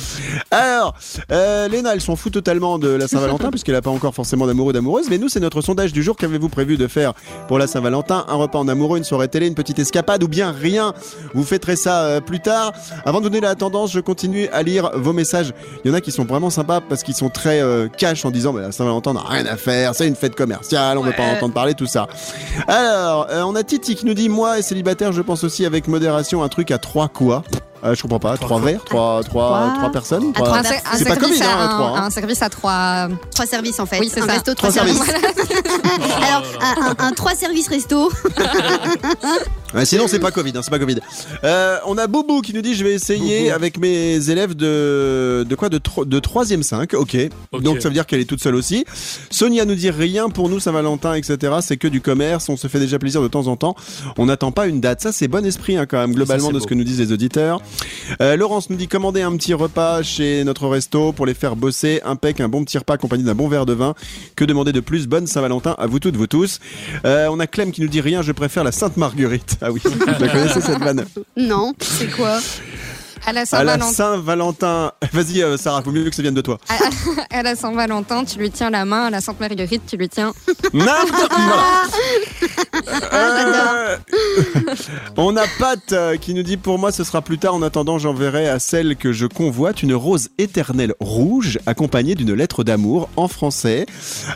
Alors, 0.51 0.93
euh, 1.31 1.67
Léna, 1.67 1.93
elle 1.93 2.01
s'en 2.01 2.15
fout 2.15 2.31
totalement 2.31 2.77
de 2.77 2.87
la 2.89 3.07
Saint-Valentin, 3.07 3.49
puisqu'elle 3.51 3.73
n'a 3.75 3.81
pas 3.81 3.89
encore 3.89 4.13
forcément 4.13 4.45
d'amoureux 4.45 4.73
d'amoureuse. 4.73 5.07
Mais 5.09 5.17
nous, 5.17 5.27
c'est 5.27 5.39
notre 5.39 5.61
sondage 5.61 5.91
du 5.91 6.03
jour. 6.03 6.15
Qu'avez-vous 6.17 6.49
prévu 6.49 6.77
de 6.77 6.87
faire 6.87 7.13
pour 7.47 7.57
la 7.57 7.65
Saint-Valentin? 7.67 8.25
Un 8.27 8.35
repas 8.35 8.59
en 8.59 8.67
amoureux, 8.67 8.99
une 8.99 9.03
soirée 9.03 9.27
télé, 9.27 9.47
une 9.47 9.55
petite 9.55 9.79
escapade 9.79 10.21
ou 10.23 10.27
bien 10.27 10.51
rien? 10.51 10.93
Vous 11.33 11.43
fêterez 11.43 11.75
ça 11.75 12.03
euh, 12.03 12.21
plus 12.21 12.39
tard. 12.39 12.71
Avant 13.05 13.19
de 13.19 13.23
donner 13.23 13.41
la 13.41 13.55
tendance, 13.55 13.91
je 13.91 13.99
continue 13.99 14.47
à 14.49 14.61
lire 14.61 14.91
vos 14.95 15.13
messages. 15.13 15.53
Il 15.83 15.89
y 15.89 15.91
en 15.91 15.95
a 15.97 16.01
qui 16.01 16.11
sont 16.11 16.25
vraiment 16.25 16.51
sympas 16.51 16.79
parce 16.81 17.01
qu'ils 17.03 17.15
sont 17.15 17.29
très 17.29 17.59
euh, 17.61 17.87
cash 17.87 18.23
en 18.23 18.29
disant 18.31 18.53
bah, 18.53 18.61
la 18.61 18.71
Saint-Valentin, 18.71 19.13
n'a 19.13 19.21
rien 19.21 19.45
à 19.47 19.57
faire, 19.57 19.95
c'est 19.95 20.07
une 20.07 20.15
fête 20.15 20.35
commerciale, 20.35 20.97
on 20.99 21.01
ne 21.03 21.07
veut 21.09 21.15
pas 21.15 21.23
entendre 21.23 21.53
parler, 21.55 21.73
tout 21.73 21.87
ça. 21.87 22.07
Alors, 22.67 23.27
euh, 23.31 23.41
on 23.43 23.55
a 23.55 23.63
Titi 23.63 23.95
qui 23.95 24.05
nous 24.05 24.13
dit 24.13 24.29
Moi, 24.29 24.61
célibataire, 24.61 25.11
je 25.11 25.21
pense 25.21 25.38
aussi 25.43 25.65
avec 25.65 25.87
modération 25.87 26.43
un 26.43 26.49
truc 26.49 26.71
à 26.71 26.77
trois 26.77 27.07
quoi 27.07 27.43
Euh, 27.83 27.95
Je 27.95 28.01
comprends 28.01 28.19
pas, 28.19 28.35
trois, 28.35 28.47
Trois 28.47 28.59
verres, 28.61 28.83
trois, 28.83 29.21
trois, 29.23 29.49
Trois. 29.49 29.73
trois 29.77 29.91
personnes 29.91 30.29
À 30.31 30.33
trois- 30.33 30.47
trois 30.47 30.57
Un, 30.57 30.61
un 30.93 30.97
C'est 30.97 31.05
pas 31.05 31.15
Covid, 31.15 31.41
hein, 31.43 31.47
à 31.59 31.67
trois, 31.69 31.87
hein. 31.97 32.03
un 32.05 32.09
service 32.09 32.41
à 32.41 32.49
trois. 32.49 33.07
Trois 33.33 33.45
services 33.45 33.79
en 33.79 33.85
fait. 33.85 33.99
Oui, 33.99 34.11
c'est 34.13 34.21
un 34.21 34.25
ça. 34.27 34.33
resto, 34.33 34.53
trois, 34.53 34.69
Trois 34.69 34.83
services. 34.85 35.03
services. 35.05 35.31
Alors, 36.27 36.43
un, 36.61 36.91
un- 37.03 37.07
un 37.07 37.11
trois 37.13 37.35
services 37.35 37.67
resto. 37.69 38.11
Ouais, 39.73 39.85
sinon, 39.85 40.07
c'est 40.07 40.19
pas 40.19 40.31
Covid, 40.31 40.51
hein, 40.55 40.61
c'est 40.63 40.71
pas 40.71 40.79
Covid. 40.79 40.97
Euh, 41.43 41.77
on 41.85 41.97
a 41.97 42.07
Boubou 42.07 42.41
qui 42.41 42.53
nous 42.53 42.61
dit 42.61 42.73
Je 42.75 42.83
vais 42.83 42.93
essayer 42.93 43.51
avec 43.51 43.77
mes 43.79 44.29
élèves 44.29 44.55
de, 44.55 45.45
de 45.47 45.55
quoi 45.55 45.69
de, 45.69 45.77
tro- 45.77 46.05
de 46.05 46.19
3ème 46.19 46.63
5. 46.63 46.93
Ok. 46.95 47.15
Ok. 47.51 47.61
Donc, 47.61 47.81
ça 47.81 47.89
veut 47.89 47.93
dire 47.93 48.05
qu'elle 48.05 48.19
est 48.19 48.25
toute 48.25 48.41
seule 48.41 48.55
aussi. 48.55 48.83
Sonia 49.29 49.65
nous 49.65 49.75
dit 49.75 49.89
Rien 49.91 50.29
pour 50.29 50.49
nous, 50.49 50.59
Saint-Valentin, 50.59 51.13
etc. 51.13 51.53
C'est 51.61 51.77
que 51.77 51.87
du 51.87 52.01
commerce. 52.01 52.49
On 52.49 52.57
se 52.57 52.67
fait 52.67 52.79
déjà 52.79 52.97
plaisir 52.99 53.21
de 53.21 53.27
temps 53.27 53.47
en 53.47 53.55
temps. 53.57 53.75
On 54.17 54.25
n'attend 54.25 54.51
pas 54.51 54.67
une 54.67 54.81
date. 54.81 55.01
Ça, 55.01 55.11
c'est 55.11 55.27
bon 55.27 55.45
esprit, 55.45 55.77
hein, 55.77 55.85
quand 55.85 55.97
même, 55.99 56.13
globalement, 56.13 56.47
de 56.49 56.53
beau. 56.53 56.59
ce 56.59 56.67
que 56.67 56.73
nous 56.73 56.83
disent 56.83 56.99
les 56.99 57.11
auditeurs. 57.11 57.61
Euh, 58.21 58.35
Laurence 58.35 58.69
nous 58.71 58.75
dit 58.75 58.87
Commander 58.87 59.21
un 59.21 59.35
petit 59.37 59.53
repas 59.53 60.01
chez 60.01 60.43
notre 60.43 60.67
resto 60.67 61.11
pour 61.13 61.25
les 61.27 61.33
faire 61.35 61.55
bosser. 61.55 62.01
Impec, 62.05 62.39
un 62.39 62.49
bon 62.49 62.63
petit 62.65 62.77
repas 62.79 62.95
accompagné 62.95 63.23
d'un 63.23 63.35
bon 63.35 63.47
verre 63.47 63.65
de 63.67 63.73
vin. 63.73 63.93
Que 64.35 64.45
demander 64.45 64.71
de 64.71 64.79
plus? 64.79 65.05
Bonne 65.07 65.27
Saint-Valentin 65.27 65.75
à 65.77 65.85
vous 65.85 65.99
toutes, 65.99 66.15
vous 66.17 66.27
tous. 66.27 66.59
Euh, 67.05 67.27
on 67.31 67.39
a 67.39 67.45
Clem 67.47 67.71
qui 67.71 67.81
nous 67.81 67.87
dit 67.87 68.01
Rien, 68.01 68.23
je 68.23 68.31
préfère 68.31 68.63
la 68.63 68.71
Sainte 68.71 68.97
Marguerite. 68.97 69.57
Ah 69.61 69.71
oui, 69.71 69.81
je 69.83 69.89
la 70.21 70.27
connaissais 70.29 70.61
cette 70.61 70.79
vanne? 70.79 71.05
Non, 71.35 71.73
c'est 71.79 72.07
quoi? 72.11 72.39
À 73.25 73.33
la 73.33 73.41
À 73.41 73.45
Saint-Valentin, 73.45 73.91
Saint-Valentin. 73.91 74.91
Vas-y, 75.13 75.41
euh, 75.41 75.57
Sarah, 75.57 75.81
faut 75.81 75.91
mieux 75.91 76.09
que 76.09 76.15
ça 76.15 76.21
vienne 76.21 76.33
de 76.33 76.41
toi. 76.41 76.57
à 77.31 77.43
la 77.43 77.55
Saint-Valentin, 77.55 78.23
tu 78.25 78.39
lui 78.39 78.51
tiens 78.51 78.69
la 78.69 78.85
main. 78.85 79.05
À 79.05 79.09
la 79.09 79.21
Sainte 79.21 79.39
Marguerite, 79.39 79.83
tu 79.87 79.97
lui 79.97 80.09
tiens. 80.09 80.33
N'importe 80.73 81.31
Ah, 81.31 81.83
Euh, 83.11 83.97
On 85.17 85.35
a 85.35 85.43
Pat 85.59 85.79
euh, 85.91 86.17
qui 86.17 86.33
nous 86.33 86.43
dit 86.43 86.57
pour 86.57 86.79
moi 86.79 86.91
ce 86.91 87.03
sera 87.03 87.21
plus 87.21 87.37
tard. 87.37 87.53
En 87.55 87.61
attendant, 87.61 87.97
j'enverrai 87.97 88.47
à 88.47 88.59
celle 88.59 88.95
que 88.95 89.11
je 89.11 89.25
convoite 89.25 89.83
une 89.83 89.93
rose 89.93 90.29
éternelle 90.37 90.93
rouge 90.99 91.59
accompagnée 91.65 92.15
d'une 92.15 92.33
lettre 92.33 92.63
d'amour 92.63 93.09
en 93.15 93.27
français. 93.27 93.85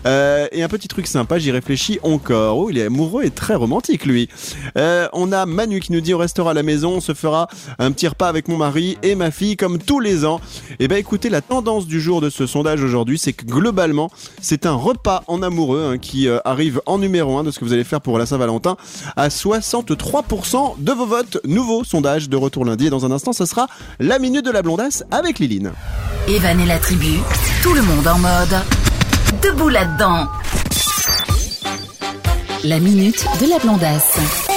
Euh, 0.05 0.47
et 0.51 0.63
un 0.63 0.67
petit 0.67 0.87
truc 0.87 1.07
sympa, 1.07 1.39
j'y 1.39 1.51
réfléchis 1.51 1.99
encore. 2.03 2.57
Oh, 2.57 2.69
il 2.69 2.77
est 2.77 2.85
amoureux 2.85 3.23
et 3.23 3.31
très 3.31 3.55
romantique 3.55 4.05
lui. 4.05 4.29
Euh, 4.77 5.07
on 5.13 5.31
a 5.31 5.45
Manu 5.45 5.79
qui 5.79 5.91
nous 5.91 6.01
dit 6.01 6.13
on 6.13 6.17
restera 6.19 6.51
à 6.51 6.53
la 6.53 6.63
maison, 6.63 6.95
on 6.95 7.01
se 7.01 7.13
fera 7.13 7.47
un 7.79 7.91
petit 7.91 8.07
repas 8.07 8.27
avec 8.27 8.47
mon 8.47 8.57
mari 8.57 8.72
et 8.77 9.15
ma 9.15 9.31
fille 9.31 9.55
comme 9.55 9.77
tous 9.77 9.99
les 9.99 10.25
ans. 10.25 10.39
Et 10.79 10.87
ben 10.87 10.97
écoutez, 10.97 11.29
la 11.29 11.41
tendance 11.41 11.85
du 11.85 12.01
jour 12.01 12.21
de 12.21 12.29
ce 12.29 12.47
sondage 12.47 12.83
aujourd'hui, 12.83 13.17
c'est 13.17 13.33
que 13.33 13.45
globalement, 13.45 14.09
c'est 14.41 14.65
un 14.65 14.73
repas 14.73 15.23
en 15.27 15.41
amoureux 15.41 15.91
hein, 15.93 15.97
qui 15.97 16.27
euh, 16.27 16.39
arrive 16.45 16.81
en 16.85 16.97
numéro 16.97 17.37
1 17.37 17.43
de 17.43 17.51
ce 17.51 17.59
que 17.59 17.65
vous 17.65 17.73
allez 17.73 17.83
faire 17.83 18.01
pour 18.01 18.17
la 18.17 18.25
Saint-Valentin 18.25 18.77
à 19.15 19.27
63% 19.29 20.75
de 20.79 20.91
vos 20.91 21.05
votes. 21.05 21.37
Nouveau 21.45 21.83
sondage 21.83 22.29
de 22.29 22.37
retour 22.37 22.65
lundi 22.65 22.87
et 22.87 22.89
dans 22.89 23.05
un 23.05 23.11
instant, 23.11 23.33
ce 23.33 23.45
sera 23.45 23.67
la 23.99 24.19
minute 24.19 24.45
de 24.45 24.51
la 24.51 24.61
blondasse 24.61 25.03
avec 25.11 25.39
Liline. 25.39 25.71
Evan 26.27 26.59
et 26.59 26.65
la 26.65 26.79
tribu, 26.79 27.19
tout 27.61 27.73
le 27.73 27.81
monde 27.81 28.07
en 28.07 28.17
mode. 28.17 28.57
Debout 29.41 29.69
là-dedans. 29.69 30.27
La 32.63 32.79
minute 32.79 33.25
de 33.41 33.49
la 33.49 33.59
blondasse. 33.59 34.52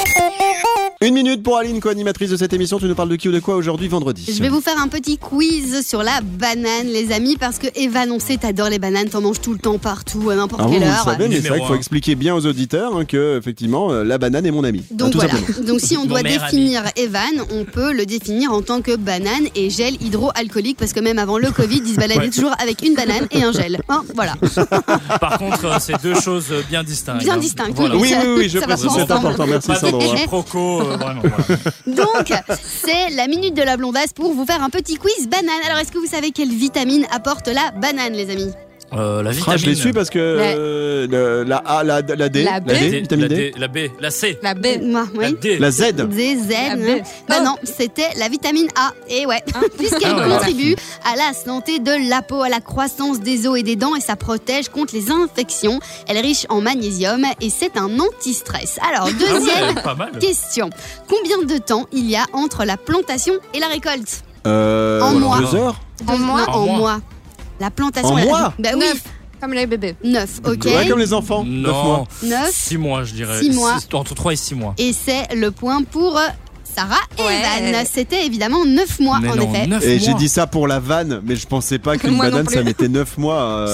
Une 1.02 1.12
minute 1.12 1.42
pour 1.42 1.58
Aline, 1.58 1.78
co-animatrice 1.78 2.30
de 2.30 2.38
cette 2.38 2.54
émission. 2.54 2.78
Tu 2.78 2.86
nous 2.86 2.94
parles 2.94 3.10
de 3.10 3.16
qui 3.16 3.28
ou 3.28 3.32
de 3.32 3.38
quoi 3.38 3.56
aujourd'hui, 3.56 3.86
vendredi 3.86 4.24
Je 4.34 4.42
vais 4.42 4.48
vous 4.48 4.62
faire 4.62 4.80
un 4.80 4.88
petit 4.88 5.18
quiz 5.18 5.86
sur 5.86 6.02
la 6.02 6.22
banane, 6.22 6.86
les 6.86 7.12
amis, 7.12 7.36
parce 7.36 7.58
que 7.58 7.66
Evan, 7.74 8.10
on 8.12 8.18
sait, 8.18 8.38
t'adores 8.38 8.70
les 8.70 8.78
bananes, 8.78 9.10
t'en 9.10 9.20
manges 9.20 9.42
tout 9.42 9.52
le 9.52 9.58
temps, 9.58 9.76
partout, 9.76 10.30
à 10.30 10.36
n'importe 10.36 10.62
Ah, 10.64 10.68
quelle 10.70 10.82
vous 10.84 10.88
heure. 10.88 11.04
savez, 11.04 11.28
mais 11.28 11.38
c'est 11.42 11.48
vrai 11.50 11.58
qu'il 11.58 11.68
faut 11.68 11.74
expliquer 11.74 12.14
bien 12.14 12.34
aux 12.34 12.46
auditeurs 12.46 12.96
hein, 12.96 13.04
que, 13.04 13.36
effectivement, 13.36 13.92
euh, 13.92 14.04
la 14.04 14.16
banane 14.16 14.46
est 14.46 14.50
mon 14.50 14.64
ami. 14.64 14.84
Donc 14.90 15.10
tout 15.10 15.18
voilà. 15.18 15.34
simplement. 15.34 15.66
Donc 15.68 15.80
si 15.80 15.98
on 15.98 16.06
doit 16.06 16.22
définir 16.22 16.82
Evan, 16.96 17.44
on 17.50 17.64
peut 17.66 17.92
le 17.92 18.06
définir 18.06 18.52
en 18.52 18.62
tant 18.62 18.80
que 18.80 18.96
banane 18.96 19.48
et 19.54 19.68
gel 19.68 20.02
hydroalcoolique 20.02 20.78
parce 20.78 20.94
que 20.94 21.00
même 21.00 21.18
avant 21.18 21.36
le 21.36 21.50
Covid, 21.50 21.82
il 21.84 21.90
se 21.92 21.96
baladait 21.96 22.20
Ouais. 22.20 22.30
toujours 22.30 22.54
avec 22.58 22.80
une 22.80 22.94
banane 22.94 23.26
et 23.32 23.42
un 23.42 23.52
gel. 23.52 23.82
Hein, 23.90 24.02
voilà. 24.14 24.32
Par 25.20 25.36
contre, 25.38 25.62
euh, 25.66 25.76
c'est 25.78 26.00
deux 26.02 26.18
choses 26.18 26.46
euh, 26.52 26.62
bien 26.70 26.82
distinctes. 26.82 27.22
Bien 27.22 27.34
hein. 27.34 27.38
distinctes, 27.38 27.76
Voilà. 27.76 27.96
oui, 27.96 28.14
Oui, 28.18 28.26
oui, 28.26 28.34
oui, 28.38 28.48
je 28.48 28.58
précise, 28.60 28.86
pas 28.86 28.92
c'est 29.06 29.12
important. 29.12 29.46
Merci, 29.46 29.70
Sandro. 29.78 30.00
hein. 30.00 30.85
Euh. 30.92 31.56
Donc 31.86 32.32
c'est 32.62 33.10
la 33.10 33.26
minute 33.26 33.54
de 33.54 33.62
la 33.62 33.76
blondasse 33.76 34.12
pour 34.12 34.32
vous 34.32 34.46
faire 34.46 34.62
un 34.62 34.70
petit 34.70 34.96
quiz 34.96 35.28
banane. 35.28 35.50
Alors 35.66 35.78
est-ce 35.78 35.92
que 35.92 35.98
vous 35.98 36.06
savez 36.06 36.30
quelle 36.30 36.50
vitamine 36.52 37.06
apporte 37.10 37.48
la 37.48 37.70
banane, 37.72 38.12
les 38.12 38.30
amis? 38.30 38.52
Euh, 38.92 39.20
la 39.22 39.30
Ah, 39.30 39.32
vitamine. 39.32 39.58
je 39.58 39.66
l'ai 39.66 39.74
su 39.74 39.92
parce 39.92 40.10
que 40.10 40.18
euh, 40.20 41.06
le- 41.08 41.42
la 41.42 41.56
A, 41.56 41.82
la, 41.82 42.02
la 42.02 42.28
D, 42.28 42.44
La 42.44 42.60
B. 42.60 42.66
D, 42.68 42.78
D, 42.90 43.00
vitamine 43.00 43.22
la, 43.24 43.28
D, 43.28 43.34
D, 43.36 43.52
la 43.58 43.68
B, 43.68 43.78
la 44.00 44.10
C, 44.10 44.38
La 44.42 44.54
B. 44.54 44.66
Moi, 44.82 45.06
la 45.14 45.28
oui. 45.28 45.36
D. 45.42 45.58
la 45.58 45.70
Z. 45.72 45.92
Des 46.08 46.36
Z. 46.36 46.48
La 46.50 46.56
hein. 46.72 46.98
Bah 47.28 47.36
Oh. 47.40 47.44
non, 47.44 47.56
c'était 47.64 48.08
la 48.16 48.28
vitamine 48.28 48.68
A. 48.76 48.92
Et 49.08 49.26
ouais, 49.26 49.42
puisqu'elle 49.76 50.12
Ah 50.16 50.28
ouais. 50.28 50.36
contribue 50.36 50.76
à 51.04 51.16
la 51.16 51.32
santé 51.34 51.80
de 51.80 52.08
la 52.08 52.22
peau, 52.22 52.42
à 52.42 52.48
la 52.48 52.60
croissance 52.60 53.18
des 53.20 53.48
os 53.48 53.58
et 53.58 53.64
des 53.64 53.74
dents 53.76 53.96
et 53.96 54.00
ça 54.00 54.14
protège 54.14 54.68
contre 54.68 54.94
les 54.94 55.10
infections. 55.10 55.80
Elle 56.06 56.18
est 56.18 56.20
riche 56.20 56.46
en 56.48 56.60
magnésium 56.60 57.24
et 57.40 57.50
c'est 57.50 57.76
un 57.76 57.98
anti-stress. 57.98 58.78
Alors, 58.88 59.08
Ah 59.10 59.18
deuxième 59.18 59.74
ouais, 59.76 59.82
pas 59.82 59.94
mal. 59.96 60.12
question. 60.20 60.70
Combien 61.08 61.42
de 61.42 61.58
temps 61.58 61.86
il 61.92 62.08
y 62.08 62.14
a 62.16 62.24
entre 62.32 62.64
la 62.64 62.76
plantation 62.76 63.34
et 63.52 63.58
la 63.58 63.66
récolte? 63.66 64.22
Euh, 64.46 65.00
En 65.00 65.14
mois. 65.14 65.38
Deux 65.40 65.56
heures 65.56 65.80
En 66.06 66.18
mois 66.18 66.44
En 66.48 66.52
En 66.52 66.66
mois. 66.66 66.76
mois. 66.78 67.00
La 67.60 67.70
plantation. 67.70 68.10
En 68.10 68.16
la- 68.16 68.24
mois 68.24 68.54
Bah 68.58 68.70
oui, 68.74 68.80
Neuf. 68.80 69.02
Comme 69.40 69.52
les 69.52 69.66
bébés. 69.66 69.94
9, 70.02 70.40
ok. 70.46 70.64
Ouais, 70.64 70.88
comme 70.88 70.98
les 70.98 71.12
enfants. 71.12 71.44
Neuf 71.44 71.70
mois. 71.72 72.06
Non, 72.22 72.28
9. 72.30 72.50
6 72.52 72.78
mois, 72.78 73.04
je 73.04 73.12
dirais. 73.12 73.38
Six 73.40 73.50
mois. 73.50 73.78
Six- 73.78 73.88
entre 73.94 74.14
3 74.14 74.32
et 74.32 74.36
6 74.36 74.54
mois. 74.54 74.74
Et 74.78 74.94
c'est 74.94 75.34
le 75.34 75.50
point 75.50 75.82
pour 75.82 76.16
euh, 76.16 76.22
Sarah 76.64 76.96
et 77.18 77.22
Ouais. 77.22 77.40
Evan. 77.68 77.84
C'était 77.90 78.24
évidemment 78.24 78.64
9 78.64 78.98
mois 79.00 79.18
Mais 79.20 79.28
en 79.28 79.36
non, 79.36 79.52
effet. 79.52 79.66
9 79.66 79.84
Et 79.84 79.98
j'ai 79.98 80.14
dit 80.14 80.28
ça 80.30 80.46
pour 80.46 80.66
la 80.66 80.78
vanne, 80.80 81.20
mais 81.22 81.36
je 81.36 81.46
pensais 81.46 81.78
pas 81.78 81.98
qu'une 81.98 82.16
banane 82.16 82.48
ça 82.48 82.62
mettait 82.62 82.88
9 82.88 83.18
mois. 83.18 83.40
euh, 83.42 83.66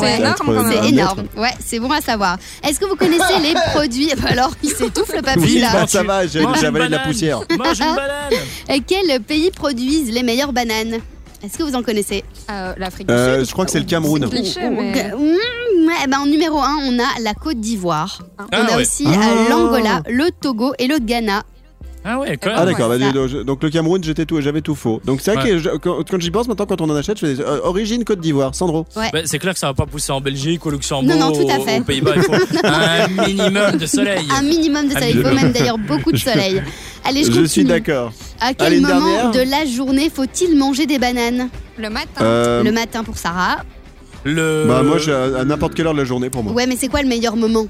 C'est 0.00 0.18
énorme. 0.18 0.36
C'est 0.38 0.50
euh, 0.52 0.82
C'est 0.82 0.88
énorme. 0.88 1.24
Ouais, 1.36 1.50
c'est 1.64 1.80
bon 1.80 1.90
à 1.90 2.00
savoir. 2.00 2.36
Est-ce 2.62 2.78
que 2.78 2.84
vous 2.84 2.94
connaissez 2.96 3.40
les 3.42 3.54
produits? 3.74 4.10
Bah 4.22 4.28
Alors, 4.30 4.52
il 4.62 4.70
s'étouffe 4.70 5.12
le 5.14 5.22
papy 5.22 5.40
Oui, 5.40 5.58
là. 5.58 5.70
bah, 5.72 5.86
ça 5.88 6.04
va, 6.04 6.28
j'ai 6.28 6.44
avalé 6.44 6.86
de 6.86 6.92
la 6.92 7.00
poussière. 7.00 7.40
Mange 7.58 7.80
une 7.80 7.96
banane. 7.96 8.82
Quels 8.86 9.20
pays 9.20 9.50
produisent 9.50 10.12
les 10.12 10.22
meilleures 10.22 10.52
bananes? 10.52 10.98
Est-ce 11.42 11.56
que 11.56 11.62
vous 11.62 11.74
en 11.74 11.82
connaissez 11.82 12.24
Euh, 12.50 12.74
L'Afrique 12.78 13.06
du 13.06 13.12
Euh, 13.14 13.38
Sud. 13.38 13.46
je 13.48 13.52
crois 13.52 13.64
que 13.64 13.70
c'est 13.70 13.78
le 13.78 13.84
Cameroun. 13.84 14.22
C'est 14.30 14.36
cliché, 14.40 14.68
mais. 14.70 15.12
Mmh, 15.12 15.86
ouais, 15.86 16.06
ben, 16.08 16.18
En 16.20 16.26
numéro 16.26 16.58
1, 16.58 16.78
on 16.84 16.98
a 16.98 17.20
la 17.22 17.34
Côte 17.34 17.60
d'Ivoire. 17.60 18.22
Ah 18.38 18.46
on 18.52 18.56
a 18.56 18.76
ouais. 18.76 18.82
aussi 18.82 19.04
Ah. 19.06 19.10
euh, 19.12 19.48
l'Angola, 19.48 20.02
le 20.08 20.30
Togo 20.40 20.72
et 20.78 20.86
le 20.88 20.98
Ghana. 20.98 21.44
Ah 22.10 22.18
ouais, 22.18 22.38
quand 22.38 22.50
Ah 22.54 22.60
même. 22.64 22.72
d'accord, 22.72 22.88
ouais, 22.90 22.98
bah, 22.98 23.44
donc, 23.44 23.62
le 23.62 23.68
Cameroun 23.70 24.02
j'étais 24.02 24.24
tout, 24.24 24.40
j'avais 24.40 24.62
tout 24.62 24.74
faux. 24.74 25.00
Donc 25.04 25.20
c'est 25.20 25.34
vrai 25.34 25.42
Ouais. 25.44 25.50
que 25.50 25.58
je- 25.58 25.68
quand, 25.76 25.98
quand 26.08 26.18
j'y 26.20 26.30
pense 26.30 26.48
maintenant 26.48 26.64
quand 26.64 26.80
on 26.80 26.88
en 26.88 26.96
achète, 26.96 27.18
je 27.20 27.26
fais 27.26 27.40
euh, 27.42 27.60
origine 27.64 28.04
Côte 28.04 28.20
d'Ivoire, 28.20 28.54
Sandro. 28.54 28.86
Ouais. 28.96 29.10
Bah, 29.12 29.18
c'est 29.26 29.38
clair 29.38 29.52
que 29.52 29.58
ça 29.58 29.66
va 29.66 29.74
pas 29.74 29.84
pousser 29.86 30.10
en 30.12 30.20
Belgique, 30.22 30.64
au 30.64 30.70
Luxembourg, 30.70 31.14
Non, 31.14 31.26
non, 31.28 31.32
tout 31.32 31.48
à 31.50 31.58
au- 31.58 31.64
fait. 31.64 31.80
aux 31.80 31.84
Pays-Bas. 31.84 32.12
Il 32.16 32.22
faut 32.22 32.32
un 32.64 33.08
minimum 33.26 33.76
de 33.78 33.86
soleil. 33.86 34.24
Un 34.36 34.42
minimum 34.42 34.88
de 34.88 34.92
soleil. 34.94 35.10
Il 35.14 35.20
faut 35.22 35.28
minimum. 35.28 35.42
même 35.44 35.52
d'ailleurs 35.52 35.78
beaucoup 35.78 36.12
de 36.12 36.16
soleil. 36.16 36.62
Allez, 37.04 37.20
je, 37.20 37.26
Je 37.26 37.30
continue. 37.30 37.48
suis 37.48 37.64
d'accord. 37.64 38.12
À 38.40 38.54
quel 38.54 38.66
Allez, 38.68 38.76
une 38.78 38.82
moment 38.86 39.00
dernière 39.00 39.30
de 39.32 39.50
la 39.50 39.66
journée 39.66 40.10
faut-il 40.14 40.56
manger 40.56 40.86
des 40.86 40.98
bananes 40.98 41.48
Le 41.78 41.90
matin. 41.90 42.22
Euh, 42.22 42.62
Le 42.62 42.72
matin 42.72 43.04
pour 43.04 43.18
Sarah. 43.18 43.58
Le... 44.24 44.64
Bah 44.66 44.82
moi 44.82 44.98
j'ai 44.98 45.12
à 45.12 45.38
à 45.40 45.44
n'importe 45.44 45.74
quelle 45.74 45.86
heure 45.86 45.92
de 45.94 45.98
la 45.98 46.04
journée 46.04 46.28
pour 46.28 46.42
moi. 46.42 46.52
Ouais, 46.52 46.66
mais 46.66 46.76
c'est 46.76 46.88
quoi 46.88 47.02
le 47.02 47.08
meilleur 47.08 47.36
moment 47.36 47.66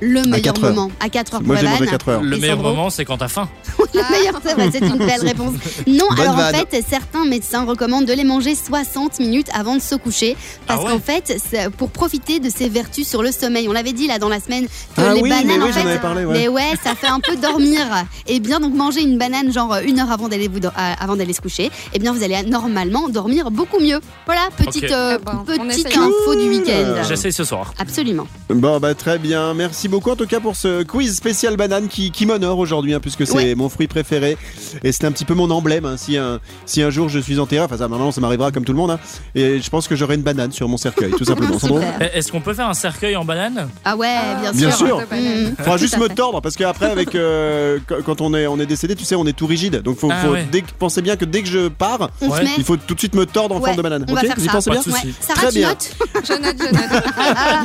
Le 0.00 0.22
meilleur 0.22 0.54
4 0.54 0.64
heures. 0.64 0.74
moment. 0.74 0.90
À 1.00 1.08
4 1.08 1.34
heures 1.34 1.42
Moi 1.42 1.54
pour 1.54 1.60
j'ai 1.60 1.66
Evan. 1.66 1.78
mangé 1.78 1.90
4 1.90 2.08
heures. 2.08 2.22
Le 2.22 2.36
meilleur 2.36 2.58
moment, 2.58 2.90
c'est 2.90 3.04
quand 3.04 3.16
t'as 3.18 3.28
faim. 3.28 3.48
Le 3.94 4.00
meilleur, 4.10 4.40
c'est 4.44 4.54
vrai, 4.54 4.68
c'est 4.72 4.80
une 4.84 4.96
belle 4.98 5.20
réponse. 5.22 5.54
Non, 5.86 6.06
Bonne 6.10 6.20
alors 6.20 6.34
en 6.38 6.48
fait, 6.52 6.84
certains 6.88 7.24
médecins 7.24 7.64
recommandent 7.64 8.06
de 8.06 8.12
les 8.12 8.24
manger 8.24 8.54
60 8.54 9.20
minutes 9.20 9.48
avant 9.54 9.76
de 9.76 9.80
se 9.80 9.94
coucher. 9.94 10.36
Parce 10.66 10.80
Ah 10.82 10.86
ouais 10.86 10.92
qu'en 10.92 10.98
fait, 11.00 11.38
c'est 11.50 11.70
pour 11.70 11.90
profiter 11.90 12.40
de 12.40 12.50
ses 12.50 12.68
vertus 12.68 13.08
sur 13.08 13.22
le 13.22 13.30
sommeil. 13.32 13.68
On 13.68 13.72
l'avait 13.72 13.92
dit 13.92 14.06
là 14.08 14.18
dans 14.18 14.28
la 14.28 14.40
semaine 14.40 14.66
que 14.66 14.70
Ah 15.00 15.14
les 15.14 15.22
oui, 15.22 15.28
bananes, 15.30 15.46
mais 15.46 15.62
en 15.62 15.66
oui, 15.66 15.72
fait, 15.72 15.80
avais 15.80 15.98
parlé, 15.98 16.24
ouais. 16.24 16.32
mais 16.34 16.48
ouais, 16.48 16.72
ça 16.82 16.94
fait 16.94 17.06
un 17.06 17.20
peu 17.20 17.36
dormir. 17.36 17.80
Et 18.26 18.40
bien, 18.40 18.60
donc 18.60 18.74
manger 18.74 19.02
une 19.02 19.16
banane 19.18 19.52
genre 19.52 19.76
une 19.84 20.00
heure 20.00 20.10
avant 20.10 20.28
d'aller 20.28 20.48
vous 20.48 20.58
euh, 20.64 20.70
avant 21.00 21.16
d'aller 21.16 21.32
se 21.32 21.40
coucher, 21.40 21.70
et 21.92 21.98
bien 21.98 22.12
vous 22.12 22.22
allez 22.22 22.42
normalement 22.42 23.08
dormir 23.08 23.50
beaucoup 23.50 23.80
mieux. 23.80 24.00
Voilà, 24.26 24.48
petite 24.56 24.90
euh, 24.90 25.18
Eh 25.54 25.58
petite 25.68 25.96
info 25.96 26.34
du 26.34 26.48
week-end. 26.48 27.02
J'essaye 27.08 27.32
ce 27.32 27.44
soir. 27.44 27.72
Absolument. 27.78 28.26
Bon 28.50 28.78
bah 28.80 28.94
très 28.94 29.18
bien, 29.18 29.54
merci 29.54 29.83
beaucoup 29.88 30.10
en 30.10 30.16
tout 30.16 30.26
cas 30.26 30.40
pour 30.40 30.56
ce 30.56 30.82
quiz 30.82 31.14
spécial 31.16 31.56
banane 31.56 31.88
qui, 31.88 32.10
qui 32.10 32.26
m'honore 32.26 32.58
aujourd'hui 32.58 32.94
hein, 32.94 33.00
puisque 33.00 33.26
c'est 33.26 33.34
Ouais. 33.34 33.54
mon 33.54 33.68
fruit 33.68 33.86
préféré 33.88 34.36
et 34.82 34.92
c'est 34.92 35.04
un 35.04 35.12
petit 35.12 35.24
peu 35.24 35.34
mon 35.34 35.50
emblème 35.50 35.84
hein, 35.84 35.96
si, 35.96 36.16
un, 36.16 36.40
si 36.66 36.82
un 36.82 36.90
jour 36.90 37.08
je 37.08 37.18
suis 37.18 37.38
enterré, 37.38 37.64
enfin 37.64 37.76
ça 37.78 37.88
normalement 37.88 38.12
ça 38.12 38.20
m'arrivera 38.20 38.50
comme 38.52 38.64
tout 38.64 38.72
le 38.72 38.78
monde 38.78 38.92
hein, 38.92 38.98
et 39.34 39.60
je 39.60 39.70
pense 39.70 39.88
que 39.88 39.96
j'aurai 39.96 40.14
une 40.14 40.22
banane 40.22 40.52
sur 40.52 40.68
mon 40.68 40.76
cercueil 40.76 41.10
tout 41.12 41.24
simplement. 41.24 41.58
Eh, 42.00 42.18
Est-ce 42.18 42.30
qu'on 42.32 42.40
peut 42.40 42.54
faire 42.54 42.68
un 42.68 42.74
cercueil 42.74 43.16
en 43.16 43.24
banane? 43.24 43.68
Ah 43.84 43.96
ouais, 43.96 44.16
bien 44.40 44.52
sûr. 44.52 44.58
Bien 44.60 44.70
sûr. 44.76 45.02
banane. 45.10 45.44
Mhm. 45.44 45.54
Faudra 45.58 45.76
juste 45.76 45.98
me 45.98 46.08
tordre 46.08 46.40
parce 46.40 46.56
qu'après 46.56 46.90
avec 46.90 47.14
euh, 47.14 47.78
quand- 48.04 48.20
on 48.20 48.34
est 48.34 48.46
on 48.46 48.58
est 48.60 48.66
décédé 48.66 48.94
tu 48.94 49.04
sais 49.04 49.14
on 49.14 49.26
est 49.26 49.32
tout 49.32 49.46
rigide 49.46 49.82
donc 49.82 49.98
faut, 49.98 50.08
Ah 50.10 50.22
faut- 50.24 50.32
ouais. 50.32 50.46
dès 50.50 50.62
que- 50.62 50.72
pensez 50.78 51.02
bien 51.02 51.16
que 51.16 51.24
dès 51.24 51.42
que 51.42 51.48
je 51.48 51.68
pars 51.68 52.10
Ouais. 52.20 52.44
il 52.58 52.64
faut 52.64 52.76
tout 52.76 52.94
de 52.94 52.98
suite 52.98 53.14
me 53.14 53.26
tordre 53.26 53.54
en 53.56 53.58
Ouais, 53.58 53.64
forme 53.66 53.76
de 53.76 53.82
banane. 53.82 54.04
on 54.08 54.14
va 54.14 54.20
ok 54.20 54.26
faire 54.26 54.36
Vous 54.38 54.44
y 54.44 54.48
pensez 54.48 54.70
bien 54.70 54.82
Très 55.28 55.48
tu 55.48 55.54
bien. 55.58 55.68
notes? 55.68 55.96
Je 56.14 56.32
note, 56.32 56.56
je 56.58 56.64
note. 56.72 57.04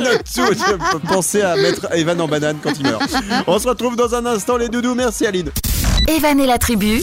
Note 0.00 0.24
tout, 0.34 0.54
je 0.54 0.92
peux 0.92 0.98
penser 1.00 1.42
à 1.42 1.56
mettre 1.56 1.86
En 2.18 2.26
banane 2.26 2.56
quand 2.60 2.72
il 2.78 2.86
meurt. 2.86 3.02
On 3.46 3.58
se 3.58 3.68
retrouve 3.68 3.94
dans 3.94 4.14
un 4.14 4.26
instant 4.26 4.56
les 4.56 4.68
doudous, 4.68 4.94
merci 4.96 5.26
Aline. 5.26 5.50
Evan 6.08 6.40
et 6.40 6.46
la 6.46 6.58
tribu, 6.58 7.02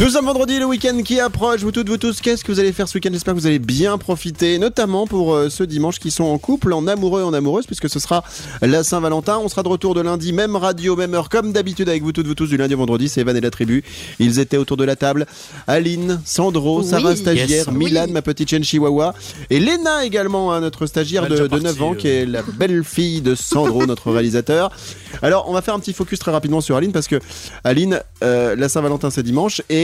Nous 0.00 0.10
sommes 0.10 0.24
vendredi, 0.24 0.58
le 0.58 0.64
week-end 0.64 1.00
qui 1.04 1.20
approche. 1.20 1.60
Vous 1.60 1.70
toutes, 1.70 1.88
vous 1.88 1.96
tous, 1.98 2.20
qu'est-ce 2.20 2.42
que 2.42 2.50
vous 2.50 2.58
allez 2.58 2.72
faire 2.72 2.88
ce 2.88 2.98
week-end? 2.98 3.10
J'espère 3.12 3.32
que 3.32 3.38
vous 3.38 3.46
allez 3.46 3.60
bien 3.60 3.96
profiter, 3.96 4.58
notamment 4.58 5.06
pour 5.06 5.32
euh, 5.34 5.48
ceux 5.50 5.68
dimanche 5.68 6.00
qui 6.00 6.10
sont 6.10 6.24
en 6.24 6.36
couple, 6.36 6.72
en 6.72 6.88
amoureux 6.88 7.20
et 7.20 7.24
en 7.24 7.32
amoureuse, 7.32 7.64
puisque 7.64 7.88
ce 7.88 8.00
sera 8.00 8.24
la 8.60 8.82
Saint-Valentin. 8.82 9.38
On 9.38 9.48
sera 9.48 9.62
de 9.62 9.68
retour 9.68 9.94
de 9.94 10.00
lundi, 10.00 10.32
même 10.32 10.56
radio, 10.56 10.96
même 10.96 11.14
heure, 11.14 11.28
comme 11.28 11.52
d'habitude 11.52 11.88
avec 11.88 12.02
vous 12.02 12.10
toutes, 12.10 12.26
vous 12.26 12.34
tous, 12.34 12.48
du 12.48 12.56
lundi 12.56 12.74
au 12.74 12.78
vendredi. 12.78 13.08
C'est 13.08 13.20
Evan 13.20 13.36
et 13.36 13.40
la 13.40 13.50
tribu. 13.52 13.84
Ils 14.18 14.40
étaient 14.40 14.56
autour 14.56 14.76
de 14.76 14.82
la 14.84 14.96
table. 14.96 15.26
Aline, 15.68 16.20
Sandro, 16.24 16.80
Oui. 16.80 16.86
Sarah, 16.88 17.14
stagiaire, 17.14 17.48
Yes. 17.48 17.68
Milan, 17.68 18.04
Oui. 18.08 18.12
ma 18.14 18.22
petite 18.22 18.48
chienne 18.50 18.64
chihuahua, 18.64 19.14
et 19.48 19.60
Léna 19.60 20.04
également, 20.04 20.52
hein, 20.52 20.60
notre 20.60 20.86
stagiaire 20.86 21.22
de, 21.22 21.28
déjà 21.28 21.46
de 21.46 21.54
9 21.54 21.62
partie, 21.62 21.82
ans, 21.82 21.92
euh. 21.92 21.96
qui 21.96 22.08
est 22.08 22.26
la 22.26 22.42
belle 22.42 22.82
fille 22.82 23.20
de 23.22 23.36
Sandro, 23.36 23.86
notre 23.86 24.10
réalisateur. 24.10 24.72
Alors, 25.22 25.48
on 25.48 25.52
va 25.52 25.62
faire 25.62 25.74
un 25.74 25.78
petit 25.80 25.92
focus 25.92 26.18
très 26.18 26.32
rapidement 26.32 26.60
sur 26.60 26.74
Aline, 26.74 26.90
parce 26.90 27.06
que 27.06 27.20
Aline, 27.62 28.00
euh, 28.24 28.56
la 28.56 28.68
Saint-Valentin 28.68 29.10
c'est 29.10 29.22
dimanche, 29.22 29.62
et 29.70 29.83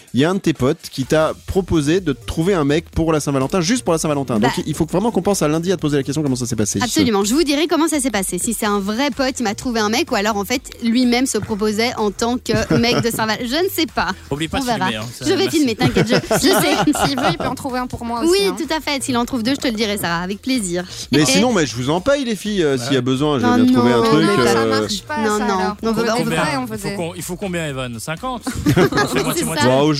il 0.13 0.19
y 0.19 0.25
a 0.25 0.29
un 0.29 0.35
de 0.35 0.39
tes 0.39 0.53
potes 0.53 0.89
qui 0.91 1.05
t'a 1.05 1.33
proposé 1.47 1.99
de 2.01 2.13
trouver 2.13 2.53
un 2.53 2.63
mec 2.65 2.89
pour 2.89 3.13
la 3.13 3.19
Saint-Valentin, 3.19 3.61
juste 3.61 3.83
pour 3.83 3.93
la 3.93 3.97
Saint-Valentin. 3.99 4.39
Bah. 4.39 4.47
Donc 4.55 4.63
il 4.65 4.73
faut 4.75 4.85
vraiment 4.85 5.11
qu'on 5.11 5.21
pense 5.21 5.41
à 5.41 5.47
lundi 5.47 5.71
à 5.71 5.75
te 5.77 5.81
poser 5.81 5.97
la 5.97 6.03
question 6.03 6.21
comment 6.23 6.35
ça 6.35 6.45
s'est 6.45 6.55
passé. 6.55 6.79
Absolument, 6.81 7.23
je 7.23 7.33
vous 7.33 7.43
dirai 7.43 7.67
comment 7.67 7.87
ça 7.87 7.99
s'est 7.99 8.11
passé. 8.11 8.37
Si 8.39 8.53
c'est 8.53 8.65
un 8.65 8.79
vrai 8.79 9.09
pote, 9.11 9.39
il 9.39 9.43
m'a 9.43 9.55
trouvé 9.55 9.79
un 9.79 9.89
mec, 9.89 10.11
ou 10.11 10.15
alors 10.15 10.37
en 10.37 10.45
fait 10.45 10.61
lui-même 10.83 11.25
se 11.25 11.37
proposait 11.37 11.93
en 11.97 12.11
tant 12.11 12.37
que 12.37 12.73
mec 12.77 13.01
de 13.01 13.09
Saint-Valentin. 13.09 13.45
Je 13.45 13.63
ne 13.65 13.69
sais 13.69 13.85
pas. 13.85 14.09
Oublie 14.29 14.47
pas 14.47 14.59
On 14.59 14.63
verra. 14.63 14.87
filmer. 14.87 14.97
hein, 15.03 15.05
ça- 15.17 15.25
Je 15.25 15.29
vais 15.31 15.37
merci. 15.43 15.57
filmer, 15.57 15.75
t'inquiète. 15.75 16.07
Je, 16.07 16.15
je 16.35 16.39
sais. 16.39 17.07
S'il 17.07 17.17
veut, 17.19 17.25
il 17.31 17.37
peut 17.37 17.45
en 17.47 17.55
trouver 17.55 17.79
un 17.79 17.87
pour 17.87 18.03
moi 18.05 18.19
aussi. 18.21 18.29
Oui, 18.31 18.39
hein. 18.47 18.55
tout 18.57 18.73
à 18.73 18.79
fait. 18.81 19.01
S'il 19.03 19.17
en 19.17 19.25
trouve 19.25 19.43
deux, 19.43 19.51
je 19.51 19.57
te 19.61 19.67
le 19.67 19.73
dirai, 19.73 19.97
Sarah, 19.97 20.21
avec 20.23 20.41
plaisir. 20.41 20.83
Mais 21.11 21.21
Et- 21.21 21.25
sinon, 21.25 21.53
mais 21.53 21.65
je 21.65 21.75
vous 21.75 21.89
en 21.89 22.01
paye 22.01 22.25
les 22.25 22.35
filles, 22.35 22.63
euh, 22.63 22.77
s'il 22.77 22.93
y 22.93 22.97
a 22.97 23.01
besoin, 23.01 23.39
j'ai 23.39 23.45
Oh 23.45 23.55
bien 23.63 23.73
trouvé 23.73 23.91
un 23.93 23.97
non, 23.97 24.03
truc. 24.03 24.25
mais 24.37 24.45
Ça 24.47 24.57
euh, 24.59 24.79
marche 24.81 25.01
pas, 25.03 25.17
Non, 25.19 25.37
ça, 25.37 25.45
non. 25.45 25.59
alors. 25.59 25.77
On 25.83 25.91
veut- 25.93 26.03
veut 26.03 26.09
on 26.11 26.17
des 26.17 26.23
veut- 26.23 26.35
vrais, 26.35 26.57
on 26.57 26.61
il, 26.63 26.67
faut 26.67 26.73
faisait. 26.73 26.95
qu'on- 26.95 27.13
il 27.15 27.21
faut 27.23 27.35
combien, 27.35 27.67
Evan 27.67 27.97
50 27.99 28.43
C'est 28.65 29.43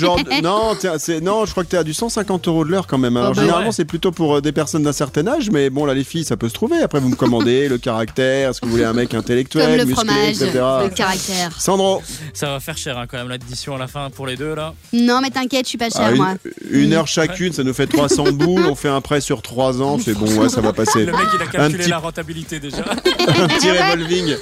non, 0.43 0.75
c'est- 0.97 1.21
non, 1.21 1.45
je 1.45 1.51
crois 1.51 1.63
que 1.63 1.69
t'es 1.69 1.77
à 1.77 1.83
du 1.83 1.93
150 1.93 2.47
euros 2.47 2.65
de 2.65 2.71
l'heure 2.71 2.87
quand 2.87 2.97
même. 2.97 3.17
Alors, 3.17 3.31
Oh, 3.31 3.33
bah 3.35 3.41
généralement, 3.41 3.67
ouais. 3.67 3.73
c'est 3.73 3.85
plutôt 3.85 4.11
pour 4.11 4.35
euh, 4.37 4.41
des 4.41 4.51
personnes 4.51 4.83
d'un 4.83 4.91
certain 4.93 5.25
âge, 5.27 5.49
mais 5.51 5.69
bon, 5.69 5.85
là, 5.85 5.93
les 5.93 6.03
filles, 6.03 6.23
ça 6.25 6.37
peut 6.37 6.49
se 6.49 6.53
trouver. 6.53 6.81
Après, 6.81 6.99
vous 6.99 7.09
me 7.09 7.15
commandez 7.15 7.67
le 7.69 7.77
caractère, 7.77 8.49
est-ce 8.49 8.59
que 8.61 8.65
vous 8.65 8.71
voulez 8.73 8.83
un 8.83 8.93
mec 8.93 9.13
intellectuel, 9.13 9.65
Comme 9.67 9.77
le 9.77 9.85
musclé, 9.85 10.07
fromage, 10.09 10.29
etc. 10.41 10.51
le 10.83 10.89
caractère. 10.89 11.61
Sandro, 11.61 12.01
Ça 12.33 12.47
va 12.51 12.59
faire 12.59 12.77
cher 12.77 12.97
hein, 12.97 13.05
quand 13.09 13.17
même 13.17 13.29
l'addition 13.29 13.75
à 13.75 13.79
la 13.79 13.87
fin 13.87 14.09
pour 14.09 14.27
les 14.27 14.35
deux 14.37 14.55
là. 14.55 14.73
Non, 14.93 15.19
mais 15.21 15.29
t'inquiète, 15.29 15.65
je 15.65 15.69
suis 15.69 15.77
pas 15.77 15.89
chère, 15.89 16.01
ah, 16.11 16.15
moi. 16.15 16.33
une, 16.71 16.81
une 16.81 16.93
heure 16.93 17.07
chacune, 17.07 17.53
ça 17.53 17.63
nous 17.63 17.73
fait 17.73 17.87
300 17.87 18.23
boules. 18.33 18.65
On 18.69 18.75
fait 18.75 18.89
un 18.89 19.01
prêt 19.01 19.21
sur 19.21 19.41
3 19.41 19.81
ans, 19.81 19.97
c'est 20.03 20.13
bon, 20.13 20.25
ouais, 20.37 20.49
ça 20.49 20.61
va 20.61 20.73
passer. 20.73 21.05
Le 21.05 21.11
mec 21.11 21.21
il 21.35 21.41
a 21.41 21.45
calculé 21.47 21.77
petit- 21.83 21.89
la 21.89 21.97
rentabilité 21.99 22.59
déjà. 22.59 22.77
un 22.81 23.47
petit 23.47 23.69
revolving. 23.71 24.35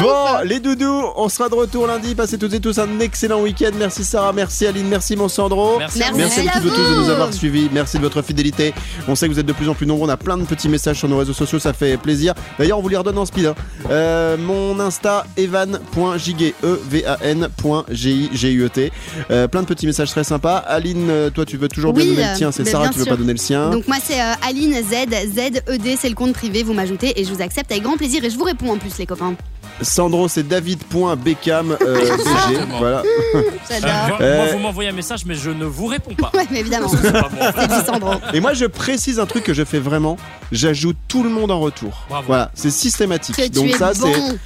Bon, 0.00 0.38
les 0.44 0.60
doudous, 0.60 1.04
on 1.16 1.28
sera 1.28 1.48
de 1.48 1.54
retour 1.54 1.86
lundi. 1.86 2.14
Passez 2.14 2.38
toutes 2.38 2.52
et 2.54 2.60
tous 2.60 2.78
un 2.78 3.00
excellent 3.00 3.40
week-end. 3.40 3.70
Merci 3.78 4.04
Sarah, 4.04 4.32
merci 4.32 4.63
Aline, 4.66 4.88
merci 4.88 5.16
mon 5.16 5.28
Sandro. 5.28 5.78
Merci. 5.78 5.98
Merci. 5.98 6.14
Merci 6.16 6.48
à 6.48 6.56
à 6.56 6.60
toutes 6.60 6.72
et 6.72 6.76
tous 6.76 6.82
de 6.82 6.94
vous. 6.94 7.02
nous 7.04 7.10
avoir 7.10 7.32
suivis. 7.32 7.68
Merci 7.72 7.96
de 7.98 8.02
votre 8.02 8.22
fidélité. 8.22 8.74
On 9.08 9.14
sait 9.14 9.28
que 9.28 9.32
vous 9.32 9.38
êtes 9.40 9.46
de 9.46 9.52
plus 9.52 9.68
en 9.68 9.74
plus 9.74 9.86
nombreux. 9.86 10.06
On 10.06 10.10
a 10.10 10.16
plein 10.16 10.36
de 10.36 10.44
petits 10.44 10.68
messages 10.68 10.98
sur 10.98 11.08
nos 11.08 11.18
réseaux 11.18 11.32
sociaux. 11.32 11.58
Ça 11.58 11.72
fait 11.72 11.96
plaisir. 11.96 12.34
D'ailleurs, 12.58 12.78
on 12.78 12.82
vous 12.82 12.88
les 12.88 12.96
redonne 12.96 13.18
en 13.18 13.26
speed. 13.26 13.46
hein. 13.46 13.54
Euh, 13.90 14.36
mon 14.36 14.78
Insta, 14.80 15.26
evan.jiguet. 15.36 16.54
E-V-A-N.G-I-G-U-E-T. 16.64 18.92
Euh, 19.30 19.48
plein 19.48 19.62
de 19.62 19.66
petits 19.66 19.86
messages 19.86 20.10
très 20.10 20.24
sympas. 20.24 20.56
Aline, 20.56 21.08
euh, 21.10 21.30
toi, 21.30 21.44
tu 21.44 21.56
veux 21.56 21.68
toujours 21.68 21.92
bien 21.92 22.04
Oui, 22.04 22.14
donner 22.16 22.30
le 22.32 22.36
tien. 22.36 22.52
C'est 22.52 22.64
Sarah 22.64 22.84
bien 22.84 22.92
qui 22.92 22.98
veut 22.98 23.04
sûr. 23.04 23.12
pas 23.12 23.16
donner 23.18 23.32
le 23.32 23.38
sien. 23.38 23.70
Donc 23.70 23.86
moi 23.86 23.96
c'est 24.02 24.20
euh, 24.20 24.32
Aline 24.46 24.74
Z, 24.74 25.10
Z-E-D, 25.34 25.96
c'est 26.00 26.08
le 26.08 26.14
compte 26.14 26.32
privé, 26.34 26.62
vous 26.62 26.72
m'ajoutez 26.74 27.18
et 27.20 27.24
je 27.24 27.32
vous 27.32 27.42
accepte 27.42 27.70
avec 27.70 27.84
grand 27.84 27.96
plaisir 27.96 28.24
et 28.24 28.30
je 28.30 28.36
vous 28.36 28.44
réponds 28.44 28.72
en 28.72 28.78
plus 28.78 28.96
les 28.98 29.06
copains. 29.06 29.34
Sandro, 29.82 30.28
c'est 30.28 30.46
david.beckham. 30.46 31.76
euh, 31.80 32.16
BG. 32.16 32.58
Voilà. 32.78 33.02
Euh, 33.34 33.42
J'adore. 33.68 33.90
moi, 34.08 34.18
Euh, 34.20 34.36
moi, 34.44 34.52
vous 34.52 34.58
m'envoyez 34.58 34.90
un 34.90 34.94
message 34.94 35.24
mais 35.26 35.34
je 35.34 35.50
ne 35.50 35.64
vous 35.64 35.86
réponds 35.86 36.14
pas. 36.14 36.30
Ouais 36.34 36.44
mais 36.50 36.60
évidemment, 36.60 36.88
C'est 36.88 37.10
pas 37.12 37.28
moi. 37.28 37.50
c'est 37.58 37.66
du 37.68 37.84
Sandro. 37.86 38.12
Et 38.32 38.40
moi, 38.40 38.52
je 38.54 38.66
précise 38.66 39.18
un 39.18 39.26
truc 39.26 39.42
que 39.42 39.52
je 39.54 39.64
fais 39.64 39.78
vraiment. 39.80 40.16
J'ajoute 40.52 40.96
tout 41.08 41.22
le 41.24 41.30
monde 41.30 41.50
en 41.50 41.58
retour. 41.58 42.04
Bravo. 42.08 42.24
Voilà, 42.28 42.50
c'est 42.54 42.70
systématique. 42.70 43.34
Que 43.36 43.48
Donc 43.48 43.66
tu 43.66 43.74
es 43.74 43.78
ça, 43.78 43.92
bon, 43.94 44.12
c'est 44.12 44.38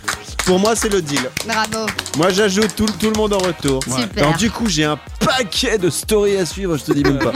pour 0.46 0.58
moi, 0.58 0.74
c'est 0.74 0.88
le 0.90 1.02
deal. 1.02 1.20
bravo, 1.46 1.86
Moi, 2.16 2.30
j'ajoute 2.30 2.74
tout, 2.74 2.86
tout 2.98 3.10
le 3.10 3.16
monde 3.18 3.34
en 3.34 3.38
retour. 3.38 3.82
super. 3.84 4.24
Alors 4.24 4.36
du 4.38 4.50
coup, 4.50 4.66
j'ai 4.66 4.84
un 4.84 4.98
paquet 5.20 5.76
de 5.76 5.90
stories 5.90 6.36
à 6.38 6.46
suivre. 6.46 6.78
Je 6.78 6.84
te 6.84 6.92
dis 6.92 7.02
même 7.02 7.18
pas. 7.18 7.32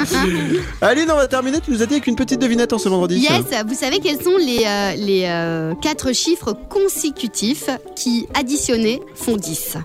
Aline, 0.80 1.10
on 1.10 1.16
va 1.16 1.26
terminer. 1.28 1.60
Tu 1.60 1.72
nous 1.72 1.82
as 1.82 1.86
dit 1.86 1.94
avec 1.94 2.06
une 2.06 2.16
petite 2.16 2.40
devinette 2.40 2.72
en 2.72 2.78
ce 2.78 2.88
vendredi. 2.88 3.16
Yes, 3.18 3.42
vous 3.66 3.74
savez 3.74 3.98
quels 4.00 4.22
sont 4.22 4.36
les, 4.38 4.64
euh, 4.66 4.92
les 4.96 5.24
euh, 5.26 5.74
quatre 5.82 6.14
chiffres 6.14 6.54
consécutifs 6.70 7.68
qui 7.96 8.26
additionnés 8.34 9.00
font 9.14 9.36
10 9.36 9.76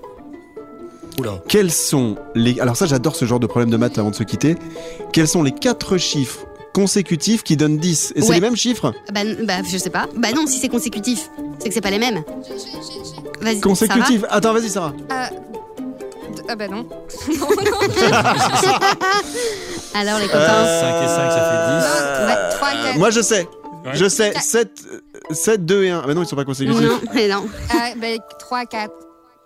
Quels 1.48 1.72
sont 1.72 2.16
les 2.36 2.60
Alors 2.60 2.76
ça, 2.78 2.86
j'adore 2.86 3.16
ce 3.16 3.26
genre 3.26 3.40
de 3.40 3.48
problème 3.48 3.70
de 3.70 3.78
maths 3.78 3.98
avant 3.98 4.12
de 4.12 4.16
se 4.16 4.24
quitter. 4.24 4.56
Quels 5.14 5.28
sont 5.28 5.44
les 5.44 5.52
quatre 5.52 5.98
chiffres 5.98 6.46
consécutifs 6.74 7.44
qui 7.44 7.58
donnent 7.58 7.78
10 7.78 8.14
Et 8.16 8.22
c'est 8.22 8.28
Ouais. 8.30 8.36
les 8.36 8.42
mêmes 8.42 8.56
chiffres? 8.56 8.94
Bah, 9.14 9.22
bah 9.44 9.56
je 9.68 9.78
sais 9.78 9.90
pas. 9.90 10.06
Bah 10.16 10.30
non, 10.36 10.46
si 10.48 10.60
c'est 10.60 10.70
consécutif, 10.70 11.30
c'est 11.60 11.70
que 11.70 11.74
c'est 11.74 11.82
pas 11.82 11.90
les 11.92 11.98
mêmes. 12.00 12.24
Vas-y, 13.42 13.60
Consécutifs. 13.62 14.24
Attends, 14.30 14.54
vas-y, 14.54 14.70
Sarah. 14.70 14.94
Ah, 15.10 15.30
d- 15.30 16.42
ah 16.50 16.56
bah 16.56 16.68
non. 16.68 16.86
Sarah 17.10 17.50
Alors 19.96 20.20
les 20.20 20.26
copains, 20.28 20.40
Euh, 20.40 20.82
5 20.82 21.04
et 21.04 21.08
5 21.08 21.32
ça 21.32 22.26
Ouais, 22.28 22.56
trois, 22.56 22.70
quatre. 22.72 22.98
Moi, 22.98 23.10
je 23.10 23.22
sais. 23.22 23.48
Ouais. 23.86 23.92
Je 23.94 24.08
sais. 24.08 24.32
Quatre. 24.32 24.44
7, 24.44 24.72
7, 25.32 25.66
2 25.66 25.84
et 25.84 25.90
1. 25.92 26.04
Mais 26.08 26.14
non, 26.14 26.24
ils 26.24 26.28
sont 26.28 26.36
pas 26.36 26.46
consécutifs. 26.46 26.82
non, 26.82 27.00
mais 27.14 27.28
non. 27.28 27.46
Ah, 27.72 27.90
bah 28.00 28.08
3, 28.40 28.66
4. 28.66 28.92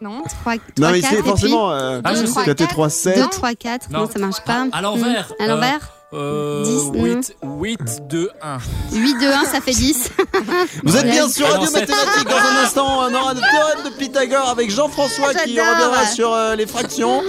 Non? 0.01 0.23
3, 0.41 0.55
Non, 0.79 0.89
mais 0.91 1.01
4, 1.01 1.13
c'est 1.15 1.23
forcément. 1.23 1.71
Euh, 1.71 2.01
Ah, 2.03 2.15
je 2.15 2.25
sais. 2.25 2.43
4 2.43 2.61
et 2.61 2.67
3, 2.67 2.89
7. 2.89 3.17
2, 3.17 3.27
3, 3.29 3.53
4, 3.53 3.89
non, 3.91 3.99
Non. 3.99 4.09
ça 4.11 4.19
marche 4.19 4.43
pas. 4.45 4.65
À 4.71 4.82
l'envers. 4.82 5.32
À 5.39 5.47
l'envers 5.47 5.79
Euh, 6.13 6.63
10, 6.65 6.91
8, 6.93 7.36
8, 7.41 7.79
2, 8.09 8.29
1. 8.41 8.57
8, 8.91 9.15
2, 9.21 9.32
1, 9.32 9.45
ça 9.45 9.61
fait 9.61 9.71
10. 9.71 10.09
Vous 10.84 10.97
êtes 10.97 11.05
bien 11.09 11.29
sur 11.29 11.45
Ah, 11.47 11.51
Radio. 11.59 11.71
Mathématiques. 11.71 12.27
Dans 12.27 12.36
un 12.36 12.63
instant, 12.63 12.86
on 12.99 13.13
aura 13.13 13.34
le 13.34 13.39
théorème 13.39 13.86
de 13.86 13.97
Pythagore 13.97 14.49
avec 14.49 14.69
Jean-François 14.71 15.34
qui 15.36 15.57
reviendra 15.59 16.05
sur 16.07 16.34
euh, 16.34 16.55
les 16.57 16.65
fractions. 16.65 17.21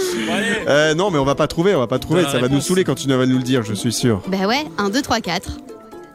Euh, 0.66 0.94
non, 0.94 1.10
mais 1.12 1.18
on 1.18 1.24
va 1.24 1.34
pas 1.36 1.46
trouver, 1.46 1.74
on 1.76 1.78
va 1.78 1.86
pas 1.86 2.00
trouver. 2.00 2.22
Donne 2.22 2.32
Ça 2.32 2.38
va 2.40 2.48
nous 2.48 2.60
saouler 2.60 2.82
quand 2.84 2.94
tu 2.96 3.06
vas 3.06 3.24
nous 3.26 3.36
le 3.36 3.44
dire, 3.44 3.62
je 3.62 3.74
suis 3.74 3.92
sûr. 3.92 4.20
Bah 4.28 4.46
ouais, 4.48 4.64
1, 4.78 4.88
2, 4.90 5.00
3, 5.02 5.20
4. 5.20 5.48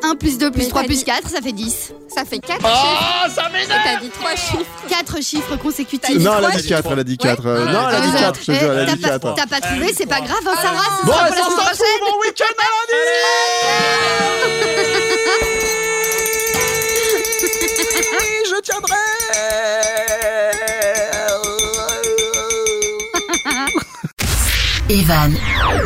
1 0.04 0.16
plus 0.16 0.38
2 0.38 0.52
plus 0.52 0.64
Mais 0.64 0.70
3 0.70 0.82
t'as 0.82 0.88
plus 0.88 0.98
dit- 0.98 1.04
4, 1.04 1.30
ça 1.30 1.42
fait 1.42 1.52
10. 1.52 1.94
Ça 2.14 2.24
fait 2.26 2.40
4 2.40 2.60
Oh, 2.64 2.68
chiffres. 2.68 3.36
ça 3.36 3.44
Et 3.50 3.68
t'as 3.84 4.00
dit 4.02 4.10
3 4.10 4.36
chiffres. 4.36 4.66
4 4.90 5.22
chiffres 5.24 5.56
consécutifs. 5.58 6.18
Dit 6.18 6.24
Non, 6.24 6.34
elle 6.40 6.46
a 6.46 6.52
dit 6.52 6.68
4, 6.68 6.92
elle 6.92 7.00
a 7.00 7.04
dit 7.04 7.18
4. 7.18 7.44
Ouais. 7.44 7.72
Non, 7.72 7.90
elle 7.90 7.96
a 7.96 8.02
dit 8.02 8.08
Euh, 8.16 8.20
4, 8.20 8.40
je 8.40 8.46
te 8.46 8.52
eh, 8.52 8.60
jure, 8.60 8.72
elle 8.74 8.80
a 8.80 8.86
t'as 8.86 8.96
dit 8.96 9.02
pas- 9.02 9.10
4. 9.10 9.34
T'as 9.36 9.48
pas 9.48 9.60
trouvé, 9.62 9.94
c'est 9.98 10.06
pas 10.06 10.22
grave, 10.22 10.38
hein, 10.46 10.54
Sarah, 10.62 10.90
Bon, 11.04 11.14
sera 11.14 11.28
elle 11.28 11.34
pour 12.00 12.12
bon 12.12 12.20
week-end 12.22 12.46
Je 18.50 18.62
tiendrai 18.62 18.96
Evan 24.90 25.34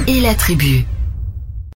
et 0.08 0.22
la 0.22 0.36
tribu. 0.36 0.86